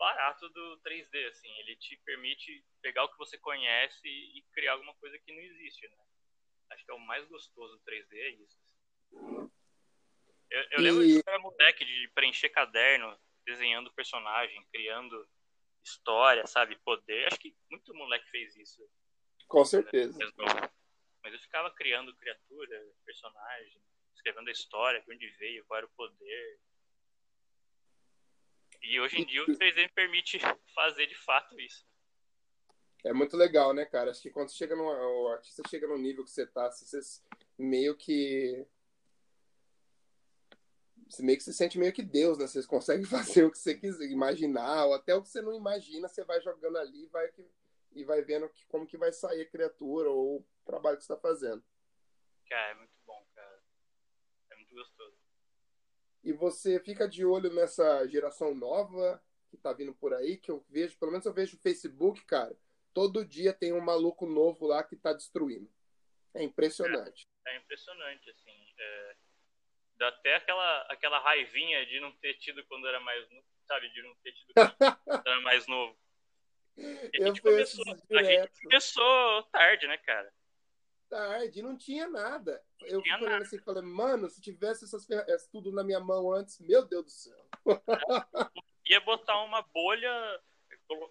barato 0.00 0.48
do 0.48 0.80
3D, 0.80 1.28
assim, 1.28 1.50
ele 1.58 1.76
te 1.76 1.94
permite 2.06 2.64
pegar 2.80 3.04
o 3.04 3.08
que 3.10 3.18
você 3.18 3.36
conhece 3.36 4.08
e 4.08 4.42
criar 4.54 4.72
alguma 4.72 4.94
coisa 4.94 5.18
que 5.18 5.30
não 5.30 5.42
existe, 5.42 5.86
né? 5.86 5.96
Acho 6.70 6.84
que 6.86 6.90
é 6.90 6.94
o 6.94 6.98
mais 7.00 7.28
gostoso 7.28 7.76
do 7.76 7.82
3D, 7.84 8.14
é 8.14 8.30
isso. 8.30 8.58
Eu, 9.12 10.62
eu 10.70 10.78
e... 10.78 10.82
lembro 10.82 11.06
de 11.06 11.22
era 11.26 11.38
moleque 11.38 11.84
de 11.84 12.10
preencher 12.14 12.48
caderno, 12.48 13.14
desenhando 13.44 13.92
personagem, 13.92 14.66
criando 14.72 15.28
história, 15.84 16.46
sabe? 16.46 16.76
Poder. 16.76 17.26
Acho 17.26 17.38
que 17.38 17.54
muito 17.70 17.94
moleque 17.94 18.28
fez 18.30 18.56
isso. 18.56 18.82
Com 19.48 19.64
certeza. 19.66 20.18
Mas 21.22 21.34
eu 21.34 21.40
ficava 21.40 21.70
criando 21.72 22.16
criatura, 22.16 22.82
personagem, 23.04 23.82
escrevendo 24.14 24.48
a 24.48 24.52
história, 24.52 25.02
de 25.02 25.12
onde 25.12 25.28
veio, 25.32 25.64
qual 25.66 25.78
era 25.78 25.86
o 25.86 25.90
poder. 25.90 26.60
E 28.82 29.00
hoje 29.00 29.20
em 29.20 29.26
dia 29.26 29.42
o 29.42 29.46
3D 29.56 29.90
permite 29.92 30.38
fazer 30.74 31.06
de 31.06 31.14
fato 31.16 31.58
isso. 31.60 31.84
É 33.04 33.12
muito 33.12 33.36
legal, 33.36 33.72
né, 33.72 33.84
cara? 33.86 34.10
Acho 34.10 34.20
que 34.20 34.30
quando 34.30 34.52
chega 34.52 34.76
no, 34.76 34.84
o 34.84 35.28
artista 35.28 35.62
chega 35.68 35.86
no 35.86 35.96
nível 35.96 36.24
que 36.24 36.30
você 36.30 36.46
tá, 36.46 36.70
você 36.70 37.00
meio 37.58 37.96
que. 37.96 38.66
Você 41.08 41.22
meio 41.22 41.38
que 41.38 41.44
se 41.44 41.52
sente 41.52 41.78
meio 41.78 41.92
que 41.92 42.02
Deus, 42.02 42.38
né? 42.38 42.46
Você 42.46 42.64
consegue 42.66 43.04
fazer 43.06 43.44
o 43.44 43.50
que 43.50 43.58
você 43.58 43.74
quiser, 43.74 44.06
imaginar, 44.10 44.86
ou 44.86 44.94
até 44.94 45.14
o 45.14 45.22
que 45.22 45.28
você 45.28 45.40
não 45.40 45.54
imagina, 45.54 46.08
você 46.08 46.22
vai 46.24 46.40
jogando 46.40 46.76
ali 46.76 47.04
e 47.04 47.08
vai 47.08 47.30
e 47.92 48.04
vai 48.04 48.22
vendo 48.22 48.48
que, 48.48 48.64
como 48.66 48.86
que 48.86 48.96
vai 48.96 49.12
sair 49.12 49.42
a 49.42 49.50
criatura 49.50 50.10
ou 50.10 50.36
o 50.38 50.46
trabalho 50.64 50.96
que 50.96 51.04
você 51.04 51.12
está 51.12 51.20
fazendo. 51.20 51.64
Cara, 52.48 52.72
é 52.72 52.74
muito 52.74 52.94
bom, 53.04 53.26
cara. 53.34 53.62
É 54.50 54.56
muito 54.56 54.74
gostoso. 54.74 55.16
E 56.22 56.32
você 56.32 56.78
fica 56.80 57.08
de 57.08 57.24
olho 57.24 57.52
nessa 57.52 58.06
geração 58.06 58.54
nova 58.54 59.22
que 59.50 59.56
tá 59.56 59.72
vindo 59.72 59.92
por 59.92 60.14
aí, 60.14 60.36
que 60.36 60.50
eu 60.50 60.64
vejo, 60.68 60.96
pelo 60.98 61.10
menos 61.10 61.26
eu 61.26 61.32
vejo 61.32 61.56
o 61.56 61.60
Facebook, 61.60 62.24
cara. 62.24 62.54
Todo 62.94 63.24
dia 63.24 63.52
tem 63.52 63.72
um 63.72 63.80
maluco 63.80 64.26
novo 64.26 64.66
lá 64.66 64.82
que 64.82 64.96
tá 64.96 65.12
destruindo. 65.12 65.68
É 66.34 66.42
impressionante. 66.42 67.26
É, 67.46 67.54
é 67.54 67.56
impressionante, 67.58 68.30
assim. 68.30 68.74
É... 68.78 69.16
Dá 69.96 70.08
até 70.08 70.36
aquela, 70.36 70.82
aquela 70.82 71.18
raivinha 71.18 71.84
de 71.86 72.00
não 72.00 72.12
ter 72.12 72.34
tido 72.34 72.64
quando 72.66 72.86
era 72.86 73.00
mais 73.00 73.28
novo, 73.30 73.44
sabe? 73.66 73.88
De 73.90 74.02
não 74.02 74.14
ter 74.16 74.32
tido 74.32 74.52
quando 74.54 74.74
era 75.26 75.40
mais 75.40 75.66
novo. 75.66 75.98
A 76.78 77.26
gente, 77.26 77.42
começou, 77.42 77.84
a 78.10 78.22
gente 78.22 78.62
começou 78.62 79.42
tarde, 79.52 79.86
né, 79.86 79.98
cara? 79.98 80.32
Tarde, 81.10 81.60
não 81.60 81.76
tinha 81.76 82.08
nada. 82.08 82.64
Eu 82.80 83.02
fico 83.02 83.24
olhando 83.24 83.42
assim 83.42 83.56
e 83.56 83.60
falei, 83.60 83.82
mano, 83.82 84.30
se 84.30 84.40
tivesse 84.40 84.84
essas 84.84 85.04
ferramentas 85.04 85.48
tudo 85.48 85.72
na 85.72 85.82
minha 85.82 86.00
mão 86.00 86.32
antes, 86.32 86.58
meu 86.60 86.86
Deus 86.86 87.04
do 87.04 87.10
céu. 87.10 87.48
Ia 88.86 89.00
botar 89.00 89.42
uma 89.42 89.60
bolha, 89.60 90.40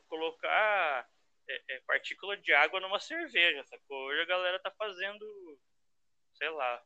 colocar 0.07 1.09
é, 1.47 1.75
é, 1.75 1.79
partícula 1.81 2.37
de 2.37 2.53
água 2.53 2.79
numa 2.79 2.99
cerveja, 2.99 3.63
sacou? 3.65 4.07
Hoje 4.07 4.21
a 4.21 4.25
galera 4.25 4.59
tá 4.59 4.71
fazendo, 4.71 5.59
sei 6.33 6.49
lá, 6.49 6.83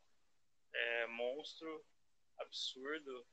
é, 0.72 1.06
monstro 1.06 1.84
absurdo 2.38 3.24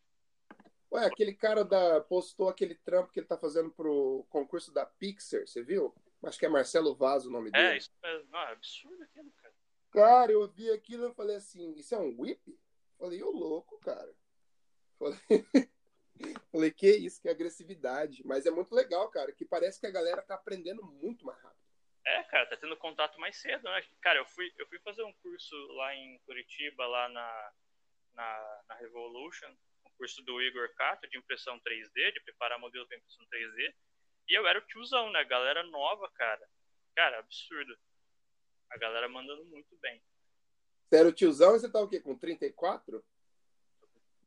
Ué, 0.91 1.05
aquele 1.05 1.33
cara 1.33 1.63
da, 1.63 2.01
postou 2.01 2.49
aquele 2.49 2.75
trampo 2.75 3.11
que 3.13 3.19
ele 3.21 3.27
tá 3.27 3.37
fazendo 3.37 3.71
pro 3.71 4.25
concurso 4.29 4.73
da 4.73 4.85
Pixar, 4.85 5.47
você 5.47 5.63
viu? 5.63 5.95
Acho 6.23 6.37
que 6.37 6.45
é 6.45 6.49
Marcelo 6.49 6.93
Vaz 6.93 7.25
o 7.25 7.31
nome 7.31 7.49
é, 7.49 7.51
dele. 7.51 7.67
É, 7.67 7.77
isso 7.77 7.89
é, 8.03 8.23
não, 8.23 8.39
é 8.39 8.51
absurdo 8.51 9.01
aquilo, 9.03 9.31
cara. 9.91 10.31
Eu 10.31 10.47
vi 10.47 10.71
aquilo 10.71 11.09
e 11.09 11.13
falei 11.13 11.35
assim, 11.35 11.73
isso 11.73 11.93
é 11.93 11.99
um 11.99 12.19
whip? 12.19 12.59
Falei, 12.97 13.21
ô 13.21 13.31
louco, 13.31 13.79
cara. 13.79 14.13
Falei, 14.97 15.19
falei, 16.51 16.71
que 16.71 16.89
isso, 16.89 17.21
que 17.21 17.29
agressividade. 17.29 18.21
Mas 18.25 18.45
é 18.45 18.51
muito 18.51 18.73
legal, 18.73 19.09
cara, 19.09 19.31
que 19.31 19.45
parece 19.45 19.79
que 19.79 19.87
a 19.87 19.91
galera 19.91 20.21
tá 20.21 20.35
aprendendo 20.35 20.83
muito 20.83 21.25
mais 21.25 21.41
rápido. 21.41 21.61
É, 22.05 22.23
cara, 22.23 22.47
tá 22.47 22.57
tendo 22.57 22.75
contato 22.77 23.19
mais 23.19 23.37
cedo, 23.37 23.63
né? 23.63 23.83
Cara, 24.01 24.19
eu 24.19 24.25
fui, 24.25 24.51
eu 24.57 24.67
fui 24.67 24.79
fazer 24.79 25.03
um 25.03 25.13
curso 25.13 25.55
lá 25.73 25.93
em 25.95 26.17
Curitiba, 26.25 26.87
lá 26.87 27.07
na, 27.09 27.51
na, 28.13 28.61
na 28.69 28.75
Revolution, 28.75 29.55
curso 30.01 30.23
do 30.23 30.41
Igor 30.41 30.67
Cato 30.73 31.07
de 31.07 31.17
impressão 31.19 31.59
3D, 31.59 32.11
de 32.11 32.21
preparar 32.21 32.57
modelo 32.57 32.87
para 32.87 32.97
impressão 32.97 33.23
3D. 33.31 33.71
E 34.27 34.33
eu 34.33 34.47
era 34.47 34.57
o 34.57 34.61
tiozão, 34.63 35.11
né? 35.11 35.23
Galera 35.25 35.61
nova, 35.63 36.09
cara. 36.09 36.47
Cara, 36.95 37.19
absurdo. 37.19 37.77
A 38.71 38.77
galera 38.77 39.07
mandando 39.07 39.45
muito 39.45 39.77
bem. 39.77 40.01
Você 40.87 40.97
era 40.97 41.07
o 41.07 41.13
tiozão 41.13 41.55
e 41.55 41.59
você 41.59 41.71
tá 41.71 41.79
o 41.79 41.87
quê? 41.87 41.99
Com 41.99 42.17
34? 42.17 43.03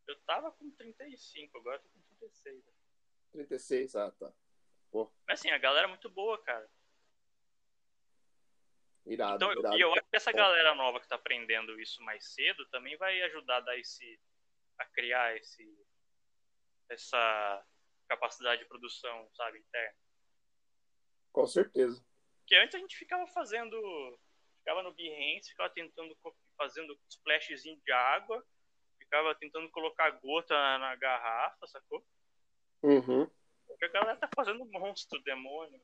Eu 0.07 0.21
tava 0.21 0.53
com 0.53 0.71
35, 0.71 1.59
agora 1.59 1.77
eu 1.77 1.83
tô 1.83 1.89
com 1.89 2.01
36. 2.19 2.65
36, 3.33 3.97
ah, 3.97 4.11
tá. 4.13 4.33
Pô. 4.91 5.11
Mas 5.27 5.41
assim, 5.41 5.51
a 5.51 5.59
galera 5.59 5.87
é 5.87 5.91
muito 5.91 6.09
boa, 6.09 6.41
cara. 6.43 6.71
Irado, 9.07 9.37
então, 9.37 9.53
irado. 9.53 9.77
E 9.77 9.81
eu 9.81 9.93
acho 9.93 10.09
que 10.09 10.17
essa 10.17 10.33
galera 10.33 10.75
nova 10.75 11.01
que 11.01 11.09
tá 11.09 11.17
aprendendo 11.17 11.79
isso 11.81 12.03
mais 12.03 12.25
cedo 12.33 12.67
também 12.69 12.97
vai 12.97 13.21
ajudar 13.23 13.59
a 13.59 13.61
dar 13.61 13.79
esse 13.79 14.21
a 14.79 14.85
criar 14.87 15.37
esse, 15.37 15.87
essa 16.89 17.67
capacidade 18.09 18.63
de 18.63 18.69
produção, 18.69 19.29
sabe, 19.35 19.59
interna. 19.59 19.99
Com 21.33 21.47
certeza. 21.47 22.05
Porque 22.41 22.57
antes 22.57 22.75
a 22.75 22.79
gente 22.79 22.97
ficava 22.97 23.27
fazendo, 23.29 23.77
ficava 24.65 24.83
no 24.83 24.95
Behance, 24.95 25.51
ficava 25.51 25.69
tentando 25.69 26.17
fazendo 26.57 26.99
splashzinho 27.11 27.79
de 27.85 27.93
água, 27.93 28.43
ficava 28.99 29.35
tentando 29.35 29.71
colocar 29.71 30.11
gota 30.13 30.55
na 30.79 30.97
garrafa, 30.97 31.67
sacou? 31.67 32.03
Uhum. 32.83 33.29
Porque 33.67 33.85
a 33.85 33.89
galera 33.89 34.17
tá 34.17 34.29
fazendo 34.35 34.65
monstro, 34.65 35.23
demônio. 35.23 35.81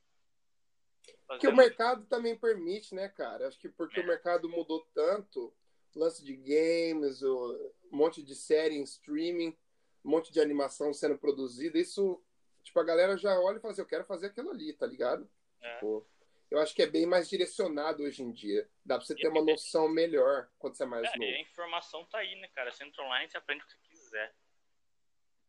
Fazendo... 1.27 1.41
Que 1.41 1.49
o 1.49 1.57
mercado 1.57 2.07
também 2.07 2.37
permite, 2.39 2.95
né, 2.95 3.09
cara? 3.11 3.49
Acho 3.49 3.59
que 3.59 3.69
porque 3.69 4.01
é. 4.01 4.03
o 4.03 4.07
mercado 4.07 4.49
mudou 4.49 4.87
tanto, 4.95 5.55
lance 5.95 6.25
de 6.25 6.35
games, 6.35 7.23
um 7.23 7.73
monte 7.91 8.23
de 8.23 8.35
série 8.35 8.77
em 8.77 8.83
streaming, 8.83 9.57
um 10.03 10.11
monte 10.11 10.33
de 10.33 10.41
animação 10.41 10.95
sendo 10.95 11.19
produzida. 11.19 11.79
Isso, 11.79 12.23
tipo, 12.63 12.81
a 12.81 12.85
galera 12.85 13.17
já 13.19 13.39
olha 13.41 13.59
e 13.59 13.61
fala 13.61 13.73
assim, 13.73 13.83
eu 13.83 13.87
quero 13.87 14.05
fazer 14.05 14.29
aquilo 14.29 14.51
ali, 14.51 14.73
tá 14.73 14.87
ligado? 14.87 15.29
É. 15.61 15.75
Tipo, 15.75 16.07
eu 16.51 16.59
acho 16.59 16.75
que 16.75 16.83
é 16.83 16.87
bem 16.87 17.07
mais 17.07 17.29
direcionado 17.29 18.03
hoje 18.03 18.23
em 18.23 18.33
dia. 18.33 18.69
Dá 18.85 18.97
pra 18.97 19.07
você 19.07 19.15
ter 19.15 19.29
uma 19.29 19.45
noção 19.45 19.89
melhor 19.89 20.51
quando 20.59 20.77
você 20.77 20.83
é 20.83 20.87
mais 20.87 21.07
é, 21.07 21.17
novo. 21.17 21.31
E 21.31 21.35
a 21.35 21.41
informação 21.41 22.05
tá 22.07 22.19
aí, 22.19 22.35
né, 22.41 22.49
cara? 22.49 22.73
Você 22.73 22.85
entra 22.85 23.05
online, 23.05 23.31
você 23.31 23.37
aprende 23.37 23.63
o 23.63 23.67
que 23.67 23.73
você 23.73 23.79
quiser. 23.89 24.35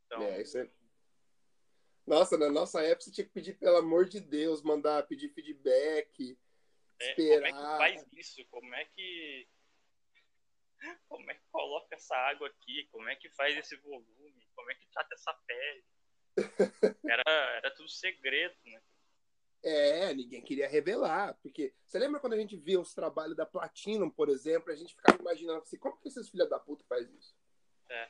Então... 0.05 0.21
É, 0.21 0.41
isso 0.41 0.57
é... 0.59 0.69
Nossa, 2.05 2.37
na 2.37 2.49
nossa 2.49 2.81
época 2.81 3.01
você 3.01 3.11
tinha 3.11 3.25
que 3.25 3.33
pedir, 3.33 3.53
pelo 3.57 3.77
amor 3.77 4.05
de 4.05 4.19
Deus, 4.19 4.61
mandar 4.61 5.07
pedir 5.07 5.29
feedback, 5.29 6.37
é, 6.99 7.09
esperar. 7.09 7.51
Como 7.51 7.83
é 7.83 7.91
que 7.91 7.99
faz 7.99 8.07
isso? 8.13 8.45
Como 8.49 8.75
é 8.75 8.85
que 8.85 9.47
como 11.07 11.31
é 11.31 11.35
que 11.35 11.45
coloca 11.51 11.95
essa 11.95 12.15
água 12.15 12.47
aqui? 12.47 12.87
Como 12.91 13.07
é 13.07 13.15
que 13.15 13.29
faz 13.29 13.55
esse 13.57 13.75
volume? 13.77 14.49
Como 14.55 14.69
é 14.71 14.75
que 14.75 14.87
trata 14.87 15.13
essa 15.13 15.33
pele? 15.45 15.85
Era, 17.09 17.23
era 17.57 17.71
tudo 17.71 17.89
segredo, 17.89 18.55
né? 18.63 18.81
É, 19.63 20.13
ninguém 20.13 20.41
queria 20.41 20.67
revelar, 20.67 21.37
porque 21.41 21.73
você 21.85 21.99
lembra 21.99 22.19
quando 22.19 22.33
a 22.33 22.37
gente 22.37 22.57
via 22.57 22.79
os 22.79 22.95
trabalhos 22.95 23.37
da 23.37 23.45
Platinum, 23.45 24.09
por 24.09 24.27
exemplo, 24.27 24.71
a 24.71 24.75
gente 24.75 24.95
ficava 24.95 25.21
imaginando 25.21 25.61
assim, 25.61 25.77
como 25.77 25.97
que 25.97 26.07
esses 26.07 26.29
filhos 26.29 26.49
da 26.49 26.59
puta 26.59 26.83
faz 26.89 27.07
isso? 27.13 27.35
É. 27.87 28.09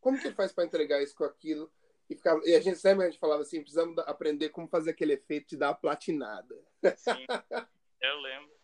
Como 0.00 0.20
que 0.20 0.28
ele 0.28 0.36
faz 0.36 0.52
para 0.52 0.64
entregar 0.64 1.02
isso 1.02 1.16
com 1.16 1.24
aquilo? 1.24 1.72
E, 2.08 2.14
ficava, 2.14 2.40
e 2.44 2.54
a 2.54 2.60
gente 2.60 2.78
sempre 2.78 3.04
a 3.04 3.10
gente 3.10 3.18
falava 3.18 3.42
assim, 3.42 3.62
precisamos 3.62 3.98
aprender 4.06 4.50
como 4.50 4.68
fazer 4.68 4.90
aquele 4.90 5.14
efeito 5.14 5.48
de 5.48 5.56
dar 5.56 5.70
a 5.70 5.74
platinada. 5.74 6.54
Sim, 6.96 7.26
eu 8.00 8.20
lembro. 8.20 8.54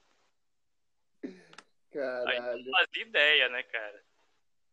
Caralho. 1.90 2.64
não 2.64 2.72
fazia 2.72 3.02
ideia, 3.02 3.48
né, 3.48 3.62
cara? 3.64 4.04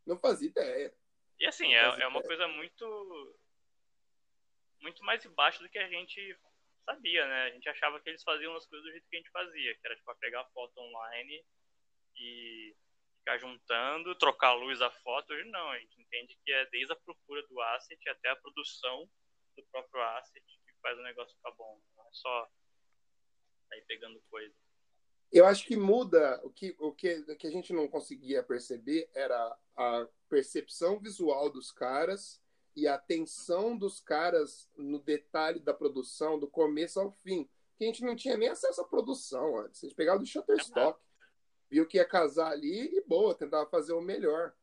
Não 0.05 0.19
fazia 0.19 0.49
ideia. 0.49 0.93
E 1.39 1.47
assim, 1.47 1.73
é, 1.73 2.01
é 2.01 2.07
uma 2.07 2.21
coisa 2.21 2.47
muito. 2.47 3.37
Muito 4.79 5.03
mais 5.03 5.25
embaixo 5.25 5.63
do 5.63 5.69
que 5.69 5.79
a 5.79 5.87
gente 5.89 6.37
sabia, 6.87 7.27
né? 7.27 7.43
A 7.43 7.49
gente 7.49 7.67
achava 7.67 7.99
que 7.99 8.09
eles 8.09 8.23
faziam 8.23 8.55
as 8.55 8.65
coisas 8.65 8.85
do 8.85 8.91
jeito 8.91 9.07
que 9.09 9.17
a 9.17 9.19
gente 9.19 9.31
fazia, 9.31 9.75
que 9.75 9.85
era 9.85 9.95
tipo 9.95 10.15
pegar 10.15 10.45
foto 10.53 10.79
online 10.79 11.45
e 12.15 12.75
ficar 13.19 13.37
juntando, 13.37 14.15
trocar 14.15 14.49
a 14.49 14.53
luz 14.53 14.79
da 14.79 14.89
foto. 14.89 15.33
Hoje 15.33 15.43
não, 15.49 15.69
a 15.69 15.79
gente 15.79 16.01
entende 16.01 16.39
que 16.45 16.51
é 16.51 16.65
desde 16.67 16.93
a 16.93 16.95
procura 16.95 17.45
do 17.47 17.59
asset 17.61 18.09
até 18.09 18.29
a 18.29 18.35
produção 18.37 19.09
do 19.57 19.63
próprio 19.65 20.01
asset 20.01 20.41
que 20.45 20.73
faz 20.81 20.97
o 20.97 21.03
negócio 21.03 21.35
ficar 21.35 21.51
bom. 21.51 21.81
Não 21.97 22.03
é 22.05 22.09
só 22.13 22.49
sair 23.67 23.81
pegando 23.81 24.21
coisa. 24.29 24.55
Eu 25.29 25.45
acho 25.45 25.65
que 25.65 25.75
muda, 25.75 26.39
o 26.41 26.49
que, 26.49 26.73
o 26.79 26.93
que, 26.93 27.15
o 27.15 27.35
que 27.35 27.47
a 27.47 27.51
gente 27.51 27.73
não 27.73 27.85
conseguia 27.89 28.41
perceber 28.41 29.09
era 29.13 29.59
a 29.75 30.07
percepção 30.29 30.99
visual 31.01 31.49
dos 31.49 31.69
caras 31.69 32.41
e 32.77 32.87
a 32.87 32.93
atenção 32.93 33.75
dos 33.75 33.99
caras 33.99 34.69
no 34.77 34.99
detalhe 34.99 35.59
da 35.59 35.73
produção, 35.73 36.37
do 36.37 36.47
começo 36.47 36.99
ao 36.99 37.11
fim. 37.23 37.49
Que 37.75 37.85
a 37.85 37.87
gente 37.87 38.03
não 38.03 38.15
tinha 38.15 38.37
nem 38.37 38.49
acesso 38.49 38.79
à 38.81 38.87
produção 38.87 39.57
antes. 39.57 39.83
A 39.83 39.87
gente 39.87 39.95
pegava 39.95 40.19
do 40.19 40.25
Shutterstock, 40.27 41.01
viu 41.71 41.87
que 41.87 41.97
ia 41.97 42.05
casar 42.05 42.51
ali 42.51 42.95
e 42.95 43.01
boa, 43.01 43.33
tentava 43.33 43.67
fazer 43.67 43.93
o 43.93 44.01
melhor. 44.01 44.53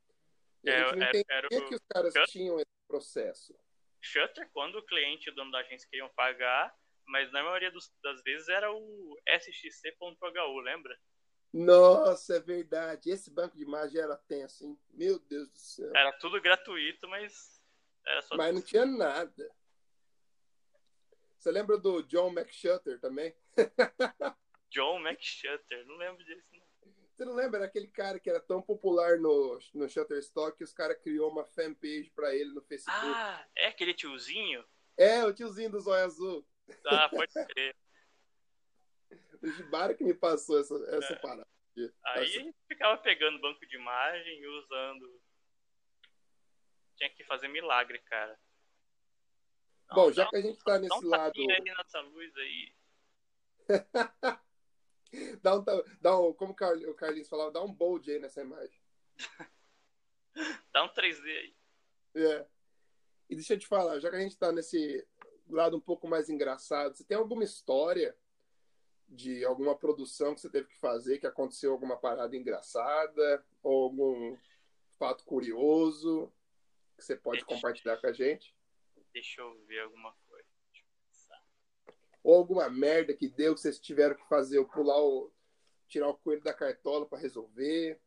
E 0.63 0.71
a 0.71 0.79
gente 0.79 0.97
não 0.97 1.07
entendia 1.09 1.25
era, 1.29 1.49
era 1.51 1.67
que 1.67 1.75
os 1.75 1.81
caras 1.93 2.13
Shutter, 2.13 2.29
tinham 2.29 2.57
esse 2.57 2.87
processo. 2.87 3.59
Shutter, 4.01 4.49
quando 4.53 4.77
o 4.77 4.87
cliente 4.87 5.29
e 5.29 5.33
o 5.33 5.35
dono 5.35 5.51
da 5.51 5.59
agência 5.59 5.89
queriam 5.91 6.09
pagar, 6.11 6.73
mas 7.07 7.33
na 7.33 7.43
maioria 7.43 7.73
dos, 7.73 7.93
das 8.01 8.23
vezes 8.23 8.49
era 8.49 8.73
o 8.73 9.19
sxc.hu, 9.27 10.61
lembra? 10.61 10.97
Nossa, 11.53 12.37
é 12.37 12.41
verdade. 12.41 13.11
Esse 13.11 13.31
banco 13.31 13.57
de 13.57 13.63
imagem 13.63 14.01
era 14.01 14.17
tenso, 14.17 14.65
hein? 14.65 14.79
Meu 14.93 15.19
Deus 15.19 15.49
do 15.49 15.59
céu. 15.59 15.91
Era 15.95 16.13
tudo 16.13 16.41
gratuito, 16.41 17.09
mas. 17.09 17.54
Mas 18.37 18.55
não 18.55 18.63
tinha 18.63 18.87
nada. 18.87 19.51
Você 21.39 21.51
lembra 21.51 21.79
do 21.79 22.03
John 22.03 22.33
McShutter 22.33 22.99
também? 23.01 23.35
John 24.71 25.07
McShutter, 25.07 25.87
não 25.87 25.97
lembro 25.97 26.25
disso. 26.25 26.45
Não. 26.53 26.65
Você 27.15 27.25
não 27.25 27.35
lembra? 27.35 27.59
Era 27.59 27.67
aquele 27.67 27.87
cara 27.87 28.19
que 28.19 28.29
era 28.29 28.41
tão 28.41 28.61
popular 28.61 29.19
no, 29.19 29.59
no 29.73 29.89
Shutterstock 29.89 30.59
que 30.59 30.65
os 30.65 30.73
caras 30.73 31.01
criou 31.01 31.31
uma 31.31 31.45
fanpage 31.45 32.11
pra 32.11 32.35
ele 32.35 32.53
no 32.53 32.61
Facebook. 32.61 33.07
Ah, 33.07 33.47
é 33.57 33.69
aquele 33.69 33.95
tiozinho? 33.95 34.65
É, 34.97 35.25
o 35.25 35.33
tiozinho 35.33 35.71
do 35.71 35.81
zóio 35.81 36.05
azul. 36.05 36.45
Ah, 36.87 37.09
pode 37.09 37.33
ser. 37.33 37.77
o 39.41 39.47
Gibara 39.47 39.95
que 39.95 40.03
me 40.03 40.15
passou 40.15 40.59
essa, 40.59 40.75
essa 40.97 41.13
é. 41.13 41.17
parada. 41.17 41.47
Aí 41.77 42.23
a 42.23 42.25
gente 42.25 42.57
ficava 42.67 42.97
pegando 42.99 43.41
banco 43.41 43.65
de 43.67 43.77
imagem 43.77 44.41
e 44.41 44.47
usando. 44.47 45.23
Tinha 46.97 47.11
que 47.11 47.25
fazer 47.25 47.49
milagre, 47.49 47.99
cara. 48.01 48.39
Não, 49.89 49.97
Bom, 49.97 50.13
já 50.13 50.29
que 50.29 50.37
a 50.37 50.41
gente 50.41 50.59
tá 50.65 50.79
nesse 50.79 50.95
um 50.95 51.09
lado. 51.09 51.33
aí 51.37 51.61
nessa 51.61 52.01
luz 52.01 52.37
aí. 52.37 52.75
dá 55.43 55.57
um, 55.57 55.65
dá 56.01 56.21
um, 56.21 56.33
como 56.33 56.53
o 56.53 56.95
Carlinhos 56.95 57.29
falava, 57.29 57.51
dá 57.51 57.63
um 57.63 57.73
bold 57.73 58.11
aí 58.11 58.19
nessa 58.19 58.41
imagem. 58.41 58.81
dá 60.73 60.85
um 60.85 60.89
3D 60.89 61.25
aí. 61.25 61.57
É. 62.15 62.47
E 63.29 63.35
deixa 63.35 63.55
eu 63.55 63.59
te 63.59 63.67
falar, 63.67 63.99
já 64.01 64.11
que 64.11 64.17
a 64.17 64.21
gente 64.21 64.37
tá 64.37 64.53
nesse 64.53 65.07
lado 65.49 65.77
um 65.77 65.81
pouco 65.81 66.07
mais 66.07 66.29
engraçado, 66.29 66.95
você 66.95 67.05
tem 67.05 67.17
alguma 67.17 67.45
história 67.45 68.17
de 69.09 69.45
alguma 69.45 69.77
produção 69.77 70.35
que 70.35 70.41
você 70.41 70.51
teve 70.51 70.69
que 70.69 70.79
fazer, 70.79 71.19
que 71.19 71.27
aconteceu 71.27 71.73
alguma 71.73 71.97
parada 71.97 72.37
engraçada, 72.37 73.45
ou 73.63 73.85
algum 73.85 74.37
fato 74.99 75.25
curioso 75.25 76.33
que 76.97 77.03
você 77.03 77.17
pode 77.17 77.41
deixa 77.41 77.47
compartilhar 77.47 77.97
com 77.99 78.07
a 78.07 78.13
gente? 78.13 78.55
Deixa 79.13 79.41
eu 79.41 79.65
ver 79.67 79.81
alguma 79.81 80.13
coisa. 80.27 80.49
Ou 82.23 82.37
alguma 82.37 82.71
merda 82.71 83.15
que 83.15 83.29
deu 83.29 83.55
que 83.55 83.61
vocês 83.61 83.79
tiveram 83.79 84.17
que 84.17 84.27
fazer, 84.29 84.59
ou 84.59 84.67
pular 84.67 84.99
o. 84.99 85.33
tirar 85.89 86.09
o 86.09 86.17
coelho 86.17 86.43
da 86.43 86.55
cartola 86.55 87.07
para 87.07 87.19
resolver. 87.19 88.01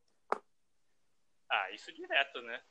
Ah, 1.49 1.71
isso 1.71 1.93
direto, 1.93 2.41
né? 2.41 2.63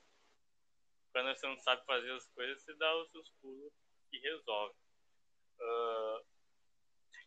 Quando 1.13 1.35
você 1.35 1.47
não 1.47 1.59
sabe 1.59 1.85
fazer 1.87 2.11
as 2.13 2.27
coisas, 2.29 2.63
você 2.63 2.75
dá 2.75 2.97
os 3.01 3.11
seus 3.11 3.31
pulos 3.41 3.73
e 4.13 4.19
resolve. 4.19 4.75
Uh, 5.59 6.27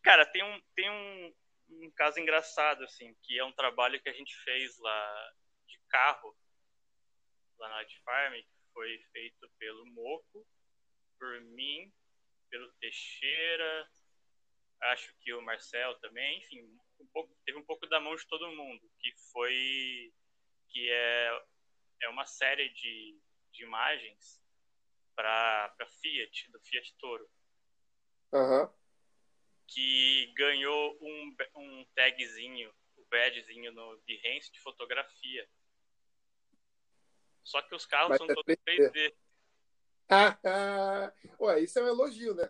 Cara, 0.02 0.24
tem 0.26 0.42
um, 0.42 0.60
tem 0.74 0.90
um, 0.90 1.34
um 1.68 1.90
caso 1.90 2.18
engraçado, 2.18 2.82
assim, 2.84 3.14
que 3.22 3.38
é 3.38 3.44
um 3.44 3.52
trabalho 3.52 4.00
que 4.00 4.08
a 4.08 4.12
gente 4.12 4.34
fez 4.42 4.78
lá 4.78 5.32
de 5.66 5.78
carro, 5.88 6.36
lá 7.58 7.68
na 7.68 7.76
Art 7.76 7.94
Farm, 8.02 8.32
que 8.34 8.59
foi 8.72 8.98
feito 9.12 9.48
pelo 9.58 9.86
Moco, 9.86 10.46
por 11.18 11.40
mim, 11.40 11.92
pelo 12.48 12.72
Teixeira, 12.74 13.90
acho 14.82 15.14
que 15.20 15.32
o 15.32 15.42
Marcel 15.42 15.94
também, 16.00 16.38
enfim, 16.38 16.78
um 16.98 17.06
pouco, 17.08 17.34
teve 17.44 17.58
um 17.58 17.64
pouco 17.64 17.86
da 17.86 18.00
mão 18.00 18.14
de 18.16 18.26
todo 18.26 18.52
mundo, 18.52 18.90
que 18.98 19.12
foi 19.32 20.12
que 20.68 20.90
é, 20.90 21.42
é 22.02 22.08
uma 22.08 22.26
série 22.26 22.68
de, 22.70 23.18
de 23.52 23.64
imagens 23.64 24.40
para 25.14 25.74
Fiat, 26.00 26.50
do 26.50 26.60
Fiat 26.60 26.94
Toro. 26.96 27.28
Uhum 28.32 28.80
que 29.70 30.32
ganhou 30.36 30.98
um, 31.00 31.36
um 31.56 31.84
tagzinho, 31.94 32.72
o 32.96 33.02
um 33.02 33.04
badgezinho 33.08 33.72
no 33.72 33.98
Behance 33.98 34.50
de 34.52 34.60
fotografia. 34.60 35.48
Só 37.50 37.60
que 37.62 37.74
os 37.74 37.84
carros 37.84 38.10
Mas 38.10 38.18
são 38.18 38.30
é 38.30 38.34
todos 38.34 38.56
3D. 38.64 39.12
Ué, 41.40 41.60
isso 41.60 41.80
é 41.80 41.82
um 41.82 41.88
elogio, 41.88 42.32
né? 42.32 42.48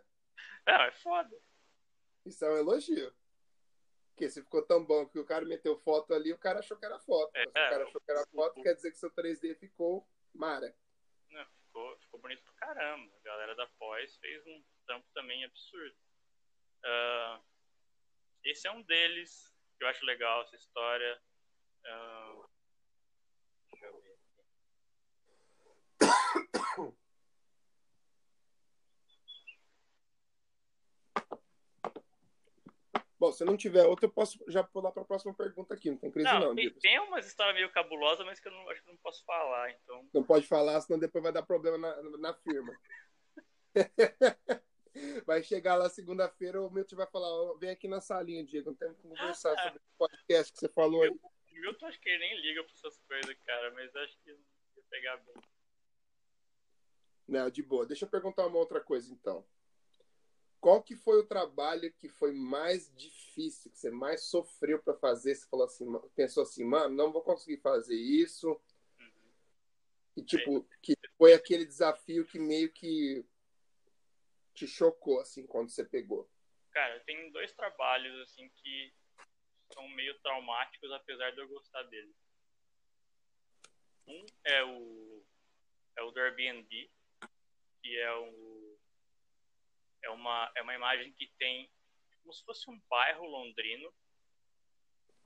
Não, 0.67 0.83
é 0.83 0.93
foda. 0.93 1.41
Isso 2.27 2.45
é 2.45 2.51
um 2.51 2.59
elogio. 2.59 3.11
Porque 4.11 4.29
se 4.29 4.43
ficou 4.43 4.61
tão 4.61 4.85
bom 4.85 5.09
que 5.09 5.19
o 5.19 5.25
cara 5.25 5.47
meteu 5.47 5.75
foto 5.79 6.13
ali, 6.13 6.35
o 6.35 6.39
cara 6.39 6.59
achou 6.59 6.77
que 6.77 6.85
era 6.85 6.99
foto. 6.99 7.35
É, 7.35 7.45
se 7.45 7.49
o 7.49 7.53
cara 7.53 7.85
achou 7.85 8.01
que 8.03 8.11
era 8.11 8.27
foto, 8.27 8.63
quer 8.63 8.75
dizer 8.75 8.91
que 8.91 8.99
seu 8.99 9.11
3D 9.11 9.57
ficou 9.59 10.07
mara. 10.35 10.77
Não, 11.31 11.47
ficou, 11.47 11.99
ficou 12.01 12.21
bonito 12.21 12.43
pra 12.43 12.53
caramba. 12.53 13.11
A 13.17 13.21
galera 13.23 13.55
da 13.55 13.67
pós 13.79 14.19
fez 14.19 14.47
um 14.47 14.63
tampo 14.87 15.09
também 15.15 15.43
absurdo. 15.47 15.97
Uh, 16.85 17.43
esse 18.45 18.69
é 18.69 18.71
um 18.71 18.83
deles, 18.83 19.51
que 19.79 19.85
eu 19.85 19.89
acho 19.89 20.05
legal 20.05 20.43
essa 20.43 20.57
história. 20.57 21.19
Uh, 21.87 22.45
deixa 23.71 23.87
eu 23.87 23.99
ver. 24.03 24.10
Bom, 33.21 33.31
se 33.31 33.45
não 33.45 33.55
tiver 33.55 33.85
outra, 33.85 34.07
eu 34.07 34.11
posso 34.11 34.43
já 34.49 34.65
pular 34.65 34.91
para 34.93 35.03
a 35.03 35.05
próxima 35.05 35.35
pergunta 35.35 35.75
aqui. 35.75 35.91
Não 35.91 35.99
tem 35.99 36.11
crise, 36.11 36.33
não. 36.33 36.41
não 36.41 36.55
tem, 36.55 36.71
tem 36.71 36.99
umas 37.01 37.27
histórias 37.27 37.55
meio 37.55 37.71
cabulosas, 37.71 38.25
mas 38.25 38.41
que 38.41 38.49
eu 38.49 38.53
não, 38.53 38.67
acho 38.71 38.83
que 38.83 38.89
não 38.89 38.97
posso 38.97 39.23
falar. 39.27 39.71
Então... 39.73 40.09
Não 40.15 40.25
pode 40.25 40.47
falar, 40.47 40.81
senão 40.81 40.99
depois 40.99 41.23
vai 41.23 41.31
dar 41.31 41.43
problema 41.43 41.77
na, 41.77 42.03
na 42.17 42.35
firma. 42.35 42.75
Vai 45.25 45.41
chegar 45.41 45.77
lá 45.77 45.89
segunda-feira, 45.89 46.61
o 46.61 46.69
Milton 46.69 46.97
vai 46.97 47.07
falar: 47.07 47.33
oh, 47.33 47.57
vem 47.57 47.71
aqui 47.71 47.87
na 47.87 48.01
salinha, 48.01 48.45
Diego, 48.45 48.71
não 48.71 48.77
tem 48.77 48.93
que 48.93 49.01
conversar 49.03 49.53
ah, 49.53 49.63
sobre 49.63 49.79
o 49.79 49.83
podcast 49.97 50.53
que 50.53 50.59
você 50.59 50.69
falou 50.69 51.03
aí. 51.03 51.11
O 51.11 51.21
Milton 51.61 51.87
acho 51.87 52.01
que 52.01 52.09
ele 52.09 52.19
nem 52.19 52.41
liga 52.41 52.65
para 52.65 52.73
essas 52.73 52.99
coisas, 53.07 53.37
cara, 53.47 53.71
mas 53.71 53.95
acho 53.95 54.19
que 54.19 54.31
ia 54.31 54.37
pegar 54.91 55.17
bem. 55.19 55.35
Não, 57.29 57.49
de 57.49 57.63
boa. 57.63 57.87
Deixa 57.87 58.05
eu 58.05 58.11
perguntar 58.11 58.47
uma 58.47 58.59
outra 58.59 58.81
coisa, 58.81 59.13
então. 59.13 59.47
Qual 60.61 60.83
que 60.83 60.95
foi 60.95 61.19
o 61.19 61.27
trabalho 61.27 61.93
que 61.95 62.09
foi 62.09 62.33
mais 62.33 62.95
difícil, 62.95 63.71
que 63.71 63.79
você 63.79 63.91
mais 63.91 64.25
sofreu 64.25 64.79
para 64.83 64.95
fazer? 64.95 65.35
Você 65.35 65.49
falou 65.49 65.65
assim, 65.65 65.87
pensou 66.15 66.43
assim, 66.43 66.65
mano, 66.65 66.95
não 66.95 67.11
vou 67.11 67.23
conseguir 67.23 67.61
fazer 67.63 67.97
isso. 67.97 68.61
Uhum. 68.99 69.13
E 70.19 70.23
tipo, 70.23 70.69
que 70.83 70.95
foi 71.17 71.33
aquele 71.33 71.65
desafio 71.65 72.27
que 72.27 72.39
meio 72.39 72.71
que 72.73 73.25
te 74.53 74.67
chocou, 74.67 75.21
assim, 75.21 75.47
quando 75.47 75.71
você 75.71 75.85
pegou? 75.85 76.31
Cara, 76.73 77.01
tem 77.01 77.31
dois 77.33 77.53
trabalhos, 77.53 78.21
assim, 78.21 78.49
que 78.57 78.93
são 79.73 79.89
meio 79.89 80.19
traumáticos, 80.21 80.91
apesar 80.93 81.31
de 81.31 81.41
eu 81.41 81.49
gostar 81.49 81.83
deles. 81.85 82.15
Um 84.07 84.27
é 84.45 84.65
o, 84.65 85.25
é 85.97 86.03
o 86.03 86.11
do 86.11 86.21
Airbnb, 86.21 86.91
que 87.83 87.99
é, 87.99 88.15
o, 88.15 88.60
é, 90.03 90.11
uma, 90.11 90.51
é 90.57 90.63
uma 90.63 90.75
imagem 90.75 91.13
que 91.13 91.27
tem 91.39 91.71
como 92.21 92.33
se 92.33 92.45
fosse 92.45 92.71
um 92.71 92.81
bairro 92.89 93.25
londrino, 93.27 93.93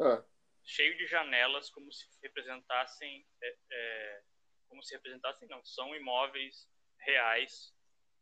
ah. 0.00 0.24
cheio 0.64 0.96
de 0.96 1.06
janelas, 1.06 1.70
como 1.70 1.92
se 1.92 2.06
representassem, 2.22 3.26
é, 3.42 3.56
é, 3.70 4.22
como 4.68 4.82
se 4.82 4.94
representassem, 4.94 5.48
não, 5.48 5.62
são 5.64 5.94
imóveis 5.94 6.68
reais 6.98 7.74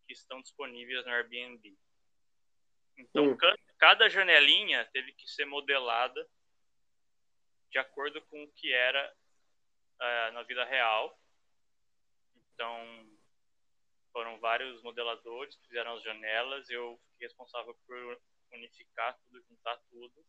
que 0.06 0.12
estão 0.12 0.40
disponíveis 0.40 1.04
no 1.04 1.12
Airbnb. 1.12 1.78
Então, 2.98 3.30
hum. 3.30 3.36
cada 3.78 4.08
janelinha 4.08 4.84
teve 4.92 5.12
que 5.12 5.30
ser 5.30 5.44
modelada 5.44 6.28
de 7.70 7.78
acordo 7.78 8.20
com 8.22 8.42
o 8.42 8.52
que 8.52 8.72
era 8.72 9.14
uh, 10.00 10.32
na 10.32 10.42
vida 10.42 10.64
real. 10.64 11.18
Então, 12.34 13.11
foram 14.12 14.38
vários 14.38 14.82
modeladores 14.82 15.56
que 15.56 15.66
fizeram 15.66 15.94
as 15.94 16.02
janelas. 16.02 16.68
Eu 16.68 17.00
fiquei 17.12 17.26
responsável 17.26 17.74
por 17.86 18.20
unificar 18.52 19.18
tudo, 19.24 19.42
juntar 19.48 19.76
tudo. 19.90 20.24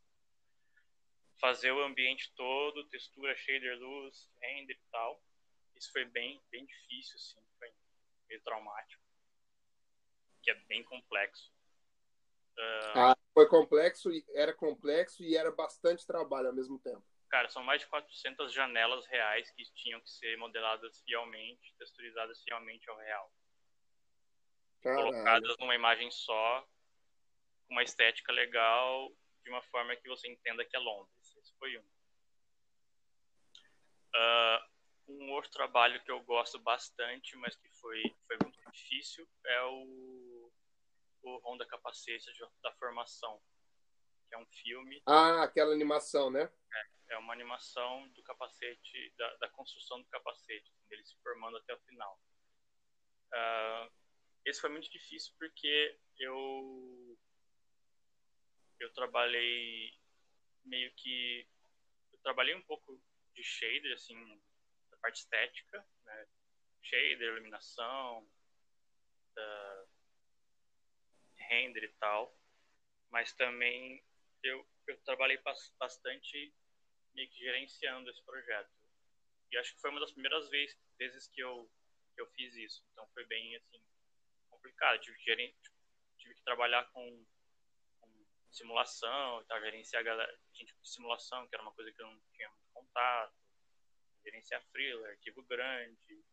Fazer 1.40 1.72
o 1.72 1.84
ambiente 1.84 2.34
todo, 2.36 2.88
textura, 2.88 3.36
shader, 3.36 3.78
luz, 3.78 4.30
render 4.42 4.74
e 4.74 4.92
tal. 4.92 5.22
Isso 5.76 5.92
foi 5.92 6.06
bem, 6.06 6.42
bem 6.50 6.66
difícil, 6.66 7.16
assim. 7.16 7.46
Foi 7.60 7.70
meio 8.30 8.42
traumático. 8.42 9.04
Que 10.42 10.52
é 10.52 10.56
bem 10.56 10.84
complexo. 10.84 11.52
Uh... 12.58 12.98
Ah, 12.98 13.18
foi 13.34 13.48
complexo, 13.48 14.10
era 14.34 14.54
complexo 14.54 15.24
e 15.24 15.36
era 15.36 15.52
bastante 15.52 16.06
trabalho 16.06 16.48
ao 16.48 16.56
mesmo 16.56 16.80
tempo. 16.80 17.04
Cara, 17.30 17.50
são 17.50 17.64
mais 17.64 17.82
de 17.82 17.88
400 17.88 18.54
janelas 18.54 19.08
reais 19.08 19.50
que 19.52 19.64
tinham 19.74 20.00
que 20.00 20.10
ser 20.10 20.38
modeladas 20.38 21.02
fielmente, 21.02 21.74
texturizadas 21.80 22.42
fielmente 22.44 22.88
ao 22.90 22.96
real. 22.96 23.34
Caralho. 24.84 25.12
Colocadas 25.12 25.58
numa 25.58 25.76
imagem 25.76 26.12
só, 26.12 26.62
com 27.68 27.74
uma 27.74 27.84
estética 27.84 28.32
legal, 28.32 29.12
de 29.44 29.50
uma 29.50 29.62
forma 29.64 29.96
que 29.96 30.08
você 30.08 30.28
entenda 30.28 30.66
que 30.66 30.76
é 30.76 30.80
Londres. 30.80 31.36
Esse 31.38 31.54
foi 31.58 31.78
um. 31.78 31.84
Uh, 34.16 34.74
um 35.08 35.32
outro 35.32 35.50
trabalho 35.52 36.02
que 36.04 36.12
eu 36.12 36.22
gosto 36.24 36.60
bastante, 36.60 37.36
mas 37.38 37.56
que 37.56 37.70
foi, 37.70 38.02
foi 38.28 38.38
muito 38.42 38.60
difícil, 38.72 39.28
é 39.46 39.64
o, 39.64 40.52
o 41.24 41.42
Honda 41.44 41.66
Capacete 41.66 42.32
da 42.62 42.72
Formação, 42.74 43.42
que 44.30 44.36
é 44.36 44.38
um 44.38 44.46
filme. 44.46 45.02
Ah, 45.06 45.44
aquela 45.44 45.74
animação, 45.74 46.30
né? 46.30 46.44
É 46.44 46.94
é 47.14 47.18
uma 47.18 47.34
animação 47.34 48.08
do 48.10 48.24
capacete, 48.24 49.14
da, 49.18 49.36
da 49.36 49.50
construção 49.50 50.02
do 50.02 50.08
capacete, 50.08 50.72
assim, 50.72 50.88
dele 50.90 51.06
se 51.06 51.16
formando 51.22 51.58
até 51.58 51.74
o 51.74 51.80
final. 51.82 52.20
Uh, 53.32 53.92
esse 54.46 54.62
foi 54.62 54.70
muito 54.70 54.90
difícil 54.90 55.34
porque 55.40 56.00
eu 56.20 57.18
eu 58.80 58.94
trabalhei 58.94 59.94
meio 60.66 60.94
que 60.96 61.48
eu 62.12 62.20
trabalhei 62.20 62.56
um 62.56 62.62
pouco 62.64 63.02
de 63.34 63.44
shader 63.44 63.94
assim 63.94 64.42
da 64.92 64.98
parte 64.98 65.20
estética 65.22 65.86
né? 66.06 66.28
shader 66.82 67.22
iluminação 67.22 68.30
da 69.36 69.86
render 71.38 71.84
e 71.84 71.94
tal 71.94 72.36
mas 73.10 73.32
também 73.34 74.04
eu, 74.44 74.68
eu 74.88 74.98
trabalhei 75.04 75.40
bastante 75.80 76.54
meio 77.14 77.30
que 77.30 77.40
gerenciando 77.40 78.10
esse 78.10 78.22
projeto. 78.24 78.72
E 79.52 79.58
acho 79.58 79.74
que 79.76 79.82
foi 79.82 79.92
uma 79.92 80.00
das 80.00 80.12
primeiras 80.12 80.50
vezes, 80.50 80.78
vezes 80.98 81.28
que 81.28 81.42
eu, 81.42 81.70
que 82.16 82.22
eu 82.22 82.28
fiz 82.32 82.56
isso. 82.56 82.84
Então 82.92 83.08
foi 83.14 83.26
bem, 83.26 83.56
assim, 83.56 83.80
complicado. 84.64 85.00
Tive 85.00 85.18
que, 85.18 85.56
tive 86.18 86.36
que 86.36 86.44
trabalhar 86.44 86.86
com, 86.92 87.26
com 88.00 88.26
simulação 88.52 89.44
tal, 89.48 89.60
gerenciar 89.62 90.04
galera, 90.04 90.40
gente 90.54 90.74
de 90.74 90.90
simulação, 90.90 91.48
que 91.48 91.56
era 91.56 91.64
uma 91.64 91.74
coisa 91.74 91.92
que 91.92 92.02
eu 92.02 92.08
não 92.08 92.20
tinha 92.32 92.50
muito 92.50 92.68
contato. 92.74 93.36
Gerenciar 94.24 94.64
freela, 94.72 95.10
arquivo 95.10 95.44
grande. 95.44 96.24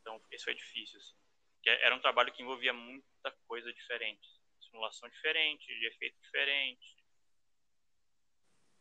Então, 0.00 0.20
esse 0.30 0.44
foi 0.44 0.54
difícil, 0.54 0.98
assim. 0.98 1.16
Era 1.64 1.94
um 1.94 2.00
trabalho 2.00 2.32
que 2.32 2.42
envolvia 2.42 2.72
muita 2.72 3.30
coisa 3.46 3.72
diferente. 3.72 4.28
Simulação 4.60 5.08
diferente, 5.08 5.66
de 5.66 5.86
efeito 5.86 6.20
diferente, 6.20 6.96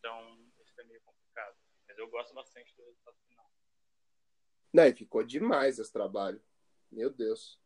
então, 0.05 0.37
isso 0.63 0.79
é 0.79 0.83
meio 0.83 1.01
complicado. 1.01 1.57
Mas 1.87 1.97
eu 1.97 2.07
gosto 2.07 2.31
bastante 2.35 2.75
do 2.75 2.83
resultado 2.83 3.17
final. 3.27 3.51
Não, 4.71 4.85
e 4.85 4.93
ficou 4.93 5.23
demais 5.23 5.79
esse 5.79 5.91
trabalho. 5.91 6.39
Meu 6.95 7.09
Deus. 7.09 7.59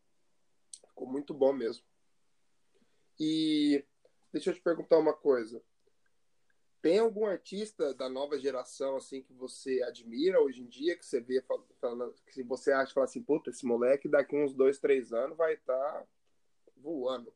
Ficou 0.87 1.07
muito 1.07 1.33
bom 1.33 1.53
mesmo. 1.53 1.85
E 3.19 3.85
deixa 4.33 4.49
eu 4.49 4.55
te 4.55 4.61
perguntar 4.61 4.97
uma 4.97 5.13
coisa. 5.13 5.63
Tem 6.81 6.97
algum 6.97 7.27
artista 7.27 7.93
da 7.93 8.09
nova 8.09 8.39
geração 8.39 8.95
assim 8.95 9.21
que 9.21 9.33
você 9.33 9.83
admira 9.83 10.41
hoje 10.41 10.61
em 10.61 10.67
dia, 10.67 10.97
que 10.97 11.05
você 11.05 11.21
vê 11.21 11.45
falando, 11.79 12.15
que 12.33 12.41
você 12.41 12.71
acha 12.71 12.93
fala 12.93 13.05
assim, 13.05 13.21
puta, 13.21 13.49
esse 13.49 13.65
moleque 13.65 14.07
daqui 14.07 14.35
uns 14.35 14.53
dois, 14.53 14.79
três 14.79 15.13
anos 15.13 15.37
vai 15.37 15.53
estar 15.53 15.75
tá 15.75 16.07
voando? 16.77 17.31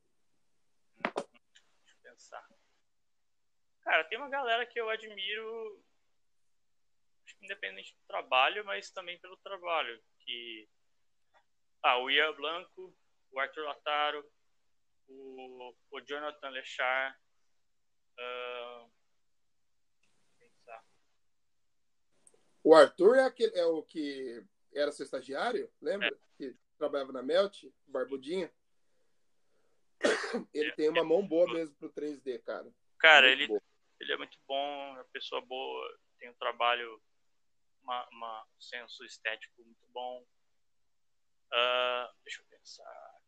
Cara, 3.81 4.05
tem 4.05 4.17
uma 4.17 4.29
galera 4.29 4.65
que 4.65 4.79
eu 4.79 4.89
admiro, 4.89 5.83
independente 7.41 7.93
do 7.93 8.07
trabalho, 8.07 8.65
mas 8.65 8.89
também 8.89 9.19
pelo 9.19 9.37
trabalho. 9.37 10.01
Que, 10.19 10.69
ah, 11.83 11.99
o 11.99 12.09
Ian 12.09 12.33
Blanco, 12.33 12.95
o 13.31 13.39
Arthur 13.39 13.65
Lataro, 13.65 14.25
o, 15.07 15.75
o 15.91 16.01
Jonathan 16.01 16.49
Lechar. 16.49 17.19
Uh, 18.17 18.91
o 22.63 22.73
Arthur 22.73 23.17
é, 23.17 23.25
aquele, 23.25 23.57
é 23.57 23.65
o 23.65 23.83
que 23.83 24.43
era 24.73 24.91
seu 24.91 25.03
estagiário, 25.03 25.71
lembra? 25.81 26.07
É. 26.07 26.37
Que 26.37 26.55
trabalhava 26.77 27.11
na 27.11 27.21
Melt, 27.21 27.65
barbudinha. 27.85 28.51
Ele 30.53 30.69
é. 30.69 30.75
tem 30.75 30.89
uma 30.89 31.03
mão 31.03 31.27
boa 31.27 31.51
mesmo 31.51 31.75
pro 31.75 31.91
3D, 31.91 32.41
cara. 32.43 32.71
Cara, 32.97 33.27
Muito 33.27 33.41
ele, 33.41 33.47
boa 33.47 33.61
ele 34.03 34.13
é 34.13 34.17
muito 34.17 34.37
bom, 34.47 34.89
é 34.89 34.99
uma 34.99 35.05
pessoa 35.05 35.41
boa, 35.41 35.99
tem 36.19 36.29
um 36.29 36.35
trabalho, 36.35 37.01
uma, 37.81 38.07
uma 38.09 38.43
um 38.43 38.61
senso 38.61 39.03
estético 39.05 39.63
muito 39.63 39.87
bom. 39.87 40.25
Uh, 41.53 42.09
deixa 42.23 42.41
eu 42.41 42.45
pensar. 42.47 43.21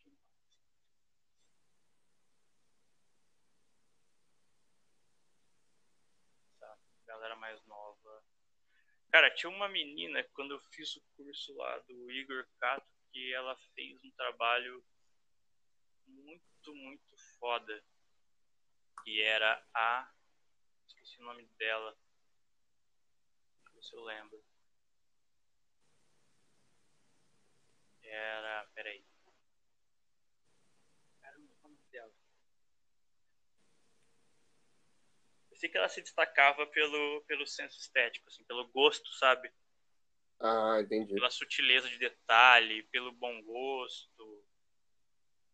Tá, 6.59 6.78
galera 7.05 7.36
mais 7.36 7.63
nova. 7.65 8.23
Cara, 9.11 9.30
tinha 9.30 9.49
uma 9.49 9.69
menina 9.69 10.23
quando 10.34 10.55
eu 10.55 10.59
fiz 10.71 10.95
o 10.95 11.01
curso 11.15 11.55
lá 11.55 11.78
do 11.80 12.11
Igor 12.11 12.47
Cato 12.59 12.89
que 13.11 13.32
ela 13.32 13.55
fez 13.76 14.03
um 14.03 14.11
trabalho 14.11 14.84
muito, 16.07 16.76
muito 16.76 17.15
foda. 17.39 17.86
Que 19.03 19.21
era 19.21 19.63
a 19.71 20.11
esqueci 20.88 21.21
o 21.21 21.26
nome 21.26 21.45
dela. 21.59 21.95
Deixa 23.63 23.69
eu 23.69 23.73
ver 23.76 23.84
se 23.84 23.95
eu 23.95 24.03
lembro. 24.03 24.55
Era. 28.06 28.68
Peraí. 28.74 29.03
Caramba, 31.22 31.53
qual 31.62 31.72
é 31.72 31.74
o 31.74 31.78
nome 31.78 31.89
dela? 31.91 32.14
Eu 35.51 35.58
sei 35.58 35.70
que 35.70 35.78
ela 35.78 35.89
se 35.89 36.01
destacava 36.01 36.68
pelo, 36.68 37.24
pelo 37.28 37.47
senso 37.47 37.80
estético, 37.80 38.28
assim, 38.28 38.43
pelo 38.43 38.68
gosto, 38.70 39.12
sabe? 39.14 39.51
Ah, 40.39 40.80
entendi. 40.82 41.14
Pela 41.14 41.30
sutileza 41.30 41.88
de 41.89 41.97
detalhe, 41.97 42.84
pelo 42.84 43.12
bom 43.14 43.41
gosto. 43.43 44.45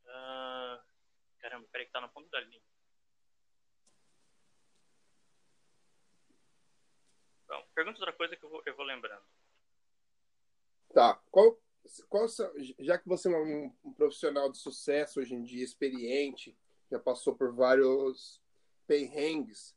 Ah, 0.07 0.83
caramba, 1.39 1.67
peraí 1.71 1.85
que 1.85 1.91
tá 1.91 2.01
na 2.01 2.07
ponta 2.07 2.29
da 2.29 2.41
linha. 2.41 2.61
Então, 7.45 7.63
pergunta 7.75 7.99
outra 7.99 8.13
coisa 8.13 8.35
que 8.35 8.43
eu 8.43 8.49
vou, 8.49 8.63
eu 8.65 8.75
vou 8.75 8.85
lembrando. 8.85 9.23
Tá. 10.93 11.21
Qual, 11.29 11.57
qual, 12.09 12.27
já 12.79 12.97
que 12.97 13.07
você 13.07 13.27
é 13.27 13.37
um, 13.37 13.71
um, 13.83 13.93
profissional 13.93 14.51
de 14.51 14.57
sucesso 14.57 15.19
hoje 15.19 15.33
em 15.33 15.43
dia, 15.43 15.63
experiente, 15.63 16.57
já 16.89 16.99
passou 16.99 17.35
por 17.35 17.53
vários 17.53 18.41
perrengues, 18.87 19.75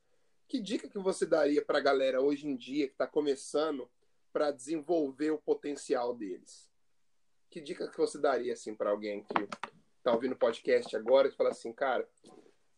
que 0.49 0.61
dica 0.61 0.89
que 0.89 0.99
você 0.99 1.27
daria 1.27 1.65
para 1.65 1.79
a 1.79 1.83
galera 1.83 2.21
hoje 2.21 2.47
em 2.47 2.57
dia 2.57 2.87
que 2.87 2.95
está 2.95 3.07
começando 3.07 3.89
para 4.33 4.51
desenvolver 4.51 5.31
o 5.31 5.39
potencial 5.39 6.15
deles? 6.15 6.71
Que 7.51 7.61
dica 7.61 7.89
que 7.89 7.97
você 7.97 8.19
daria 8.19 8.53
assim 8.53 8.75
para 8.75 8.91
alguém 8.91 9.25
que 9.25 9.49
está 9.99 10.13
ouvindo 10.13 10.33
o 10.33 10.39
podcast 10.39 10.95
agora 10.97 11.29
e 11.29 11.33
fala 11.33 11.51
assim, 11.51 11.73
cara, 11.73 12.09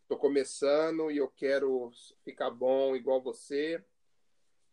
estou 0.03 0.17
começando 0.17 1.11
e 1.11 1.17
eu 1.17 1.27
quero 1.27 1.91
ficar 2.23 2.49
bom 2.49 2.95
igual 2.95 3.21
você, 3.21 3.83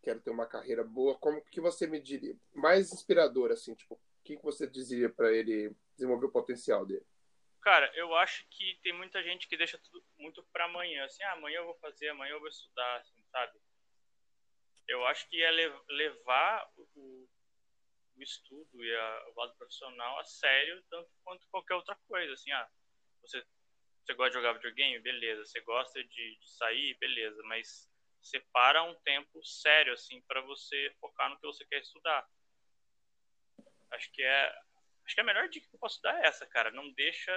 quero 0.02 0.20
ter 0.20 0.30
uma 0.30 0.46
carreira 0.46 0.84
boa, 0.84 1.16
como 1.16 1.40
que 1.42 1.60
você 1.60 1.86
me 1.86 1.98
diria? 1.98 2.36
Mais 2.52 2.92
inspirador, 2.92 3.50
assim, 3.50 3.74
tipo, 3.74 3.98
que, 4.24 4.36
que 4.36 4.42
você 4.42 4.66
diria 4.66 5.08
para 5.08 5.32
ele 5.32 5.74
desenvolver 5.94 6.26
o 6.26 6.32
potencial 6.32 6.84
dele? 6.84 7.06
Cara, 7.60 7.90
eu 7.94 8.14
acho 8.16 8.46
que 8.50 8.78
tem 8.82 8.92
muita 8.92 9.22
gente 9.22 9.48
que 9.48 9.56
deixa 9.56 9.78
tudo 9.78 10.04
muito 10.18 10.42
para 10.52 10.66
amanhã, 10.66 11.04
assim, 11.04 11.22
ah, 11.22 11.32
amanhã 11.32 11.58
eu 11.58 11.64
vou 11.64 11.74
fazer, 11.76 12.08
amanhã 12.08 12.32
eu 12.32 12.40
vou 12.40 12.48
estudar, 12.48 12.96
assim, 12.96 13.22
sabe? 13.30 13.58
Eu 14.86 15.06
acho 15.06 15.28
que 15.28 15.42
é 15.42 15.50
levar 15.88 16.70
o, 16.76 17.28
o 18.16 18.22
estudo 18.22 18.84
e 18.84 18.94
a, 18.94 19.26
o 19.28 19.40
lado 19.40 19.56
profissional 19.56 20.18
a 20.18 20.24
sério, 20.24 20.82
tanto 20.90 21.10
quanto 21.24 21.46
qualquer 21.48 21.74
outra 21.74 21.96
coisa. 22.06 22.34
Assim, 22.34 22.52
ah, 22.52 22.68
você, 23.22 23.42
você 24.04 24.14
gosta 24.14 24.30
de 24.30 24.36
jogar 24.36 24.52
videogame? 24.54 24.98
Beleza. 24.98 25.44
Você 25.46 25.60
gosta 25.62 26.02
de, 26.04 26.38
de 26.38 26.50
sair? 26.50 26.94
Beleza. 26.98 27.42
Mas 27.44 27.90
separa 28.20 28.82
um 28.82 28.94
tempo 28.96 29.42
sério, 29.42 29.94
assim, 29.94 30.20
para 30.22 30.42
você 30.42 30.94
focar 31.00 31.30
no 31.30 31.38
que 31.38 31.46
você 31.46 31.64
quer 31.64 31.80
estudar. 31.80 32.28
Acho 33.94 34.10
que 34.12 34.22
é, 34.22 34.58
acho 35.04 35.14
que 35.14 35.20
a 35.20 35.24
melhor 35.24 35.48
dica 35.48 35.68
que 35.68 35.74
eu 35.74 35.80
posso 35.80 36.00
dar 36.02 36.22
é 36.22 36.26
essa, 36.26 36.46
cara. 36.46 36.70
Não 36.70 36.92
deixa 36.92 37.32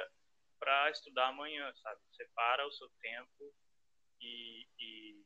para 0.60 0.90
estudar 0.92 1.28
amanhã, 1.28 1.72
sabe? 1.76 2.02
Separa 2.12 2.68
o 2.68 2.72
seu 2.72 2.90
tempo 3.02 3.54
e, 4.22 4.68
e 4.80 5.26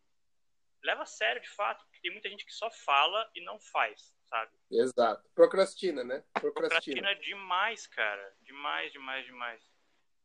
leva 0.83 1.03
a 1.03 1.05
sério 1.05 1.41
de 1.41 1.49
fato, 1.49 1.83
porque 1.85 2.01
tem 2.01 2.11
muita 2.11 2.29
gente 2.29 2.45
que 2.45 2.53
só 2.53 2.69
fala 2.71 3.29
e 3.35 3.41
não 3.41 3.59
faz, 3.59 4.13
sabe? 4.29 4.51
Exato. 4.69 5.29
Procrastina, 5.33 6.03
né? 6.03 6.23
Procrastina. 6.33 7.01
Procrastina 7.01 7.15
demais, 7.15 7.87
cara. 7.87 8.35
Demais, 8.41 8.91
demais, 8.91 9.25
demais. 9.25 9.71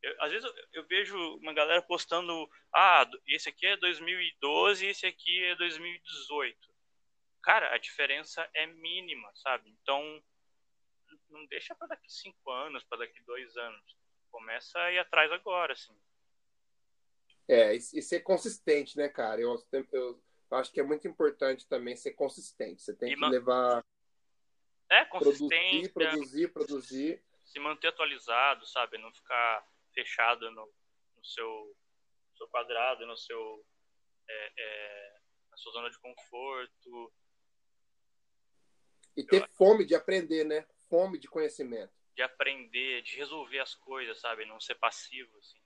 Eu, 0.02 0.22
às 0.22 0.30
vezes 0.30 0.44
eu, 0.44 0.54
eu, 0.74 0.86
vejo 0.86 1.18
uma 1.38 1.52
galera 1.52 1.82
postando, 1.82 2.48
ah, 2.74 3.08
esse 3.26 3.48
aqui 3.48 3.66
é 3.66 3.76
2012 3.76 4.86
esse 4.86 5.06
aqui 5.06 5.44
é 5.44 5.54
2018. 5.56 6.58
Cara, 7.42 7.74
a 7.74 7.78
diferença 7.78 8.48
é 8.54 8.66
mínima, 8.66 9.30
sabe? 9.36 9.70
Então, 9.70 10.22
não 11.30 11.46
deixa 11.46 11.74
para 11.74 11.88
daqui 11.88 12.10
cinco 12.10 12.50
anos, 12.50 12.84
para 12.84 12.98
daqui 12.98 13.22
dois 13.24 13.56
anos. 13.56 13.96
Começa 14.30 14.78
a 14.78 14.92
ir 14.92 14.98
atrás 14.98 15.30
agora, 15.32 15.72
assim. 15.72 15.96
É, 17.48 17.74
e, 17.74 17.76
e 17.76 18.02
ser 18.02 18.20
consistente, 18.20 18.96
né, 18.96 19.08
cara? 19.08 19.40
Eu, 19.40 19.56
eu, 19.72 19.86
eu, 19.92 20.22
acho 20.50 20.72
que 20.72 20.80
é 20.80 20.82
muito 20.82 21.06
importante 21.06 21.68
também 21.68 21.94
ser 21.96 22.12
consistente. 22.12 22.82
Você 22.82 22.94
tem 22.94 23.12
e 23.12 23.14
que 23.14 23.20
man... 23.20 23.28
levar. 23.28 23.84
É, 24.88 25.04
consistente. 25.04 25.88
Produzir, 25.88 25.92
produzir, 25.92 26.52
produzir. 26.52 27.24
Se 27.44 27.58
manter 27.60 27.88
atualizado, 27.88 28.66
sabe? 28.66 28.98
Não 28.98 29.12
ficar 29.12 29.66
fechado 29.94 30.50
no, 30.50 30.66
no 31.16 31.24
seu, 31.24 31.76
seu 32.36 32.48
quadrado, 32.48 33.06
no 33.06 33.16
seu, 33.16 33.64
é, 34.28 34.52
é, 34.58 35.18
na 35.50 35.56
sua 35.56 35.72
zona 35.72 35.90
de 35.90 35.98
conforto. 35.98 37.12
E 39.16 39.24
ter 39.24 39.42
eu, 39.42 39.48
fome 39.56 39.84
de 39.86 39.94
aprender, 39.94 40.44
né? 40.44 40.66
Fome 40.88 41.18
de 41.18 41.28
conhecimento. 41.28 41.92
De 42.14 42.22
aprender, 42.22 43.02
de 43.02 43.16
resolver 43.16 43.58
as 43.58 43.74
coisas, 43.74 44.18
sabe? 44.20 44.44
Não 44.46 44.60
ser 44.60 44.76
passivo, 44.76 45.36
assim. 45.38 45.58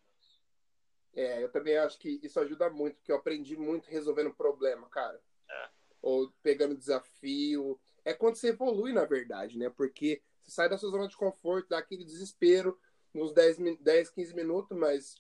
É, 1.15 1.43
eu 1.43 1.51
também 1.51 1.77
acho 1.77 1.99
que 1.99 2.21
isso 2.23 2.39
ajuda 2.39 2.71
muito, 2.71 2.97
porque 2.97 3.13
eu 3.13 3.17
aprendi 3.17 3.57
muito 3.57 3.89
resolvendo 3.89 4.33
problema, 4.33 4.89
cara. 4.89 5.21
É. 5.49 5.69
Ou 6.03 6.31
pegando 6.43 6.77
desafio. 6.77 7.81
É 8.05 8.15
quando 8.15 8.37
você 8.37 8.49
evolui, 8.49 8.93
na 8.93 9.05
verdade, 9.05 9.59
né? 9.59 9.69
Porque 9.71 10.23
você 10.43 10.53
sai 10.53 10.69
da 10.69 10.79
sua 10.79 10.91
zona 10.91 11.09
de 11.09 11.17
conforto, 11.17 11.69
dá 11.69 11.79
aquele 11.79 12.05
desespero, 12.05 12.81
nos 13.13 13.33
10, 13.33 13.59
10 13.81 14.11
15 14.11 14.35
minutos, 14.35 14.77
mas 14.77 15.17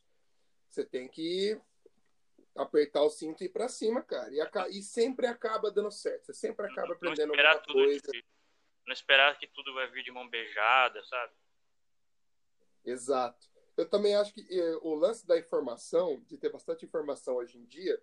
você 0.68 0.84
tem 0.84 1.08
que 1.08 1.60
apertar 2.54 3.02
o 3.02 3.10
cinto 3.10 3.42
e 3.42 3.46
ir 3.46 3.50
pra 3.50 3.68
cima, 3.68 4.02
cara. 4.02 4.30
E, 4.32 4.78
e 4.78 4.82
sempre 4.82 5.26
acaba 5.26 5.70
dando 5.70 5.90
certo. 5.90 6.26
Você 6.26 6.34
sempre 6.34 6.66
acaba 6.66 6.92
aprendendo 6.92 7.32
alguma 7.32 7.60
coisa. 7.60 8.10
Não 8.86 8.92
esperar 8.92 9.38
que 9.38 9.46
tudo 9.46 9.74
vai 9.74 9.86
vir 9.88 10.02
de 10.02 10.10
mão 10.10 10.28
beijada, 10.28 11.02
sabe? 11.04 11.32
Exato. 12.84 13.48
Eu 13.76 13.88
também 13.88 14.14
acho 14.16 14.32
que 14.32 14.40
eh, 14.40 14.76
o 14.82 14.94
lance 14.94 15.26
da 15.26 15.38
informação, 15.38 16.22
de 16.26 16.36
ter 16.36 16.50
bastante 16.50 16.84
informação 16.84 17.36
hoje 17.36 17.56
em 17.56 17.64
dia, 17.64 18.00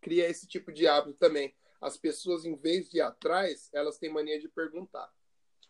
cria 0.00 0.28
esse 0.28 0.46
tipo 0.46 0.72
de 0.72 0.86
hábito 0.86 1.18
também. 1.18 1.56
As 1.80 1.96
pessoas, 1.96 2.44
em 2.44 2.56
vez 2.56 2.90
de 2.90 2.98
ir 2.98 3.00
atrás, 3.00 3.70
elas 3.72 3.98
têm 3.98 4.10
mania 4.10 4.38
de 4.38 4.48
perguntar. 4.48 5.10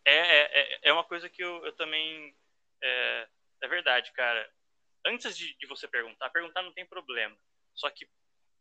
É, 0.03 0.17
é, 0.17 0.61
é, 0.61 0.79
é 0.89 0.93
uma 0.93 1.03
coisa 1.03 1.29
que 1.29 1.43
eu, 1.43 1.65
eu 1.65 1.73
também 1.73 2.35
é, 2.81 3.27
é 3.61 3.67
verdade, 3.67 4.11
cara. 4.13 4.51
Antes 5.05 5.37
de, 5.37 5.55
de 5.57 5.67
você 5.67 5.87
perguntar, 5.87 6.29
perguntar 6.29 6.61
não 6.61 6.73
tem 6.73 6.85
problema. 6.85 7.37
Só 7.73 7.89
que 7.89 8.07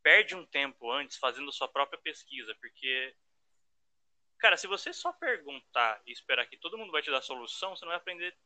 perde 0.03 0.35
um 0.35 0.47
tempo 0.47 0.91
antes 0.91 1.19
fazendo 1.19 1.53
sua 1.53 1.69
própria 1.69 2.01
pesquisa, 2.01 2.55
porque 2.61 3.15
cara, 4.41 4.57
se 4.57 4.67
você 4.67 4.93
só 4.93 5.13
perguntar 5.13 6.03
e 6.07 6.13
esperar 6.13 6.47
que 6.47 6.57
todo 6.57 6.79
mundo 6.79 6.91
vai 6.91 7.03
te 7.03 7.11
dar 7.11 7.21
solução, 7.21 7.77
você 7.77 7.85
não 7.85 7.91
vai 7.91 7.99
aprender 7.99 8.37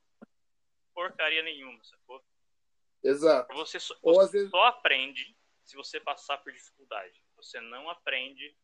porcaria 0.94 1.42
nenhuma, 1.42 1.82
sacou? 1.84 2.24
Exato. 3.02 3.52
Você, 3.54 3.80
só, 3.80 3.94
você 4.02 4.32
vezes... 4.32 4.50
só 4.50 4.64
aprende 4.64 5.36
se 5.62 5.76
você 5.76 6.00
passar 6.00 6.38
por 6.38 6.52
dificuldade. 6.52 7.22
Você 7.36 7.60
não 7.60 7.90
aprende 7.90 8.56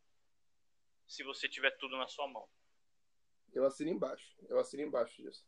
se 1.07 1.23
você 1.23 1.47
tiver 1.47 1.71
tudo 1.77 1.97
na 1.97 2.07
sua 2.07 2.27
mão. 2.27 2.47
Eu 3.53 3.65
assino 3.65 3.91
embaixo. 3.91 4.35
Eu 4.47 4.59
assino 4.59 4.83
embaixo 4.83 5.21
disso. 5.21 5.45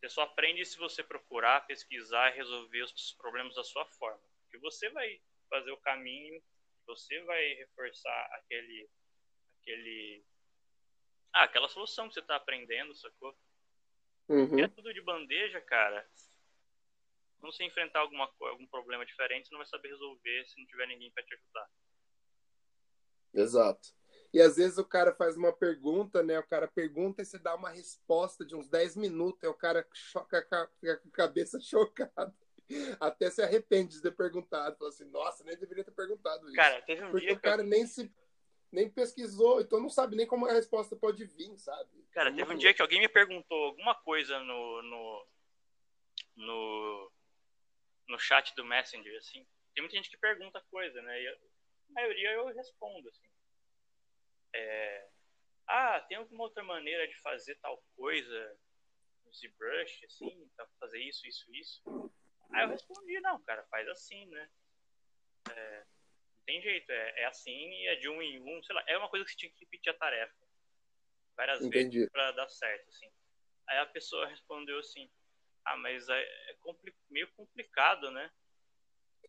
Você 0.00 0.08
só 0.08 0.22
aprende 0.22 0.64
se 0.66 0.76
você 0.76 1.02
procurar, 1.02 1.66
pesquisar 1.66 2.30
e 2.30 2.36
resolver 2.36 2.82
os 2.82 3.12
problemas 3.12 3.54
da 3.54 3.64
sua 3.64 3.86
forma. 3.86 4.22
Porque 4.42 4.58
você 4.58 4.90
vai 4.90 5.20
fazer 5.48 5.70
o 5.70 5.78
caminho, 5.78 6.42
você 6.86 7.20
vai 7.22 7.54
reforçar 7.54 8.30
aquele. 8.32 8.90
aquele 9.60 10.24
ah, 11.34 11.44
aquela 11.44 11.68
solução 11.68 12.06
que 12.08 12.14
você 12.14 12.20
está 12.20 12.36
aprendendo, 12.36 12.94
sacou? 12.94 13.36
Uhum. 14.28 14.58
É 14.60 14.68
tudo 14.68 14.94
de 14.94 15.02
bandeja, 15.02 15.60
cara. 15.60 16.08
Quando 17.38 17.52
você 17.52 17.64
enfrentar 17.64 18.00
alguma, 18.00 18.32
algum 18.40 18.66
problema 18.68 19.04
diferente, 19.04 19.48
você 19.48 19.54
não 19.54 19.58
vai 19.58 19.66
saber 19.66 19.88
resolver 19.88 20.46
se 20.46 20.58
não 20.58 20.66
tiver 20.66 20.86
ninguém 20.86 21.10
para 21.10 21.24
te 21.24 21.34
ajudar. 21.34 21.70
Exato. 23.34 23.88
E 24.32 24.40
às 24.40 24.56
vezes 24.56 24.78
o 24.78 24.84
cara 24.84 25.12
faz 25.14 25.36
uma 25.36 25.52
pergunta, 25.52 26.22
né? 26.22 26.38
O 26.38 26.46
cara 26.46 26.68
pergunta 26.68 27.20
e 27.20 27.24
você 27.24 27.38
dá 27.38 27.54
uma 27.54 27.70
resposta 27.70 28.44
de 28.44 28.54
uns 28.54 28.68
10 28.68 28.96
minutos, 28.96 29.42
e 29.42 29.46
o 29.46 29.54
cara 29.54 29.86
choca, 29.92 30.40
fica 30.80 30.96
com 30.98 31.08
a 31.08 31.12
cabeça 31.12 31.58
chocada. 31.60 32.34
Até 32.98 33.28
se 33.30 33.42
arrepende 33.42 33.96
de 33.96 34.02
ter 34.02 34.12
perguntado. 34.12 34.76
Fala 34.78 34.88
assim, 34.88 35.04
nossa, 35.10 35.44
nem 35.44 35.56
deveria 35.58 35.84
ter 35.84 35.90
perguntado 35.90 36.46
isso. 36.46 36.56
Cara, 36.56 36.80
teve 36.82 37.04
um 37.04 37.10
Porque 37.10 37.26
dia 37.26 37.36
o 37.36 37.40
cara 37.40 37.62
eu... 37.62 37.66
nem 37.66 37.86
se 37.86 38.10
nem 38.74 38.90
pesquisou, 38.90 39.60
então 39.60 39.80
não 39.80 39.88
sabe 39.88 40.16
nem 40.16 40.26
como 40.26 40.46
a 40.46 40.52
resposta 40.52 40.94
pode 40.96 41.24
vir, 41.24 41.56
sabe? 41.58 42.04
Cara, 42.12 42.34
teve 42.34 42.52
um 42.52 42.58
dia 42.58 42.74
que 42.74 42.82
alguém 42.82 43.00
me 43.00 43.08
perguntou 43.08 43.64
alguma 43.64 43.94
coisa 43.94 44.38
no, 44.40 44.82
no, 44.82 45.26
no, 46.36 47.12
no 48.08 48.18
chat 48.18 48.54
do 48.54 48.64
Messenger, 48.64 49.16
assim. 49.18 49.46
Tem 49.74 49.82
muita 49.82 49.96
gente 49.96 50.10
que 50.10 50.16
pergunta 50.18 50.62
coisa, 50.70 51.00
né? 51.02 51.22
E 51.22 51.28
a 51.28 51.36
maioria 51.90 52.32
eu 52.32 52.46
respondo, 52.46 53.08
assim 53.08 53.34
é, 54.54 55.08
ah, 55.66 56.00
tem 56.08 56.16
alguma 56.16 56.44
outra 56.44 56.62
maneira 56.62 57.08
de 57.08 57.16
fazer 57.16 57.56
tal 57.56 57.82
coisa 57.96 58.58
no 59.24 59.32
ZBrush, 59.32 60.04
assim, 60.04 60.48
pra 60.56 60.66
fazer 60.78 61.00
isso, 61.00 61.26
isso, 61.26 61.52
isso? 61.52 62.12
Aí 62.52 62.62
eu 62.64 62.68
respondi, 62.68 63.20
não, 63.20 63.42
cara, 63.42 63.64
faz 63.64 63.88
assim, 63.88 64.26
né? 64.26 64.50
É, 65.50 65.86
tem 66.46 66.60
jeito, 66.62 66.90
é, 66.90 67.22
é 67.22 67.24
assim 67.26 67.70
e 67.70 67.86
é 67.88 67.96
de 67.96 68.08
um 68.08 68.20
em 68.22 68.40
um, 68.40 68.62
sei 68.62 68.74
lá, 68.74 68.84
é 68.86 68.96
uma 68.96 69.08
coisa 69.08 69.24
que 69.24 69.32
você 69.32 69.36
tinha 69.36 69.50
que 69.50 69.60
repetir 69.60 69.90
a 69.90 69.96
tarefa 69.96 70.44
várias 71.36 71.64
Entendi. 71.64 71.98
vezes 71.98 72.12
pra 72.12 72.32
dar 72.32 72.48
certo, 72.48 72.88
assim. 72.88 73.10
Aí 73.68 73.78
a 73.78 73.86
pessoa 73.86 74.26
respondeu 74.26 74.78
assim, 74.78 75.10
ah, 75.64 75.76
mas 75.76 76.08
é, 76.08 76.50
é 76.50 76.54
compli 76.60 76.94
meio 77.10 77.30
complicado, 77.32 78.10
né? 78.10 78.30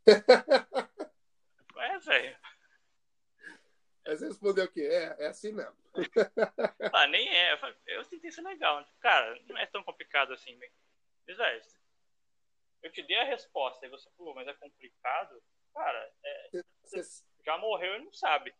é, 1.78 1.99
velho. 1.99 2.38
Aí 4.07 4.18
você 4.18 4.28
respondeu 4.28 4.66
o 4.66 4.72
quê? 4.72 4.82
É, 4.82 5.24
é 5.24 5.28
assim 5.28 5.51
mesmo. 5.51 5.76
ah, 6.93 7.07
nem 7.07 7.28
é. 7.28 7.53
Eu, 7.53 7.57
falei, 7.57 7.76
eu 7.88 8.05
tentei 8.05 8.32
ser 8.32 8.41
legal. 8.41 8.86
Cara, 8.99 9.39
não 9.47 9.57
é 9.57 9.66
tão 9.66 9.84
complicado 9.84 10.34
assim. 10.34 10.55
Mas, 11.28 11.38
velho, 11.38 11.61
eu 12.84 12.91
te 12.91 13.01
dei 13.01 13.18
a 13.18 13.24
resposta 13.24 13.86
e 13.86 13.89
você 13.89 14.09
falou, 14.11 14.36
mas 14.36 14.47
é 14.47 14.53
complicado? 14.53 15.41
Cara, 15.74 16.13
é, 16.24 16.49
você 17.03 17.23
já 17.45 17.57
morreu 17.57 17.95
e 17.95 18.05
não 18.05 18.13
sabe. 18.13 18.53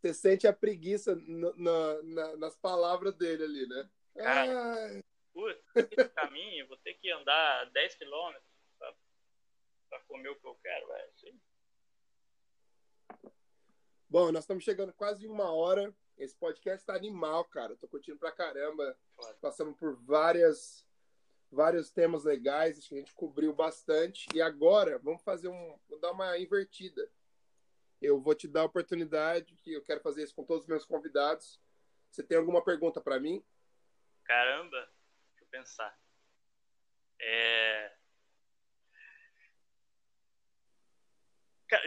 Você 0.00 0.14
sente 0.14 0.46
a 0.46 0.52
preguiça 0.52 1.14
na, 1.26 2.02
na, 2.02 2.36
nas 2.36 2.56
palavras 2.56 3.14
dele 3.14 3.44
ali, 3.44 3.66
né? 3.66 3.90
Cara, 4.16 5.02
putz, 5.32 5.62
esse 5.76 6.08
caminho, 6.10 6.66
vou 6.68 6.76
ter 6.78 6.94
que 6.94 7.10
andar 7.10 7.70
10 7.70 7.94
quilômetros 7.96 8.44
pra, 8.78 8.94
pra 9.90 10.00
comer 10.00 10.30
o 10.30 10.36
que 10.36 10.46
eu 10.46 10.54
quero, 10.62 10.86
velho. 10.88 11.40
Bom, 14.08 14.32
nós 14.32 14.42
estamos 14.42 14.64
chegando 14.64 14.92
quase 14.92 15.26
uma 15.28 15.52
hora. 15.52 15.94
Esse 16.18 16.34
podcast 16.34 16.80
está 16.80 16.96
animal, 16.96 17.44
cara. 17.44 17.76
Tô 17.76 17.86
curtindo 17.86 18.18
pra 18.18 18.32
caramba. 18.32 18.98
Claro. 19.16 19.36
Passamos 19.40 19.76
por 19.76 19.94
várias, 20.02 20.84
vários 21.48 21.92
temas 21.92 22.24
legais. 22.24 22.76
Acho 22.76 22.88
que 22.88 22.94
a 22.96 22.98
gente 22.98 23.14
cobriu 23.14 23.52
bastante. 23.54 24.26
E 24.34 24.42
agora, 24.42 24.98
vamos 24.98 25.22
fazer 25.22 25.46
um. 25.46 25.78
Vou 25.88 26.00
dar 26.00 26.10
uma 26.10 26.36
invertida. 26.38 27.08
Eu 28.00 28.20
vou 28.20 28.34
te 28.34 28.48
dar 28.48 28.62
a 28.62 28.64
oportunidade, 28.64 29.56
que 29.56 29.72
eu 29.72 29.84
quero 29.84 30.00
fazer 30.00 30.22
isso 30.22 30.34
com 30.34 30.44
todos 30.44 30.62
os 30.62 30.68
meus 30.68 30.84
convidados. 30.84 31.60
Você 32.10 32.22
tem 32.22 32.38
alguma 32.38 32.64
pergunta 32.64 33.00
para 33.00 33.20
mim? 33.20 33.44
Caramba, 34.24 34.90
deixa 35.30 35.44
eu 35.44 35.48
pensar. 35.48 35.98
É... 37.20 37.96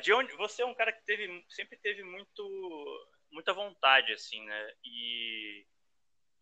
de 0.02 0.14
onde 0.14 0.34
você 0.36 0.62
é 0.62 0.66
um 0.66 0.76
cara 0.76 0.94
que 0.94 1.04
teve 1.04 1.46
sempre 1.50 1.78
teve 1.78 2.04
muito 2.04 3.10
muita 3.32 3.52
vontade 3.52 4.14
assim 4.14 4.42
né 4.46 4.74
e 4.82 5.66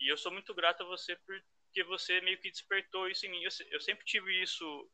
E 0.01 0.11
eu 0.11 0.17
sou 0.17 0.32
muito 0.32 0.53
grato 0.53 0.84
a 0.84 0.86
você 0.86 1.15
porque 1.15 1.84
você 1.84 2.19
meio 2.22 2.39
que 2.39 2.51
despertou 2.51 3.07
isso 3.07 3.26
em 3.26 3.30
mim. 3.30 3.43
Eu, 3.43 3.51
eu 3.69 3.80
sempre 3.80 4.03
tive 4.03 4.41
isso 4.41 4.91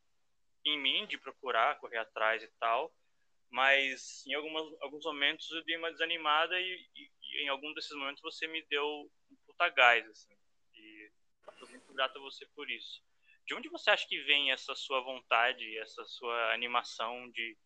em 0.65 0.77
mim 0.79 1.07
de 1.07 1.17
procurar, 1.17 1.79
correr 1.79 1.97
atrás 1.97 2.43
e 2.43 2.47
tal, 2.59 2.93
mas 3.49 4.25
em 4.25 4.33
algumas, 4.33 4.81
alguns 4.81 5.05
momentos 5.05 5.49
eu 5.51 5.63
dei 5.63 5.77
uma 5.77 5.91
desanimada 5.91 6.59
e, 6.59 6.89
e, 6.95 7.11
e 7.21 7.43
em 7.43 7.47
algum 7.47 7.73
desses 7.73 7.95
momentos 7.95 8.21
você 8.21 8.47
me 8.47 8.61
deu 8.63 8.85
um 9.31 9.35
puta 9.45 9.69
gás, 9.69 10.07
assim. 10.07 10.35
E 10.73 11.11
eu 11.59 11.67
muito 11.69 11.93
grato 11.93 12.17
a 12.17 12.21
você 12.21 12.45
por 12.47 12.69
isso. 12.69 13.01
De 13.45 13.53
onde 13.53 13.69
você 13.69 13.89
acha 13.89 14.07
que 14.07 14.21
vem 14.23 14.51
essa 14.51 14.75
sua 14.75 15.01
vontade, 15.01 15.77
essa 15.77 16.03
sua 16.05 16.53
animação 16.53 17.29
de, 17.31 17.57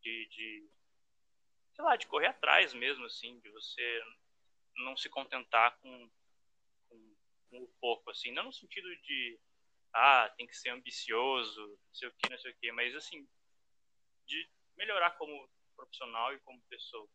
de, 0.00 0.28
de 0.28 0.68
sei 1.74 1.84
lá, 1.84 1.96
de 1.96 2.06
correr 2.06 2.28
atrás 2.28 2.72
mesmo, 2.72 3.04
assim, 3.04 3.38
de 3.40 3.50
você 3.50 4.02
não 4.76 4.96
se 4.96 5.08
contentar 5.08 5.76
com, 5.78 6.10
com, 6.88 7.16
com 7.50 7.62
o 7.62 7.68
pouco, 7.80 8.10
assim, 8.10 8.30
não 8.32 8.44
no 8.44 8.52
sentido 8.52 8.88
de 9.02 9.38
ah, 9.92 10.32
tem 10.36 10.46
que 10.46 10.56
ser 10.56 10.70
ambicioso, 10.70 11.60
não 11.60 11.94
sei 11.94 12.08
o 12.08 12.12
que, 12.12 12.30
não 12.30 12.38
sei 12.38 12.50
o 12.50 12.56
que, 12.56 12.72
mas 12.72 12.94
assim, 12.94 13.28
de 14.26 14.48
melhorar 14.76 15.12
como 15.12 15.48
profissional 15.76 16.32
e 16.32 16.40
como 16.40 16.60
pessoa. 16.68 17.08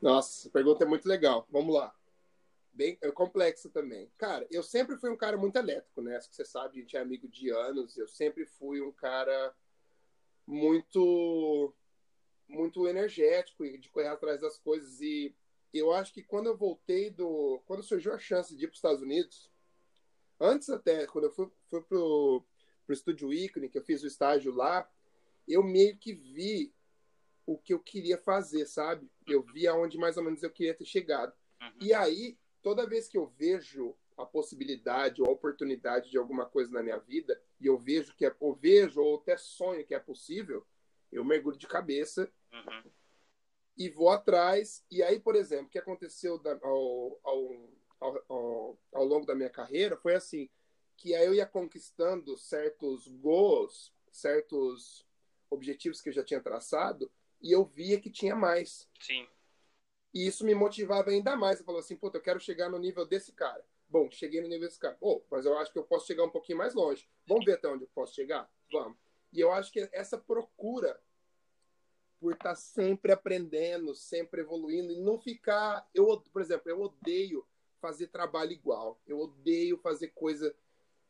Nossa, 0.00 0.50
pergunta 0.50 0.84
é 0.84 0.86
muito 0.86 1.08
legal. 1.08 1.46
Vamos 1.50 1.74
lá. 1.74 1.94
Bem 2.72 2.98
é 3.00 3.10
complexa 3.10 3.70
também. 3.70 4.10
Cara, 4.18 4.46
eu 4.50 4.62
sempre 4.62 4.96
fui 4.98 5.08
um 5.10 5.16
cara 5.16 5.36
muito 5.36 5.56
elétrico, 5.56 6.02
né? 6.02 6.16
Acho 6.16 6.28
que 6.28 6.34
você 6.34 6.44
sabe, 6.44 6.78
a 6.78 6.80
gente 6.80 6.96
é 6.96 7.00
amigo 7.00 7.28
de 7.28 7.50
anos. 7.50 7.96
Eu 7.96 8.08
sempre 8.08 8.44
fui 8.44 8.80
um 8.80 8.92
cara 8.92 9.54
muito 10.46 11.74
muito 12.46 12.86
energético 12.86 13.64
e 13.64 13.78
de 13.78 13.88
correr 13.88 14.08
atrás 14.08 14.40
das 14.40 14.58
coisas 14.58 15.00
e 15.00 15.34
eu 15.72 15.92
acho 15.92 16.12
que 16.12 16.22
quando 16.22 16.46
eu 16.46 16.56
voltei 16.56 17.08
do 17.08 17.60
quando 17.64 17.82
surgiu 17.82 18.12
a 18.12 18.18
chance 18.18 18.54
de 18.54 18.64
ir 18.64 18.68
para 18.68 18.74
os 18.74 18.78
Estados 18.78 19.02
Unidos 19.02 19.50
antes 20.38 20.68
até 20.68 21.06
quando 21.06 21.24
eu 21.24 21.30
fui, 21.30 21.50
fui 21.70 21.80
pro 21.80 22.44
estúdio 22.90 23.32
ícone 23.32 23.70
que 23.70 23.78
eu 23.78 23.82
fiz 23.82 24.02
o 24.02 24.06
estágio 24.06 24.52
lá 24.54 24.86
eu 25.46 25.62
meio 25.62 25.96
que 25.96 26.12
vi 26.12 26.72
o 27.46 27.58
que 27.58 27.74
eu 27.74 27.78
queria 27.78 28.18
fazer 28.18 28.66
sabe 28.66 29.10
eu 29.26 29.42
vi 29.42 29.66
aonde 29.66 29.98
mais 29.98 30.16
ou 30.16 30.24
menos 30.24 30.42
eu 30.42 30.50
queria 30.50 30.74
ter 30.74 30.84
chegado 30.84 31.32
uhum. 31.60 31.72
e 31.80 31.92
aí 31.92 32.38
toda 32.62 32.86
vez 32.86 33.08
que 33.08 33.18
eu 33.18 33.26
vejo 33.26 33.94
a 34.16 34.24
possibilidade 34.24 35.20
ou 35.20 35.28
a 35.28 35.32
oportunidade 35.32 36.10
de 36.10 36.16
alguma 36.16 36.46
coisa 36.46 36.70
na 36.72 36.82
minha 36.82 36.98
vida 36.98 37.40
e 37.60 37.66
eu 37.66 37.76
vejo 37.76 38.14
que 38.14 38.24
é 38.24 38.34
ou 38.40 38.54
vejo 38.54 39.00
ou 39.00 39.16
até 39.16 39.36
sonho 39.36 39.84
que 39.84 39.94
é 39.94 39.98
possível 39.98 40.64
eu 41.14 41.24
mergulho 41.24 41.56
de 41.56 41.68
cabeça 41.68 42.30
uhum. 42.52 42.90
e 43.76 43.88
vou 43.88 44.10
atrás. 44.10 44.84
E 44.90 45.02
aí, 45.02 45.20
por 45.20 45.36
exemplo, 45.36 45.66
o 45.66 45.70
que 45.70 45.78
aconteceu 45.78 46.40
ao, 46.62 47.20
ao, 47.22 48.18
ao, 48.28 48.78
ao, 48.92 49.04
longo 49.04 49.24
da 49.24 49.34
minha 49.34 49.48
carreira 49.48 49.96
foi 49.96 50.14
assim, 50.14 50.50
que 50.96 51.14
aí 51.14 51.24
eu 51.24 51.34
ia 51.34 51.46
conquistando 51.46 52.36
certos 52.36 53.06
goals, 53.06 53.94
certos 54.10 55.06
objetivos 55.54 56.00
que 56.00 56.08
eu 56.08 56.12
já 56.12 56.22
tinha 56.22 56.40
traçado, 56.40 57.10
e 57.40 57.52
eu 57.52 57.64
via 57.64 58.00
que 58.00 58.10
tinha 58.10 58.34
mais. 58.34 58.88
Sim. 59.00 59.26
E 60.12 60.26
isso 60.26 60.44
me 60.44 60.54
motivava 60.54 61.10
ainda 61.10 61.36
mais. 61.36 61.58
Eu 61.58 61.64
falava 61.64 61.84
assim, 61.84 61.96
puta, 61.96 62.18
eu 62.18 62.22
quero 62.22 62.38
chegar 62.38 62.68
no 62.68 62.78
nível 62.78 63.06
desse 63.06 63.32
cara. 63.32 63.64
Bom, 63.88 64.10
cheguei 64.10 64.40
no 64.40 64.48
nível 64.48 64.66
desse 64.66 64.78
cara. 64.78 64.96
Oh, 65.00 65.22
mas 65.30 65.44
eu 65.44 65.56
acho 65.58 65.72
que 65.72 65.78
eu 65.78 65.84
posso 65.84 66.06
chegar 66.06 66.24
um 66.24 66.30
pouquinho 66.30 66.58
mais 66.58 66.74
longe. 66.74 67.08
Vamos 67.26 67.44
ver 67.44 67.54
até 67.54 67.68
onde 67.68 67.84
eu 67.84 67.90
posso 67.94 68.14
chegar? 68.14 68.50
Vamos. 68.70 68.96
E 69.32 69.40
eu 69.40 69.52
acho 69.52 69.72
que 69.72 69.88
essa 69.92 70.16
procura 70.16 71.00
por 72.20 72.32
estar 72.32 72.54
sempre 72.54 73.12
aprendendo, 73.12 73.94
sempre 73.94 74.40
evoluindo 74.40 74.92
e 74.92 75.00
não 75.00 75.18
ficar. 75.18 75.86
Eu, 75.92 76.20
por 76.32 76.40
exemplo, 76.40 76.70
eu 76.70 76.80
odeio 76.80 77.46
fazer 77.80 78.06
trabalho 78.06 78.52
igual. 78.52 78.98
Eu 79.06 79.18
odeio 79.18 79.76
fazer 79.78 80.08
coisa 80.08 80.56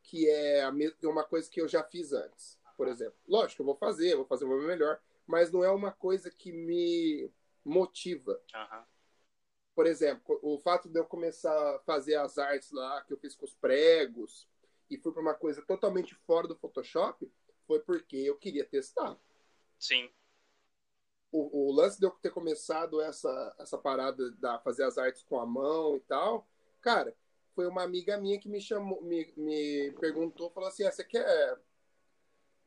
que 0.03 0.29
é 0.29 0.67
uma 1.03 1.23
coisa 1.23 1.49
que 1.49 1.61
eu 1.61 1.67
já 1.67 1.83
fiz 1.83 2.11
antes, 2.11 2.59
por 2.75 2.87
exemplo. 2.87 3.17
Lógico, 3.27 3.61
eu 3.61 3.65
vou 3.65 3.75
fazer, 3.75 4.15
vou 4.15 4.25
fazer 4.25 4.45
o 4.45 4.49
meu 4.49 4.61
melhor, 4.61 4.99
mas 5.25 5.51
não 5.51 5.63
é 5.63 5.71
uma 5.71 5.91
coisa 5.91 6.29
que 6.29 6.51
me 6.51 7.31
motiva. 7.63 8.39
Uhum. 8.53 8.83
Por 9.73 9.85
exemplo, 9.87 10.39
o 10.41 10.57
fato 10.59 10.87
de 10.87 10.99
eu 10.99 11.05
começar 11.05 11.75
a 11.75 11.79
fazer 11.79 12.15
as 12.15 12.37
artes 12.37 12.71
lá, 12.71 13.01
que 13.01 13.13
eu 13.13 13.17
fiz 13.17 13.35
com 13.35 13.45
os 13.45 13.53
pregos, 13.53 14.47
e 14.89 14.97
fui 14.97 15.11
para 15.11 15.21
uma 15.21 15.33
coisa 15.33 15.61
totalmente 15.63 16.15
fora 16.15 16.47
do 16.47 16.55
Photoshop, 16.55 17.29
foi 17.67 17.79
porque 17.79 18.15
eu 18.15 18.37
queria 18.37 18.65
testar. 18.65 19.17
Sim. 19.79 20.09
O, 21.31 21.69
o, 21.69 21.71
lance 21.73 21.99
de 21.99 22.05
eu 22.05 22.11
ter 22.11 22.31
começado 22.31 23.01
essa, 23.01 23.55
essa 23.59 23.77
parada 23.77 24.31
da 24.31 24.59
fazer 24.59 24.83
as 24.83 24.97
artes 24.97 25.23
com 25.23 25.39
a 25.39 25.45
mão 25.45 25.97
e 25.97 25.99
tal, 26.01 26.47
cara, 26.79 27.13
foi 27.53 27.67
uma 27.67 27.83
amiga 27.83 28.17
minha 28.17 28.39
que 28.39 28.47
me 28.47 28.61
chamou, 28.61 29.01
me, 29.01 29.33
me 29.35 29.91
perguntou, 29.99 30.49
falou 30.51 30.69
assim, 30.69 30.85
ah, 30.85 30.91
você 30.91 31.03
quer... 31.03 31.59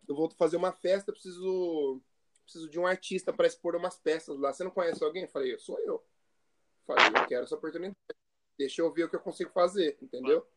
Eu 0.09 0.15
vou 0.15 0.31
fazer 0.31 0.57
uma 0.57 0.73
festa, 0.73 1.13
preciso 1.13 2.03
preciso 2.49 2.71
de 2.71 2.81
um 2.81 2.87
artista 2.87 3.31
para 3.31 3.47
expor 3.47 3.77
umas 3.77 3.99
peças 3.99 4.39
lá. 4.39 4.53
Você 4.53 4.65
não 4.65 4.71
conhece 4.71 5.05
alguém? 5.05 5.25
Eu 5.25 5.29
falei, 5.29 5.53
eu 5.53 5.59
sou 5.59 5.79
eu. 5.81 6.03
Falei, 6.87 7.05
eu 7.07 7.27
quero 7.27 7.45
essa 7.45 7.55
oportunidade. 7.55 7.95
Deixa 8.57 8.81
eu 8.81 8.91
ver 8.91 9.05
o 9.05 9.11
que 9.11 9.17
eu 9.17 9.21
consigo 9.21 9.51
fazer, 9.51 9.99
entendeu? 10.01 10.49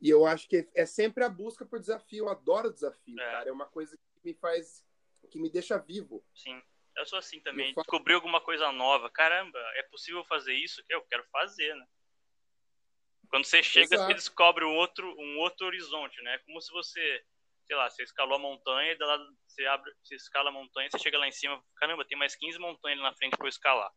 E 0.00 0.08
eu 0.08 0.24
acho 0.24 0.48
que 0.48 0.68
é 0.74 0.86
sempre 0.86 1.24
a 1.24 1.28
busca 1.28 1.66
por 1.66 1.80
desafio. 1.80 2.24
Eu 2.24 2.28
adoro 2.28 2.72
desafio, 2.72 3.18
é. 3.18 3.24
cara. 3.24 3.48
É 3.48 3.52
uma 3.52 3.66
coisa 3.66 3.96
que 3.96 4.20
me 4.24 4.34
faz. 4.34 4.86
que 5.30 5.38
me 5.38 5.50
deixa 5.50 5.76
vivo. 5.76 6.24
Sim. 6.34 6.62
Eu 6.96 7.04
sou 7.04 7.18
assim 7.18 7.40
também. 7.40 7.74
Faço... 7.74 7.86
Descobrir 7.86 8.14
alguma 8.14 8.40
coisa 8.40 8.70
nova. 8.70 9.10
Caramba, 9.10 9.58
é 9.74 9.82
possível 9.82 10.24
fazer 10.24 10.54
isso? 10.54 10.82
Eu 10.88 11.02
quero 11.02 11.24
fazer, 11.24 11.74
né? 11.74 11.86
Quando 13.34 13.46
você 13.46 13.64
chega, 13.64 13.96
Exato. 13.96 14.06
você 14.06 14.14
descobre 14.14 14.64
um 14.64 14.76
outro, 14.76 15.12
um 15.18 15.38
outro 15.40 15.66
horizonte, 15.66 16.22
né? 16.22 16.38
Como 16.46 16.60
se 16.60 16.70
você, 16.70 17.20
sei 17.66 17.74
lá, 17.74 17.90
você 17.90 18.04
escalou 18.04 18.36
a 18.36 18.38
montanha 18.38 18.92
e 18.92 18.96
lá 18.96 19.18
você 19.44 19.66
abre, 19.66 19.92
você 20.04 20.14
escala 20.14 20.50
a 20.50 20.52
montanha, 20.52 20.88
você 20.88 21.00
chega 21.00 21.18
lá 21.18 21.26
em 21.26 21.32
cima, 21.32 21.60
caramba, 21.74 22.04
tem 22.04 22.16
mais 22.16 22.36
15 22.36 22.60
montanhas 22.60 22.96
ali 22.96 23.02
na 23.02 23.12
frente 23.16 23.36
para 23.36 23.44
eu 23.44 23.48
escalar. 23.48 23.90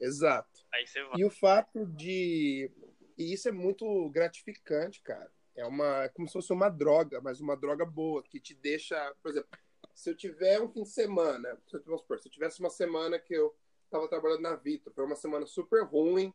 Exato. 0.00 0.60
Aí 0.72 0.86
você 0.86 1.02
vai. 1.02 1.18
E 1.18 1.24
o 1.24 1.30
fato 1.30 1.86
de 1.86 2.70
e 3.18 3.34
isso 3.34 3.48
é 3.48 3.52
muito 3.52 4.08
gratificante, 4.10 5.02
cara. 5.02 5.32
É 5.56 5.66
uma 5.66 6.04
é 6.04 6.08
como 6.08 6.28
se 6.28 6.34
fosse 6.34 6.52
uma 6.52 6.68
droga, 6.68 7.20
mas 7.20 7.40
uma 7.40 7.56
droga 7.56 7.84
boa 7.84 8.22
que 8.22 8.38
te 8.38 8.54
deixa, 8.54 9.12
por 9.20 9.32
exemplo, 9.32 9.50
se 9.92 10.08
eu 10.08 10.16
tiver 10.16 10.60
um 10.60 10.68
fim 10.68 10.84
de 10.84 10.90
semana, 10.90 11.60
vamos 11.84 12.02
supor, 12.02 12.20
se 12.20 12.28
eu 12.28 12.32
tivesse 12.32 12.60
uma 12.60 12.70
semana 12.70 13.18
que 13.18 13.34
eu 13.34 13.52
estava 13.86 14.06
trabalhando 14.06 14.42
na 14.42 14.54
Vitor, 14.54 14.92
foi 14.92 15.04
uma 15.04 15.16
semana 15.16 15.46
super 15.46 15.82
ruim, 15.82 16.32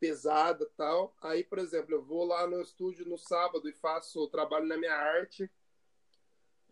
pesada, 0.00 0.66
tal. 0.76 1.14
Aí, 1.20 1.44
por 1.44 1.58
exemplo, 1.58 1.94
eu 1.94 2.02
vou 2.02 2.24
lá 2.24 2.46
no 2.46 2.60
estúdio 2.60 3.06
no 3.06 3.18
sábado 3.18 3.68
e 3.68 3.72
faço 3.72 4.26
trabalho 4.28 4.66
na 4.66 4.76
minha 4.76 4.94
arte 4.94 5.48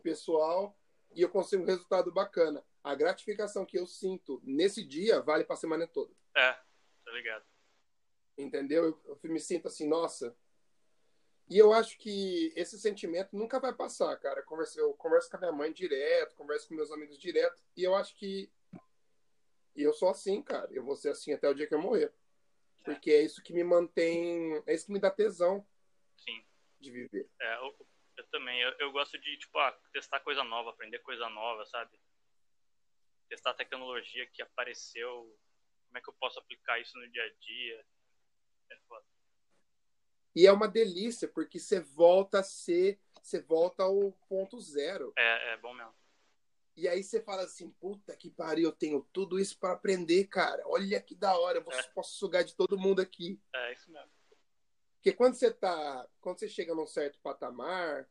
pessoal 0.03 0.77
e 1.11 1.21
eu 1.21 1.29
consigo 1.29 1.63
um 1.63 1.67
resultado 1.67 2.11
bacana. 2.11 2.65
A 2.83 2.95
gratificação 2.95 3.65
que 3.65 3.77
eu 3.77 3.85
sinto 3.85 4.41
nesse 4.43 4.83
dia 4.83 5.21
vale 5.21 5.43
para 5.43 5.53
a 5.53 5.57
semana 5.57 5.87
toda. 5.87 6.13
É, 6.35 6.53
tá 7.05 7.11
ligado 7.11 7.45
entendeu? 8.41 8.99
Eu, 9.05 9.19
eu 9.23 9.29
me 9.31 9.39
sinto 9.39 9.67
assim, 9.67 9.87
nossa. 9.87 10.35
E 11.49 11.57
eu 11.57 11.73
acho 11.73 11.97
que 11.97 12.53
esse 12.55 12.79
sentimento 12.79 13.35
nunca 13.35 13.59
vai 13.59 13.73
passar, 13.73 14.15
cara. 14.17 14.39
Eu 14.39 14.45
converso, 14.45 14.79
eu 14.79 14.93
converso 14.93 15.29
com 15.29 15.37
a 15.37 15.39
minha 15.39 15.51
mãe 15.51 15.73
direto, 15.73 16.35
converso 16.35 16.67
com 16.67 16.75
meus 16.75 16.91
amigos 16.91 17.17
direto, 17.17 17.61
e 17.75 17.83
eu 17.83 17.95
acho 17.95 18.15
que 18.15 18.51
eu 19.75 19.93
sou 19.93 20.09
assim, 20.09 20.41
cara. 20.41 20.71
Eu 20.71 20.83
vou 20.83 20.95
ser 20.95 21.09
assim 21.09 21.33
até 21.33 21.49
o 21.49 21.53
dia 21.53 21.67
que 21.67 21.73
eu 21.73 21.81
morrer. 21.81 22.13
Porque 22.83 23.11
é 23.11 23.21
isso 23.21 23.43
que 23.43 23.53
me 23.53 23.63
mantém, 23.63 24.63
é 24.65 24.73
isso 24.73 24.85
que 24.85 24.91
me 24.91 24.99
dá 24.99 25.11
tesão 25.11 25.65
Sim. 26.17 26.43
de 26.79 26.91
viver. 26.91 27.29
É, 27.39 27.55
eu, 27.57 27.87
eu 28.17 28.27
também. 28.27 28.59
Eu, 28.61 28.71
eu, 28.79 28.91
gosto 28.91 29.19
de, 29.19 29.37
tipo, 29.37 29.57
ah, 29.59 29.71
testar 29.91 30.19
coisa 30.21 30.43
nova, 30.43 30.71
aprender 30.71 30.99
coisa 30.99 31.29
nova, 31.29 31.65
sabe? 31.65 31.99
Testar 33.27 33.53
tecnologia 33.53 34.25
que 34.27 34.41
apareceu, 34.41 35.37
como 35.87 35.97
é 35.97 36.01
que 36.01 36.09
eu 36.09 36.15
posso 36.19 36.39
aplicar 36.39 36.79
isso 36.79 36.97
no 36.97 37.09
dia 37.09 37.23
a 37.23 37.29
dia. 37.39 37.85
E 40.35 40.45
é 40.47 40.51
uma 40.51 40.67
delícia, 40.67 41.27
porque 41.27 41.59
você 41.59 41.79
volta 41.79 42.39
a 42.39 42.43
ser. 42.43 42.99
Você 43.21 43.41
volta 43.41 43.83
ao 43.83 44.13
ponto 44.29 44.59
zero. 44.61 45.11
É, 45.17 45.53
é 45.53 45.57
bom 45.57 45.73
mesmo. 45.73 45.93
E 46.75 46.87
aí 46.87 47.03
você 47.03 47.21
fala 47.21 47.43
assim, 47.43 47.69
puta 47.71 48.15
que 48.15 48.29
pariu, 48.29 48.69
eu 48.69 48.71
tenho 48.71 49.05
tudo 49.11 49.39
isso 49.39 49.57
para 49.57 49.73
aprender, 49.73 50.25
cara. 50.25 50.63
Olha 50.65 51.01
que 51.01 51.13
da 51.13 51.37
hora, 51.37 51.57
eu 51.59 51.71
é. 51.71 51.83
posso 51.89 52.15
sugar 52.15 52.43
de 52.43 52.55
todo 52.55 52.77
mundo 52.77 53.01
aqui. 53.01 53.39
É, 53.53 53.73
isso 53.73 53.91
mesmo. 53.91 54.09
Porque 54.95 55.13
quando 55.13 55.35
você 55.35 55.51
tá. 55.51 56.07
Quando 56.21 56.39
você 56.39 56.47
chega 56.47 56.75
num 56.75 56.87
certo 56.87 57.19
patamar, 57.19 58.07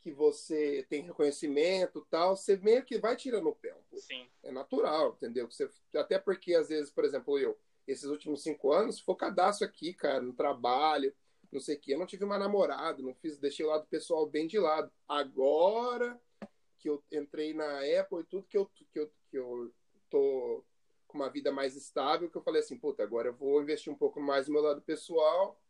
que 0.00 0.12
você 0.12 0.86
tem 0.88 1.02
reconhecimento 1.02 2.06
tal, 2.10 2.36
você 2.36 2.56
meio 2.56 2.84
que 2.84 2.98
vai 2.98 3.16
tirando 3.16 3.48
o 3.48 3.54
pé 3.54 3.74
um 3.74 3.82
pouco. 3.90 4.04
Sim. 4.04 4.28
É 4.42 4.52
natural, 4.52 5.14
entendeu? 5.16 5.50
Você, 5.50 5.68
até 5.96 6.18
porque, 6.18 6.54
às 6.54 6.68
vezes, 6.68 6.90
por 6.90 7.04
exemplo, 7.04 7.38
eu, 7.38 7.58
esses 7.86 8.04
últimos 8.04 8.42
cinco 8.42 8.72
anos, 8.72 9.00
focadaço 9.00 9.64
aqui, 9.64 9.92
cara, 9.92 10.20
no 10.20 10.32
trabalho, 10.32 11.14
não 11.50 11.60
sei 11.60 11.76
o 11.76 11.80
quê. 11.80 11.94
Eu 11.94 11.98
não 11.98 12.06
tive 12.06 12.24
uma 12.24 12.38
namorada, 12.38 13.02
não 13.02 13.14
fiz, 13.14 13.38
deixei 13.38 13.64
o 13.66 13.68
lado 13.68 13.86
pessoal 13.86 14.26
bem 14.26 14.46
de 14.46 14.58
lado. 14.58 14.92
Agora 15.08 16.20
que 16.78 16.88
eu 16.88 17.02
entrei 17.12 17.52
na 17.52 17.80
Apple 18.00 18.20
e 18.20 18.24
tudo, 18.24 18.46
que 18.46 18.56
eu, 18.56 18.66
que 18.66 18.98
eu, 18.98 19.12
que 19.28 19.38
eu 19.38 19.72
tô 20.08 20.64
com 21.06 21.18
uma 21.18 21.30
vida 21.30 21.50
mais 21.50 21.74
estável, 21.74 22.30
que 22.30 22.36
eu 22.36 22.42
falei 22.42 22.60
assim, 22.60 22.78
puta, 22.78 23.02
agora 23.02 23.28
eu 23.28 23.34
vou 23.34 23.62
investir 23.62 23.92
um 23.92 23.96
pouco 23.96 24.20
mais 24.20 24.46
no 24.46 24.54
meu 24.54 24.62
lado 24.62 24.80
pessoal 24.82 25.60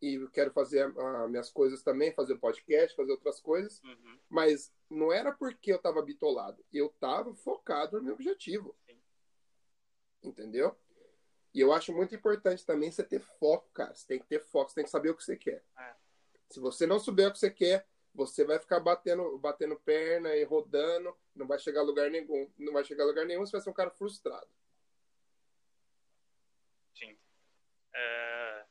e 0.00 0.28
quero 0.32 0.52
fazer 0.52 0.92
minhas 1.28 1.50
coisas 1.50 1.82
também, 1.82 2.12
fazer 2.12 2.36
podcast, 2.36 2.94
fazer 2.94 3.10
outras 3.10 3.40
coisas. 3.40 3.82
Uhum. 3.82 4.18
Mas 4.28 4.72
não 4.88 5.12
era 5.12 5.32
porque 5.32 5.72
eu 5.72 5.78
tava 5.78 6.02
bitolado, 6.02 6.64
eu 6.72 6.88
tava 7.00 7.34
focado 7.34 7.98
no 7.98 8.04
meu 8.04 8.14
objetivo. 8.14 8.76
Sim. 8.86 8.98
Entendeu? 10.22 10.76
E 11.52 11.60
eu 11.60 11.72
acho 11.72 11.92
muito 11.92 12.14
importante 12.14 12.64
também 12.64 12.90
você 12.90 13.02
ter 13.02 13.20
foco, 13.20 13.68
cara. 13.72 13.94
Você 13.94 14.06
tem 14.06 14.18
que 14.18 14.26
ter 14.26 14.40
foco, 14.40 14.70
você 14.70 14.76
tem 14.76 14.84
que 14.84 14.90
saber 14.90 15.10
o 15.10 15.16
que 15.16 15.24
você 15.24 15.36
quer. 15.36 15.64
É. 15.76 15.94
Se 16.50 16.60
você 16.60 16.86
não 16.86 17.00
souber 17.00 17.28
o 17.28 17.32
que 17.32 17.38
você 17.38 17.50
quer, 17.50 17.86
você 18.18 18.44
vai 18.44 18.58
ficar 18.58 18.80
batendo, 18.80 19.38
batendo 19.38 19.78
perna 19.78 20.34
e 20.34 20.42
rodando, 20.42 21.16
não 21.36 21.46
vai 21.46 21.56
chegar 21.56 21.82
a 21.82 21.84
lugar 21.84 22.10
nenhum. 22.10 22.52
Não 22.58 22.72
vai 22.72 22.84
chegar 22.84 23.04
a 23.04 23.06
lugar 23.06 23.24
nenhum, 23.24 23.46
você 23.46 23.52
vai 23.52 23.60
ser 23.60 23.70
um 23.70 23.74
cara 23.74 23.92
frustrado. 23.92 24.50
Sim. 26.96 27.16
É... 27.94 28.66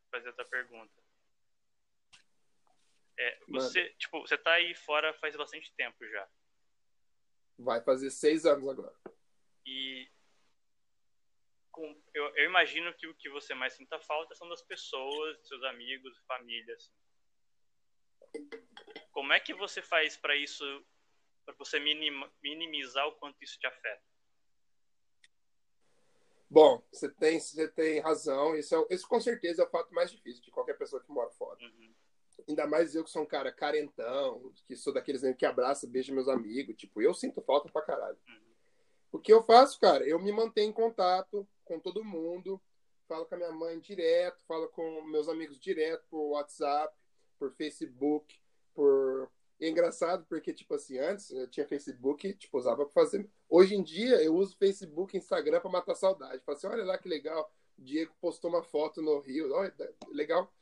Vou 0.00 0.10
fazer 0.10 0.28
outra 0.30 0.44
pergunta. 0.46 0.92
É, 3.16 3.38
você, 3.46 3.90
tipo, 3.90 4.20
você 4.22 4.36
tá 4.36 4.54
aí 4.54 4.74
fora 4.74 5.14
faz 5.14 5.36
bastante 5.36 5.72
tempo 5.76 6.04
já. 6.08 6.28
Vai 7.56 7.80
fazer 7.80 8.10
seis 8.10 8.44
anos 8.44 8.68
agora. 8.68 8.96
E 9.64 10.10
com, 11.70 11.96
eu, 12.12 12.24
eu, 12.34 12.46
imagino 12.46 12.92
que 12.94 13.06
o 13.06 13.14
que 13.14 13.30
você 13.30 13.54
mais 13.54 13.74
sinta 13.74 14.00
falta 14.00 14.34
são 14.34 14.48
das 14.48 14.62
pessoas, 14.62 15.46
seus 15.46 15.62
amigos, 15.62 16.18
família. 16.26 16.74
Assim. 16.74 17.01
Como 19.12 19.32
é 19.32 19.40
que 19.40 19.54
você 19.54 19.82
faz 19.82 20.16
para 20.16 20.36
isso, 20.36 20.64
para 21.44 21.54
você 21.54 21.78
minimizar 21.78 23.06
o 23.06 23.16
quanto 23.16 23.42
isso 23.42 23.58
te 23.58 23.66
afeta? 23.66 24.02
Bom, 26.52 26.82
você 26.92 27.08
tem, 27.08 27.40
você 27.40 27.66
tem 27.66 28.00
razão. 28.00 28.54
Isso, 28.54 28.74
é, 28.74 28.94
isso 28.94 29.08
com 29.08 29.18
certeza 29.18 29.62
é 29.62 29.66
o 29.66 29.70
fato 29.70 29.94
mais 29.94 30.10
difícil 30.10 30.42
de 30.42 30.50
qualquer 30.50 30.76
pessoa 30.76 31.02
que 31.02 31.10
mora 31.10 31.30
fora. 31.30 31.58
Uhum. 31.62 31.94
Ainda 32.46 32.66
mais 32.66 32.94
eu 32.94 33.04
que 33.04 33.10
sou 33.10 33.22
um 33.22 33.26
cara 33.26 33.50
carentão, 33.50 34.52
que 34.66 34.76
sou 34.76 34.92
daqueles 34.92 35.22
que 35.36 35.46
abraça, 35.46 35.86
beija 35.86 36.12
meus 36.12 36.28
amigos. 36.28 36.76
Tipo, 36.76 37.00
eu 37.00 37.14
sinto 37.14 37.40
falta 37.40 37.70
pra 37.70 37.80
caralho. 37.80 38.18
Uhum. 38.28 38.52
O 39.12 39.18
que 39.18 39.32
eu 39.32 39.42
faço, 39.42 39.80
cara? 39.80 40.06
Eu 40.06 40.18
me 40.18 40.30
mantenho 40.30 40.68
em 40.68 40.74
contato 40.74 41.48
com 41.64 41.80
todo 41.80 42.04
mundo, 42.04 42.60
falo 43.08 43.24
com 43.24 43.34
a 43.34 43.38
minha 43.38 43.52
mãe 43.52 43.80
direto, 43.80 44.44
falo 44.46 44.68
com 44.68 45.02
meus 45.04 45.28
amigos 45.28 45.58
direto 45.58 46.04
por 46.10 46.32
WhatsApp, 46.32 46.94
por 47.42 47.50
Facebook, 47.50 48.40
por. 48.72 49.28
E 49.58 49.64
é 49.64 49.68
engraçado 49.68 50.24
porque, 50.28 50.52
tipo 50.52 50.74
assim, 50.74 50.98
antes 50.98 51.30
eu 51.30 51.48
tinha 51.48 51.66
Facebook, 51.66 52.32
tipo, 52.34 52.56
usava 52.56 52.84
pra 52.84 52.92
fazer. 52.92 53.28
Hoje 53.48 53.74
em 53.74 53.82
dia 53.82 54.22
eu 54.22 54.34
uso 54.36 54.56
Facebook 54.56 55.16
e 55.16 55.18
Instagram 55.18 55.60
pra 55.60 55.70
matar 55.70 55.96
saudade. 55.96 56.42
Falo 56.44 56.56
assim, 56.56 56.66
olha 56.68 56.84
lá 56.84 56.96
que 56.98 57.08
legal. 57.08 57.52
O 57.76 57.82
Diego 57.82 58.14
postou 58.20 58.50
uma 58.50 58.62
foto 58.62 59.02
no 59.02 59.18
Rio. 59.18 59.52
Olha, 59.52 59.74
legal. 60.08 60.52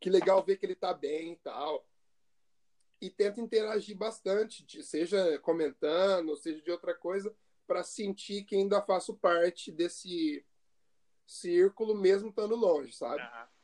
Que 0.00 0.10
legal 0.10 0.42
ver 0.42 0.56
que 0.56 0.66
ele 0.66 0.74
tá 0.74 0.92
bem 0.92 1.32
e 1.32 1.36
tal. 1.36 1.86
E 3.00 3.10
tento 3.10 3.40
interagir 3.40 3.96
bastante, 3.96 4.82
seja 4.82 5.38
comentando, 5.40 6.36
seja 6.36 6.60
de 6.60 6.70
outra 6.70 6.94
coisa, 6.94 7.34
para 7.66 7.82
sentir 7.82 8.44
que 8.44 8.56
ainda 8.56 8.82
faço 8.82 9.14
parte 9.14 9.70
desse 9.70 10.44
círculo, 11.26 11.94
mesmo 11.94 12.30
estando 12.30 12.54
longe, 12.54 12.92
sabe? 12.92 13.22
Uhum. 13.22 13.55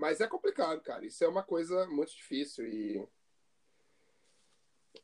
Mas 0.00 0.18
é 0.18 0.26
complicado, 0.26 0.80
cara. 0.80 1.04
Isso 1.04 1.22
é 1.22 1.28
uma 1.28 1.42
coisa 1.42 1.86
muito 1.88 2.16
difícil. 2.16 2.66
E... 2.66 3.06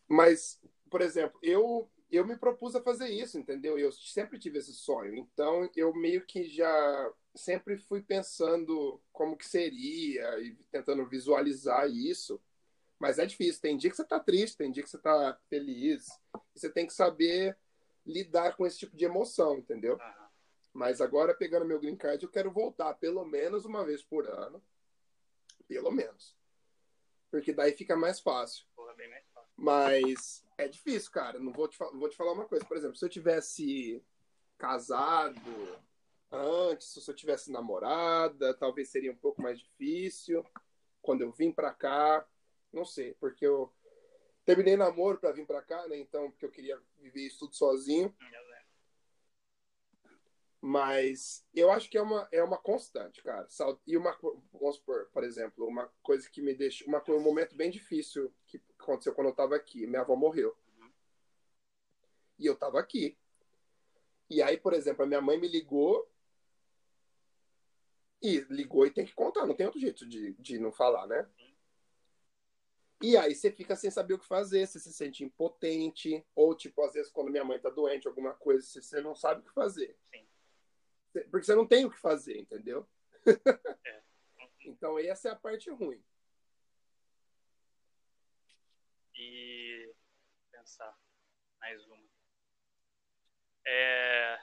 Mas, 0.09 0.59
por 0.91 1.03
exemplo, 1.03 1.39
eu, 1.43 1.87
eu 2.11 2.27
me 2.27 2.35
propus 2.35 2.75
a 2.75 2.83
fazer 2.83 3.11
isso, 3.11 3.39
entendeu? 3.39 3.79
Eu 3.79 3.93
sempre 3.93 4.39
tive 4.39 4.59
esse 4.59 4.73
sonho. 4.73 5.15
Então, 5.15 5.69
eu 5.77 5.93
meio 5.93 6.25
que 6.25 6.45
já 6.45 7.13
sempre 7.35 7.77
fui 7.77 8.01
pensando 8.01 8.99
como 9.13 9.37
que 9.37 9.47
seria 9.47 10.41
e 10.41 10.55
tentando 10.73 11.07
visualizar 11.07 11.91
isso. 11.91 12.41
Mas 12.99 13.19
é 13.19 13.27
difícil. 13.27 13.61
Tem 13.61 13.77
dia 13.77 13.91
que 13.91 13.97
você 13.97 14.05
tá 14.05 14.19
triste, 14.19 14.57
tem 14.57 14.73
dia 14.73 14.83
que 14.83 14.89
você 14.89 14.97
tá 14.97 15.39
feliz. 15.51 16.07
Você 16.55 16.71
tem 16.71 16.87
que 16.87 16.95
saber 16.95 17.55
lidar 18.07 18.57
com 18.57 18.67
esse 18.67 18.79
tipo 18.79 18.97
de 18.97 19.05
emoção, 19.05 19.59
entendeu? 19.59 19.99
Mas 20.73 21.03
agora, 21.03 21.35
pegando 21.35 21.67
meu 21.67 21.79
green 21.79 21.97
card, 21.97 22.25
eu 22.25 22.31
quero 22.31 22.51
voltar 22.51 22.95
pelo 22.95 23.27
menos 23.27 23.67
uma 23.67 23.85
vez 23.85 24.03
por 24.03 24.27
ano. 24.27 24.63
Pelo 25.69 25.91
menos. 25.91 26.37
Porque 27.31 27.53
daí 27.53 27.73
fica 27.73 27.97
mais 27.97 28.21
fácil. 28.21 28.65
Porra, 28.75 28.95
bem 28.95 29.09
mais 29.11 29.25
fácil. 29.33 29.51
Mas 29.57 30.45
é 30.57 30.69
difícil, 30.69 31.11
cara. 31.11 31.39
Não 31.39 31.53
vou, 31.53 31.69
te, 31.69 31.77
vou 31.79 32.09
te 32.09 32.17
falar 32.17 32.33
uma 32.33 32.47
coisa. 32.47 32.65
Por 32.65 32.77
exemplo, 32.77 32.97
se 32.97 33.05
eu 33.05 33.09
tivesse 33.09 34.03
casado 34.57 35.41
antes, 36.31 36.89
se 36.89 37.11
eu 37.11 37.15
tivesse 37.15 37.51
namorada, 37.51 38.55
talvez 38.55 38.89
seria 38.89 39.13
um 39.13 39.17
pouco 39.17 39.43
mais 39.43 39.59
difícil. 39.59 40.45
Quando 41.03 41.23
eu 41.23 41.33
vim 41.33 41.53
pra 41.53 41.73
cá, 41.73 42.27
não 42.73 42.85
sei, 42.85 43.15
porque 43.15 43.47
eu 43.47 43.73
terminei 44.45 44.77
namoro 44.77 45.19
para 45.19 45.33
vir 45.33 45.47
para 45.47 45.63
cá, 45.63 45.87
né? 45.89 45.99
Então, 45.99 46.31
porque 46.31 46.47
eu 46.47 46.51
queria 46.51 46.81
viver 46.99 47.27
isso 47.27 47.41
tudo 47.41 47.55
sozinho. 47.55 48.15
Mas 50.69 51.47
eu 51.55 51.71
acho 51.71 51.89
que 51.89 51.97
é 51.97 52.03
uma, 52.03 52.29
é 52.33 52.43
uma 52.43 52.59
constante, 52.59 53.23
cara. 53.23 53.47
E 53.87 53.97
uma, 53.97 54.19
vamos 54.53 54.75
supor, 54.75 55.09
por 55.13 55.23
exemplo, 55.23 55.65
uma 55.65 55.87
coisa 56.03 56.29
que 56.29 56.43
me 56.43 56.53
deixa. 56.55 56.85
Uma, 56.87 57.01
um 57.09 57.21
momento 57.21 57.55
bem 57.55 57.71
difícil 57.71 58.35
que 58.49 58.61
aconteceu 58.77 59.15
quando 59.15 59.29
eu 59.29 59.33
tava 59.33 59.55
aqui. 59.55 59.87
Minha 59.87 60.01
avó 60.01 60.17
morreu. 60.17 60.59
E 62.37 62.47
eu 62.47 62.57
tava 62.57 62.81
aqui. 62.81 63.17
E 64.29 64.43
aí, 64.43 64.57
por 64.57 64.73
exemplo, 64.73 65.05
a 65.05 65.07
minha 65.07 65.21
mãe 65.21 65.39
me 65.39 65.47
ligou. 65.47 66.11
E 68.21 68.41
ligou 68.51 68.85
e 68.85 68.91
tem 68.91 69.07
que 69.07 69.15
contar, 69.15 69.47
não 69.47 69.55
tem 69.55 69.67
outro 69.67 69.81
jeito 69.81 70.05
de, 70.05 70.33
de 70.33 70.59
não 70.59 70.73
falar, 70.73 71.07
né? 71.07 71.31
E 73.01 73.17
aí 73.17 73.37
você 73.37 73.53
fica 73.53 73.77
sem 73.77 73.89
saber 73.89 74.15
o 74.15 74.19
que 74.19 74.27
fazer, 74.27 74.67
você 74.67 74.81
se 74.81 74.93
sente 74.93 75.23
impotente, 75.23 76.27
ou 76.35 76.57
tipo, 76.57 76.83
às 76.83 76.93
vezes 76.93 77.13
quando 77.13 77.31
minha 77.31 77.45
mãe 77.45 77.61
tá 77.61 77.71
doente, 77.71 78.09
alguma 78.09 78.35
coisa, 78.35 78.67
você 78.67 79.01
não 79.01 79.15
sabe 79.15 79.43
o 79.43 79.45
que 79.45 79.53
fazer. 79.53 79.97
Sim. 80.11 80.27
Porque 81.25 81.45
você 81.45 81.55
não 81.55 81.67
tem 81.67 81.85
o 81.85 81.91
que 81.91 81.99
fazer, 81.99 82.39
entendeu? 82.39 82.89
É. 83.85 84.03
então 84.61 84.99
essa 84.99 85.29
é 85.29 85.33
a 85.33 85.37
parte 85.37 85.71
ruim. 85.71 86.03
E 89.15 89.95
pensar 90.51 90.97
mais 91.61 91.85
uma. 91.87 92.07
É... 93.67 94.39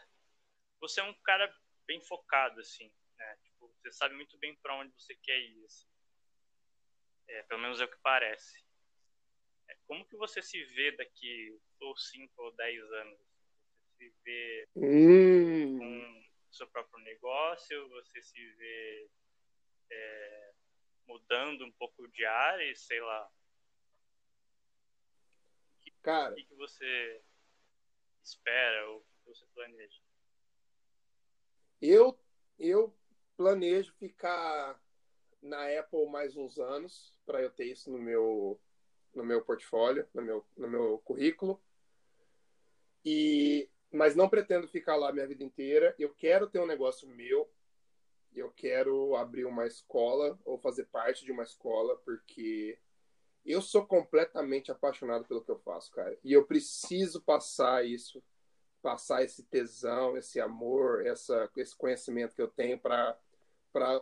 Você 0.79 0.99
é 0.99 1.03
um 1.03 1.13
cara 1.21 1.53
bem 1.85 2.01
focado, 2.01 2.59
assim, 2.59 2.91
né? 3.17 3.37
Tipo, 3.43 3.73
você 3.81 3.91
sabe 3.91 4.15
muito 4.15 4.37
bem 4.37 4.55
para 4.55 4.75
onde 4.75 4.93
você 4.93 5.15
quer 5.15 5.39
ir, 5.39 5.65
assim. 5.65 5.87
É, 7.27 7.43
pelo 7.43 7.61
menos 7.61 7.79
é 7.79 7.85
o 7.85 7.89
que 7.89 7.97
parece. 8.01 8.63
É, 9.69 9.77
como 9.87 10.05
que 10.05 10.15
você 10.17 10.41
se 10.41 10.61
vê 10.65 10.91
daqui 10.97 11.57
ou 11.79 11.95
5 11.95 12.41
ou 12.41 12.51
10 12.53 12.83
anos? 12.83 13.19
Você 13.19 14.09
se 14.09 14.15
vê 14.23 14.69
hum. 14.75 15.77
com 15.79 16.32
seu 16.53 16.67
próprio 16.67 17.03
negócio? 17.03 17.89
Você 17.89 18.21
se 18.21 18.51
vê 18.53 19.09
é, 19.89 20.53
mudando 21.07 21.65
um 21.65 21.71
pouco 21.73 22.07
de 22.09 22.25
área, 22.25 22.75
sei 22.75 23.01
lá? 23.01 23.31
Que, 25.81 25.91
Cara, 26.01 26.33
o 26.33 26.35
que 26.35 26.55
você 26.55 27.21
espera 28.23 28.89
ou 28.89 28.99
o 28.99 29.03
que 29.03 29.29
você 29.29 29.45
planeja? 29.53 30.01
Eu, 31.81 32.17
eu 32.57 32.95
planejo 33.35 33.93
ficar 33.95 34.81
na 35.41 35.79
Apple 35.79 36.07
mais 36.09 36.37
uns 36.37 36.57
anos 36.57 37.13
para 37.25 37.41
eu 37.41 37.51
ter 37.51 37.65
isso 37.65 37.91
no 37.91 37.99
meu 37.99 38.59
no 39.13 39.23
meu 39.23 39.43
portfólio, 39.43 40.07
no 40.13 40.21
meu 40.21 40.47
no 40.57 40.67
meu 40.67 40.97
currículo. 40.99 41.61
E 43.05 43.69
mas 43.93 44.15
não 44.15 44.27
pretendo 44.27 44.67
ficar 44.67 44.95
lá 44.95 45.13
minha 45.13 45.27
vida 45.27 45.43
inteira. 45.43 45.95
Eu 45.99 46.09
quero 46.09 46.47
ter 46.47 46.59
um 46.59 46.65
negócio 46.65 47.07
meu. 47.07 47.49
Eu 48.35 48.51
quero 48.51 49.15
abrir 49.15 49.45
uma 49.45 49.67
escola 49.67 50.39
ou 50.43 50.57
fazer 50.57 50.85
parte 50.85 51.23
de 51.23 51.31
uma 51.31 51.43
escola 51.43 51.95
porque 51.97 52.79
eu 53.45 53.61
sou 53.61 53.85
completamente 53.85 54.71
apaixonado 54.71 55.25
pelo 55.25 55.43
que 55.43 55.51
eu 55.51 55.59
faço, 55.59 55.91
cara. 55.91 56.17
E 56.23 56.33
eu 56.33 56.43
preciso 56.43 57.21
passar 57.21 57.85
isso, 57.85 58.23
passar 58.81 59.23
esse 59.23 59.43
tesão, 59.43 60.17
esse 60.17 60.39
amor, 60.39 61.05
essa, 61.05 61.47
esse 61.55 61.75
conhecimento 61.75 62.35
que 62.35 62.41
eu 62.41 62.47
tenho 62.47 62.79
para 62.79 63.15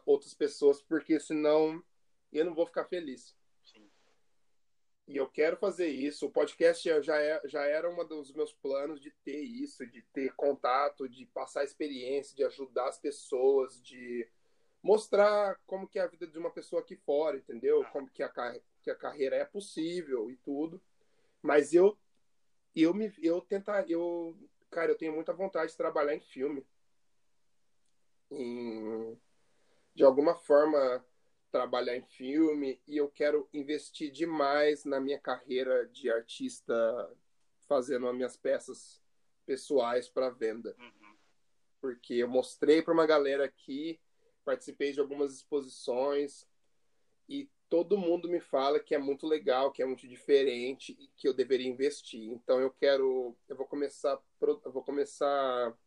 outras 0.05 0.33
pessoas, 0.33 0.81
porque 0.81 1.19
senão 1.19 1.83
eu 2.31 2.45
não 2.45 2.55
vou 2.55 2.65
ficar 2.65 2.85
feliz. 2.85 3.35
E 5.11 5.17
eu 5.17 5.27
quero 5.27 5.57
fazer 5.57 5.87
isso. 5.89 6.25
O 6.25 6.31
podcast 6.31 7.01
já, 7.03 7.17
é, 7.21 7.41
já 7.43 7.65
era 7.65 7.89
um 7.89 8.07
dos 8.07 8.31
meus 8.31 8.53
planos 8.53 9.01
de 9.01 9.11
ter 9.25 9.41
isso, 9.41 9.85
de 9.85 10.01
ter 10.13 10.33
contato, 10.35 11.09
de 11.09 11.25
passar 11.25 11.65
experiência, 11.65 12.33
de 12.33 12.45
ajudar 12.45 12.87
as 12.87 12.97
pessoas, 12.97 13.81
de 13.83 14.25
mostrar 14.81 15.59
como 15.67 15.85
que 15.85 15.99
é 15.99 16.03
a 16.03 16.07
vida 16.07 16.25
de 16.25 16.39
uma 16.39 16.49
pessoa 16.49 16.81
aqui 16.81 16.95
fora, 16.95 17.35
entendeu? 17.35 17.83
Como 17.91 18.09
que 18.09 18.23
a, 18.23 18.29
que 18.81 18.89
a 18.89 18.95
carreira 18.95 19.35
é 19.35 19.43
possível 19.43 20.31
e 20.31 20.37
tudo. 20.37 20.81
Mas 21.41 21.73
eu 21.73 21.97
eu 22.73 22.93
me 22.93 23.13
eu 23.21 23.41
tentar 23.41 23.89
eu 23.89 24.33
cara, 24.69 24.93
eu 24.93 24.97
tenho 24.97 25.13
muita 25.13 25.33
vontade 25.33 25.71
de 25.71 25.77
trabalhar 25.77 26.15
em 26.15 26.21
filme. 26.21 26.65
Em, 28.31 29.19
de 29.93 30.05
alguma 30.05 30.35
forma, 30.35 31.05
trabalhar 31.51 31.95
em 31.95 32.03
filme 32.03 32.81
e 32.87 32.97
eu 32.97 33.09
quero 33.09 33.47
investir 33.53 34.11
demais 34.11 34.85
na 34.85 34.99
minha 34.99 35.19
carreira 35.19 35.85
de 35.87 36.09
artista, 36.09 36.73
fazendo 37.67 38.07
as 38.07 38.15
minhas 38.15 38.37
peças 38.37 39.01
pessoais 39.45 40.07
para 40.07 40.29
venda. 40.29 40.75
Uhum. 40.79 41.15
Porque 41.81 42.13
eu 42.15 42.27
mostrei 42.27 42.81
para 42.81 42.93
uma 42.93 43.05
galera 43.05 43.45
aqui, 43.45 43.99
participei 44.45 44.93
de 44.93 44.99
algumas 44.99 45.33
exposições 45.33 46.47
e 47.27 47.49
todo 47.69 47.97
mundo 47.97 48.29
me 48.29 48.39
fala 48.39 48.79
que 48.79 48.93
é 48.93 48.97
muito 48.97 49.27
legal, 49.27 49.71
que 49.71 49.81
é 49.81 49.85
muito 49.85 50.07
diferente 50.07 50.95
e 50.99 51.07
que 51.17 51.27
eu 51.27 51.33
deveria 51.33 51.67
investir. 51.67 52.29
Então 52.29 52.59
eu 52.59 52.71
quero, 52.71 53.35
eu 53.47 53.55
vou 53.55 53.65
começar, 53.65 54.19
eu 54.41 54.71
vou 54.71 54.83
começar 54.83 55.77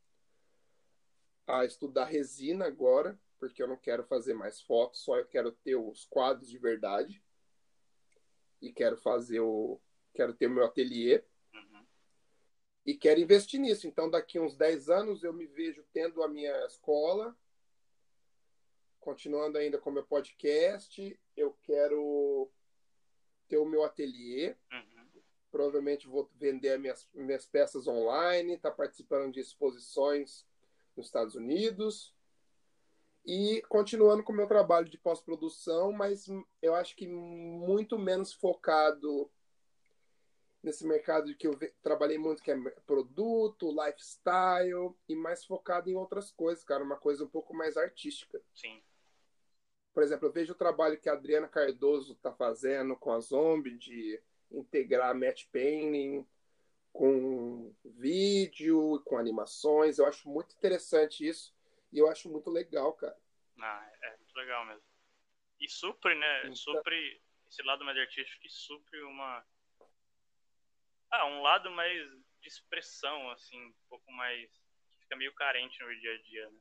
a 1.47 1.65
estudar 1.65 2.07
resina 2.07 2.67
agora, 2.67 3.19
porque 3.49 3.63
eu 3.63 3.69
não 3.69 3.77
quero 3.77 4.05
fazer 4.05 4.35
mais 4.35 4.61
fotos, 4.61 5.01
só 5.01 5.17
eu 5.19 5.27
quero 5.27 5.53
ter 5.53 5.77
os 5.77 6.05
quadros 6.07 6.49
de 6.49 6.59
verdade 6.59 7.23
e 8.61 8.73
quero 8.73 8.97
fazer 8.97 9.41
o, 9.41 9.81
quero 10.15 10.33
ter 10.35 10.47
o 10.47 10.51
meu 10.51 10.65
ateliê 10.65 11.23
Uhum. 11.53 11.87
e 12.87 12.95
quero 12.95 13.21
investir 13.21 13.61
nisso. 13.61 13.87
Então 13.87 14.09
daqui 14.11 14.39
uns 14.41 14.57
10 14.57 14.89
anos 14.89 15.23
eu 15.23 15.33
me 15.33 15.47
vejo 15.47 15.85
tendo 15.93 16.23
a 16.23 16.29
minha 16.29 16.53
escola, 16.67 17.37
continuando 19.01 19.59
ainda 19.59 19.79
com 19.79 19.91
meu 19.91 20.05
podcast, 20.05 21.19
eu 21.37 21.53
quero 21.63 22.51
ter 23.49 23.59
o 23.59 23.67
meu 23.67 23.85
ateliê, 23.85 24.57
Uhum. 24.73 25.23
provavelmente 25.51 26.07
vou 26.09 26.31
vender 26.35 26.71
as 26.71 26.81
minhas, 26.81 27.09
minhas 27.13 27.47
peças 27.47 27.87
online, 27.87 28.55
estar 28.55 28.71
participando 28.73 29.33
de 29.33 29.41
exposições 29.41 30.47
nos 30.97 31.07
Estados 31.07 31.35
Unidos 31.35 32.15
e 33.25 33.63
continuando 33.69 34.23
com 34.23 34.33
o 34.33 34.37
meu 34.37 34.47
trabalho 34.47 34.89
de 34.89 34.99
pós-produção, 34.99 35.93
mas 35.93 36.27
eu 36.61 36.75
acho 36.75 36.95
que 36.95 37.07
muito 37.07 37.99
menos 37.99 38.33
focado 38.35 39.31
nesse 40.63 40.87
mercado 40.87 41.35
que 41.35 41.47
eu 41.47 41.59
trabalhei 41.83 42.19
muito, 42.19 42.43
que 42.43 42.51
é 42.51 42.57
produto, 42.87 43.71
lifestyle, 43.71 44.95
e 45.09 45.15
mais 45.15 45.45
focado 45.45 45.91
em 45.91 45.95
outras 45.95 46.31
coisas, 46.31 46.65
cara, 46.65 46.85
uma 46.85 46.97
coisa 46.97 47.25
um 47.25 47.29
pouco 47.29 47.55
mais 47.55 47.77
artística. 47.77 48.41
Sim. 48.55 48.83
Por 49.93 50.03
exemplo, 50.03 50.27
eu 50.27 50.33
vejo 50.33 50.53
o 50.53 50.57
trabalho 50.57 50.99
que 50.99 51.09
a 51.09 51.13
Adriana 51.13 51.49
Cardoso 51.49 52.15
está 52.15 52.33
fazendo 52.33 52.97
com 52.97 53.13
a 53.13 53.21
Zombie 53.21 53.79
de 53.79 54.21
integrar 54.51 55.15
match 55.15 55.47
painting 55.53 56.27
com 56.93 57.73
vídeo, 57.85 59.01
com 59.05 59.19
animações. 59.19 59.99
Eu 59.99 60.07
acho 60.07 60.29
muito 60.29 60.55
interessante 60.57 61.27
isso 61.27 61.55
e 61.95 61.99
eu 62.01 62.11
acho 62.11 62.29
muito 62.29 62.51
legal, 62.51 62.93
cara. 62.95 63.17
Ah, 63.61 63.89
é 64.03 64.17
muito 64.17 64.35
legal 64.35 64.67
mesmo. 64.67 64.83
E 65.61 65.69
supre, 65.69 66.15
né? 66.17 66.41
Então- 66.41 66.57
Supre 66.57 67.23
esse 67.49 67.63
lado 67.63 67.85
mais 67.85 67.97
artístico 67.97 68.43
que 68.43 68.49
supre 68.51 69.01
uma. 69.03 69.47
Ah, 71.11 71.27
um 71.27 71.41
lado 71.41 71.71
mais 71.71 72.11
de 72.41 72.49
expressão, 72.49 73.31
assim, 73.31 73.65
um 73.65 73.75
pouco 73.89 74.11
mais. 74.11 74.51
que 74.51 75.03
fica 75.03 75.17
meio 75.17 75.33
carente 75.35 75.81
no 75.83 76.01
dia 76.01 76.15
a 76.15 76.23
dia, 76.23 76.51
né? 76.51 76.59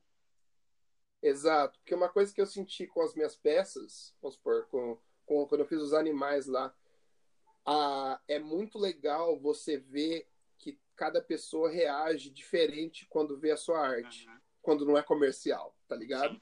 Exato, 1.20 1.78
porque 1.80 1.94
uma 1.94 2.08
coisa 2.08 2.32
que 2.32 2.40
eu 2.40 2.46
senti 2.46 2.86
com 2.86 3.00
as 3.00 3.14
minhas 3.14 3.34
peças, 3.34 4.14
vamos 4.20 4.36
supor, 4.36 4.68
com, 4.68 5.00
com, 5.24 5.48
quando 5.48 5.62
eu 5.62 5.66
fiz 5.66 5.80
os 5.80 5.94
animais 5.94 6.46
lá, 6.46 6.76
a, 7.64 8.20
é 8.28 8.38
muito 8.38 8.78
legal 8.78 9.40
você 9.40 9.78
ver 9.78 10.28
que 10.58 10.78
cada 10.94 11.22
pessoa 11.22 11.70
reage 11.70 12.28
diferente 12.30 13.06
quando 13.06 13.38
vê 13.38 13.50
a 13.50 13.56
sua 13.56 13.80
arte. 13.80 14.28
Uhum. 14.28 14.40
Quando 14.64 14.84
não 14.86 14.96
é 14.98 15.02
comercial, 15.02 15.76
tá 15.86 15.94
ligado? 15.94 16.34
Sim. 16.34 16.40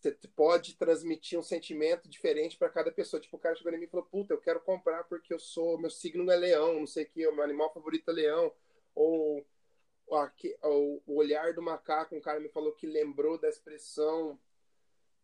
Você 0.00 0.12
pode 0.36 0.76
transmitir 0.76 1.36
um 1.36 1.42
sentimento 1.42 2.08
diferente 2.08 2.56
para 2.56 2.68
cada 2.68 2.92
pessoa. 2.92 3.20
Tipo, 3.20 3.36
o 3.36 3.40
cara 3.40 3.56
chegou 3.56 3.72
em 3.72 3.78
mim 3.78 3.86
e 3.86 3.88
falou: 3.88 4.06
Puta, 4.06 4.32
eu 4.32 4.38
quero 4.40 4.60
comprar 4.60 5.02
porque 5.04 5.34
eu 5.34 5.40
sou, 5.40 5.76
meu 5.76 5.90
signo 5.90 6.30
é 6.30 6.36
leão, 6.36 6.78
não 6.80 6.86
sei 6.86 7.02
o 7.04 7.08
que, 7.08 7.26
o 7.26 7.34
meu 7.34 7.42
animal 7.42 7.72
favorito 7.72 8.08
é 8.10 8.14
leão. 8.14 8.52
Ou, 8.94 9.44
ou 10.06 10.18
aqui- 10.18 10.56
ou 10.62 11.02
o 11.04 11.16
olhar 11.16 11.52
do 11.52 11.62
macaco, 11.62 12.14
um 12.14 12.20
cara 12.20 12.38
me 12.38 12.48
falou 12.48 12.72
que 12.72 12.86
lembrou 12.86 13.38
da 13.38 13.48
expressão 13.48 14.38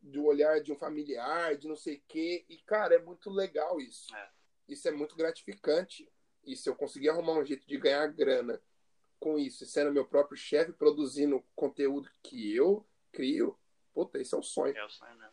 do 0.00 0.24
olhar 0.24 0.60
de 0.60 0.72
um 0.72 0.76
familiar, 0.76 1.56
de 1.56 1.68
não 1.68 1.76
sei 1.76 1.96
o 1.96 2.02
que. 2.08 2.44
E, 2.48 2.58
cara, 2.58 2.96
é 2.96 2.98
muito 2.98 3.30
legal 3.30 3.78
isso. 3.80 4.12
É. 4.16 4.30
Isso 4.68 4.88
é 4.88 4.90
muito 4.90 5.14
gratificante. 5.14 6.10
E 6.42 6.56
se 6.56 6.68
eu 6.68 6.74
conseguir 6.74 7.10
arrumar 7.10 7.34
um 7.34 7.44
jeito 7.44 7.64
de 7.66 7.78
ganhar 7.78 8.06
grana 8.08 8.60
com 9.24 9.38
isso, 9.38 9.64
e 9.64 9.66
sendo 9.66 9.90
meu 9.90 10.04
próprio 10.04 10.36
chefe, 10.36 10.70
produzindo 10.70 11.42
conteúdo 11.56 12.10
que 12.22 12.54
eu 12.54 12.86
crio, 13.10 13.58
puta, 13.94 14.20
esse 14.20 14.34
é 14.34 14.38
um 14.38 14.42
sonho. 14.42 14.76
É 14.76 14.84
o 14.84 14.90
sonho 14.90 15.16
mesmo. 15.16 15.32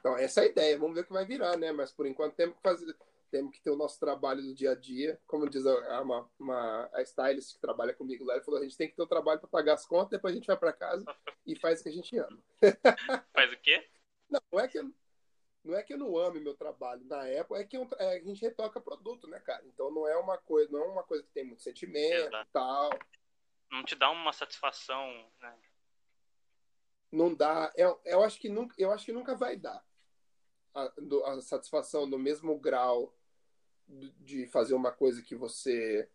Então, 0.00 0.16
essa 0.16 0.40
é 0.40 0.44
a 0.44 0.46
ideia. 0.46 0.78
Vamos 0.78 0.94
ver 0.94 1.02
o 1.02 1.04
que 1.04 1.12
vai 1.12 1.26
virar, 1.26 1.58
né? 1.58 1.70
Mas 1.70 1.92
por 1.92 2.06
enquanto 2.06 2.34
temos 2.36 2.56
que 2.56 2.62
fazer, 2.62 2.96
temos 3.30 3.52
que 3.52 3.60
ter 3.60 3.70
o 3.70 3.76
nosso 3.76 4.00
trabalho 4.00 4.40
do 4.40 4.54
dia 4.54 4.70
a 4.70 4.74
dia. 4.74 5.20
Como 5.26 5.46
diz 5.46 5.66
a, 5.66 6.00
uma, 6.00 6.30
uma, 6.38 6.88
a 6.94 7.02
stylist 7.02 7.52
que 7.52 7.60
trabalha 7.60 7.92
comigo 7.92 8.24
lá, 8.24 8.36
ele 8.36 8.44
falou: 8.44 8.60
a 8.60 8.62
gente 8.62 8.78
tem 8.78 8.88
que 8.88 8.96
ter 8.96 9.02
o 9.02 9.06
trabalho 9.06 9.38
para 9.38 9.48
pagar 9.50 9.74
as 9.74 9.84
contas, 9.84 10.12
depois 10.12 10.32
a 10.32 10.36
gente 10.36 10.46
vai 10.46 10.56
para 10.56 10.72
casa 10.72 11.04
e 11.44 11.54
faz 11.54 11.80
o 11.80 11.82
que 11.82 11.90
a 11.90 11.92
gente 11.92 12.16
ama. 12.16 12.42
Faz 13.34 13.52
o 13.52 13.58
quê? 13.58 13.86
Não, 14.30 14.40
não 14.50 14.60
é 14.60 14.68
que 14.68 14.78
eu, 14.78 14.90
não 15.68 15.76
é 15.76 15.82
que 15.82 15.92
eu 15.92 15.98
não 15.98 16.16
ame 16.16 16.40
meu 16.40 16.54
trabalho 16.54 17.04
na 17.04 17.26
época, 17.26 17.60
é 17.60 17.64
que 17.64 17.76
eu- 17.76 17.88
é, 17.98 18.16
a 18.16 18.20
gente 18.20 18.40
retoca 18.40 18.80
produto, 18.80 19.28
né, 19.28 19.38
cara? 19.40 19.62
Então 19.66 19.90
não 19.90 20.08
é 20.08 20.16
uma 20.16 20.38
coisa, 20.38 20.72
não 20.72 20.82
é 20.82 20.86
uma 20.88 21.02
coisa 21.02 21.22
que 21.22 21.30
tem 21.30 21.44
muito 21.44 21.62
sentimento 21.62 22.34
e 22.42 22.46
tal. 22.46 22.90
Não 23.70 23.84
te 23.84 23.94
dá 23.94 24.10
uma 24.10 24.32
satisfação, 24.32 25.30
né? 25.40 25.54
Não 27.12 27.34
dá. 27.34 27.70
Eu, 27.76 28.00
eu 28.04 28.22
acho 28.22 28.40
que 28.40 28.48
nunca, 28.48 28.74
eu 28.78 28.90
acho 28.90 29.04
que 29.04 29.12
nunca 29.12 29.34
vai 29.34 29.56
dar 29.56 29.84
a, 30.74 30.92
a 31.32 31.42
satisfação 31.42 32.08
do 32.08 32.18
mesmo 32.18 32.58
grau 32.58 33.14
de 33.86 34.46
fazer 34.46 34.74
uma 34.74 34.92
coisa 34.92 35.22
que 35.22 35.34
você 35.34 36.08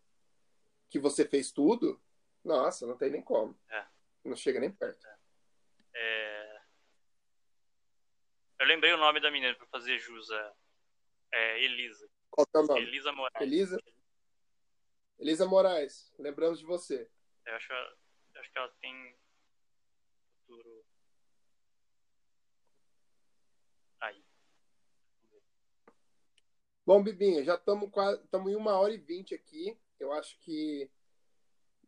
que 0.88 0.98
você 0.98 1.26
fez 1.26 1.50
tudo. 1.50 2.00
Nossa, 2.44 2.86
não 2.86 2.96
tem 2.96 3.10
nem 3.10 3.22
como. 3.22 3.58
É. 3.70 3.84
Não 4.24 4.36
chega 4.36 4.60
nem 4.60 4.70
perto. 4.70 5.06
É... 5.06 5.13
Eu 8.58 8.66
lembrei 8.66 8.92
o 8.92 8.98
nome 8.98 9.20
da 9.20 9.30
menina 9.30 9.54
pra 9.54 9.66
fazer 9.66 9.98
jus. 9.98 10.30
É, 10.30 10.52
é 11.32 11.64
Elisa. 11.64 12.08
Qual 12.30 12.46
que 12.46 12.56
é 12.56 12.60
o 12.60 12.66
nome? 12.66 12.80
Elisa 12.80 13.12
Moraes. 13.12 13.40
Elisa? 13.40 13.82
Elisa 15.18 15.46
Moraes, 15.46 16.12
lembramos 16.18 16.58
de 16.58 16.64
você. 16.64 17.10
Eu 17.46 17.54
acho, 17.54 17.72
eu 17.72 18.40
acho 18.40 18.50
que 18.50 18.58
ela 18.58 18.68
tem 18.80 19.16
futuro. 20.40 20.84
Aí. 24.00 24.24
Bom, 26.84 27.02
Bibinha, 27.02 27.44
já 27.44 27.54
estamos 27.54 27.90
estamos 28.24 28.52
em 28.52 28.56
uma 28.56 28.78
hora 28.78 28.92
e 28.92 28.98
vinte 28.98 29.34
aqui. 29.34 29.78
Eu 29.98 30.12
acho 30.12 30.38
que 30.40 30.90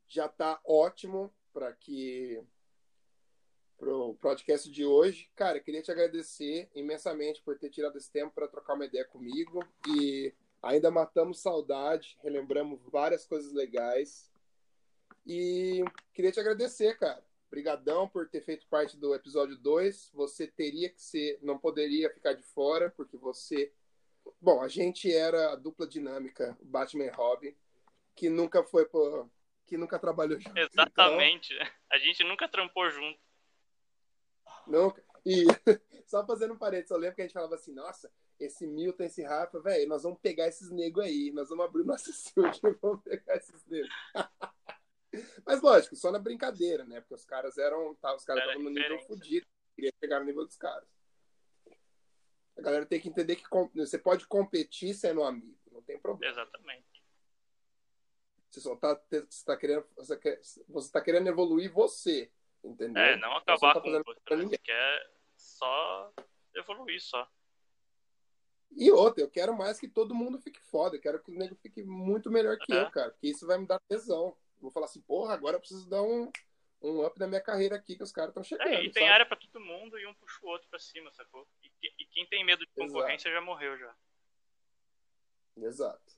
já 0.07 0.27
está 0.27 0.61
ótimo 0.65 1.35
para 1.53 1.73
que 1.73 2.43
pro 3.79 4.15
podcast 4.21 4.71
de 4.71 4.85
hoje. 4.85 5.31
Cara, 5.35 5.61
queria 5.61 5.83
te 5.83 5.91
agradecer 5.91 6.69
imensamente 6.75 7.43
por 7.43 7.59
ter 7.59 7.71
tirado 7.71 7.97
esse 7.97 8.11
tempo 8.11 8.35
para 8.35 8.49
trocar 8.49 8.75
uma 8.75 8.87
ideia 8.87 9.05
comigo 9.05 9.67
e 9.89 10.33
ainda 10.63 10.91
matamos 10.91 11.41
saudade, 11.41 12.17
relembramos 12.23 12.81
várias 12.91 13.27
coisas 13.27 13.53
legais. 13.53 14.33
E 15.27 15.85
queria 16.15 16.33
te 16.33 16.41
agradecer, 16.41 16.97
cara. 16.99 17.25
Obrigadão 17.49 18.09
por 18.09 18.29
ter 18.29 18.43
feito 18.43 18.67
parte 18.69 18.97
do 18.97 19.15
episódio 19.15 19.57
2. 19.57 20.11
Você 20.15 20.47
teria 20.47 20.89
que 20.89 21.01
ser, 21.01 21.39
não 21.43 21.59
poderia 21.59 22.11
ficar 22.11 22.33
de 22.33 22.43
fora, 22.43 22.91
porque 22.91 23.17
você 23.17 23.73
Bom, 24.41 24.63
a 24.63 24.69
gente 24.69 25.13
era 25.13 25.53
a 25.53 25.57
dupla 25.57 25.87
dinâmica, 25.87 26.57
Batman 26.63 27.05
e 27.05 27.11
Robin, 27.11 27.55
que 28.15 28.29
nunca 28.29 28.63
foi 28.63 28.85
pro, 28.87 29.31
que 29.67 29.77
nunca 29.77 29.99
trabalhou 29.99 30.39
junto. 30.39 30.59
Exatamente. 30.59 31.57
A 31.91 31.99
gente 31.99 32.25
nunca 32.25 32.49
trampou 32.49 32.91
junto. 32.91 33.19
Nunca. 34.67 35.03
E 35.25 35.45
só 36.07 36.25
fazendo 36.25 36.55
um 36.55 36.59
parênteses, 36.59 36.91
eu 36.91 36.99
lembro 36.99 37.17
que 37.17 37.23
a 37.23 37.25
gente 37.25 37.35
falava 37.35 37.55
assim, 37.55 37.73
nossa, 37.73 38.11
esse 38.39 38.67
Milton, 38.67 39.05
esse 39.05 39.23
Rafa, 39.23 39.61
velho, 39.61 39.89
nós 39.89 40.03
vamos 40.03 40.21
pegar 40.21 40.47
esses 40.47 40.71
negros 40.71 41.05
aí, 41.05 41.33
nós 41.33 41.49
vamos 41.49 41.65
abrir 41.65 41.83
o 41.83 41.87
nosso 41.87 42.11
estúdio 42.11 42.61
e 42.69 42.79
vamos 42.81 43.03
pegar 43.03 43.37
esses 43.37 43.65
negros. 43.67 43.91
Mas 45.47 45.63
lógico, 45.63 45.97
só 45.97 46.13
na 46.13 46.19
brincadeira, 46.19 46.85
né? 46.85 47.01
Porque 47.01 47.15
os 47.15 47.25
caras 47.25 47.57
eram, 47.57 47.95
tá, 47.97 48.15
os 48.15 48.25
caras 48.25 48.43
estavam 48.43 48.65
no 48.65 48.71
nível 48.71 49.01
fodido, 49.01 49.47
queria 49.75 49.93
chegar 49.99 50.21
no 50.21 50.27
nível 50.27 50.45
dos 50.45 50.57
caras. 50.57 50.87
A 52.57 52.63
galera 52.63 52.87
tem 52.87 53.01
que 53.01 53.09
entender 53.09 53.37
que 53.37 53.45
você 53.75 53.99
pode 53.99 54.27
competir 54.27 54.95
sendo 54.95 55.23
amigo, 55.23 55.59
não 55.71 55.83
tem 55.83 55.99
problema. 55.99 56.33
Exatamente. 56.33 57.05
Você 58.51 58.61
só 58.61 58.77
tá, 58.77 59.01
você 59.11 59.45
tá 59.45 59.57
querendo, 59.57 59.87
você, 59.97 60.17
quer, 60.17 60.41
você 60.69 60.91
tá 60.91 61.01
querendo 61.01 61.29
evoluir 61.29 61.71
você, 61.71 62.31
entendeu? 62.71 63.03
É, 63.03 63.17
não 63.17 63.31
Você 63.33 63.37
acabar 63.51 63.75
tá 63.75 63.81
com 63.81 63.89
o 63.89 64.15
pra 64.25 64.37
né? 64.37 64.59
quer 64.63 65.11
só 65.37 66.13
evoluir 66.55 67.01
só. 67.01 67.29
E 68.77 68.91
outra, 68.91 69.23
eu 69.23 69.31
quero 69.31 69.57
mais 69.57 69.79
que 69.79 69.89
todo 69.89 70.15
mundo 70.15 70.39
fique 70.39 70.61
foda. 70.61 70.97
Eu 70.97 71.01
quero 71.01 71.23
que 71.23 71.31
o 71.31 71.35
nego 71.35 71.55
fique 71.57 71.83
muito 71.83 72.31
melhor 72.31 72.59
que 72.59 72.73
Uhum. 72.73 72.81
eu, 72.81 72.91
cara. 72.91 73.11
Porque 73.11 73.29
isso 73.29 73.47
vai 73.47 73.59
me 73.59 73.67
dar 73.67 73.81
tesão. 73.89 74.37
Vou 74.61 74.71
falar 74.71 74.87
assim, 74.87 75.01
porra, 75.01 75.35
agora 75.35 75.57
eu 75.57 75.61
preciso 75.61 75.89
dar 75.89 76.03
um, 76.03 76.31
um 76.83 77.05
up 77.07 77.19
na 77.19 77.27
minha 77.27 77.41
carreira 77.41 77.77
aqui, 77.77 77.97
que 77.97 78.03
os 78.03 78.13
caras 78.13 78.31
estão 78.31 78.43
chegando. 78.43 78.69
É, 78.69 78.85
e 78.85 78.91
tem 78.91 79.05
sabe? 79.05 79.13
área 79.13 79.27
pra 79.27 79.37
todo 79.37 79.61
mundo 79.61 79.99
e 79.99 80.07
um 80.07 80.15
puxa 80.15 80.39
o 80.43 80.49
outro 80.49 80.69
pra 80.69 80.79
cima, 80.79 81.11
sacou? 81.13 81.47
E, 81.63 81.71
e 81.99 82.05
quem 82.07 82.27
tem 82.27 82.45
medo 82.45 82.67
de 82.67 82.73
Exato. 82.77 82.93
concorrência 82.93 83.31
já 83.31 83.41
morreu 83.41 83.79
já. 83.79 83.95
Exato. 85.59 86.15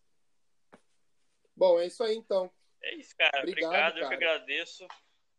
Bom, 1.55 1.79
é 1.79 1.87
isso 1.87 2.03
aí 2.03 2.17
então. 2.17 2.51
É 2.83 2.95
isso, 2.95 3.15
cara. 3.17 3.39
Obrigado, 3.41 3.67
Obrigado, 3.67 3.99
eu 3.99 4.09
que 4.09 4.17
cara. 4.17 4.35
agradeço. 4.35 4.87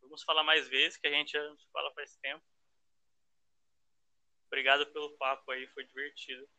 Vamos 0.10 0.23
falar 0.23 0.44
mais 0.44 0.68
vezes, 0.68 0.98
que 0.98 1.06
a 1.06 1.11
gente 1.11 1.34
já 1.34 1.56
fala 1.72 1.94
faz 1.94 2.15
tempo. 2.15 2.44
Obrigado 4.48 4.88
pelo 4.88 5.11
papo 5.18 5.52
aí, 5.52 5.68
foi 5.68 5.86
divertido. 5.86 6.49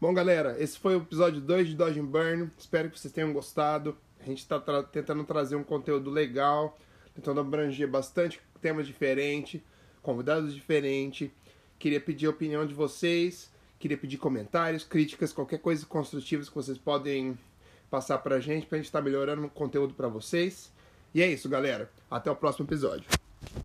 Bom, 0.00 0.14
galera, 0.14 0.56
esse 0.62 0.78
foi 0.78 0.94
o 0.94 1.02
episódio 1.02 1.40
2 1.40 1.70
de 1.70 1.74
Dodge 1.74 1.98
and 1.98 2.06
Burn. 2.06 2.48
Espero 2.56 2.88
que 2.88 2.98
vocês 2.98 3.12
tenham 3.12 3.32
gostado. 3.32 4.00
A 4.20 4.24
gente 4.24 4.38
está 4.38 4.60
tentando 4.84 5.24
trazer 5.24 5.56
um 5.56 5.64
conteúdo 5.64 6.10
legal, 6.10 6.78
tentando 7.12 7.40
abranger 7.40 7.88
bastante 7.88 8.40
temas 8.60 8.86
diferentes, 8.86 9.60
convidados 10.00 10.54
diferentes. 10.54 11.28
Queria 11.76 12.00
pedir 12.00 12.26
a 12.26 12.30
opinião 12.30 12.64
de 12.64 12.72
vocês, 12.72 13.52
queria 13.80 13.98
pedir 13.98 14.16
comentários, 14.16 14.84
críticas, 14.84 15.32
qualquer 15.32 15.58
coisa 15.58 15.84
construtiva 15.86 16.44
que 16.44 16.54
vocês 16.54 16.78
podem 16.78 17.36
passar 17.90 18.18
pra 18.18 18.38
gente, 18.38 18.68
pra 18.68 18.78
gente 18.78 18.86
estar 18.86 19.02
melhorando 19.02 19.46
o 19.46 19.50
conteúdo 19.50 19.92
pra 19.92 20.06
vocês. 20.06 20.72
E 21.14 21.22
é 21.22 21.26
isso, 21.26 21.48
galera. 21.48 21.90
Até 22.10 22.30
o 22.30 22.36
próximo 22.36 22.66
episódio. 22.66 23.04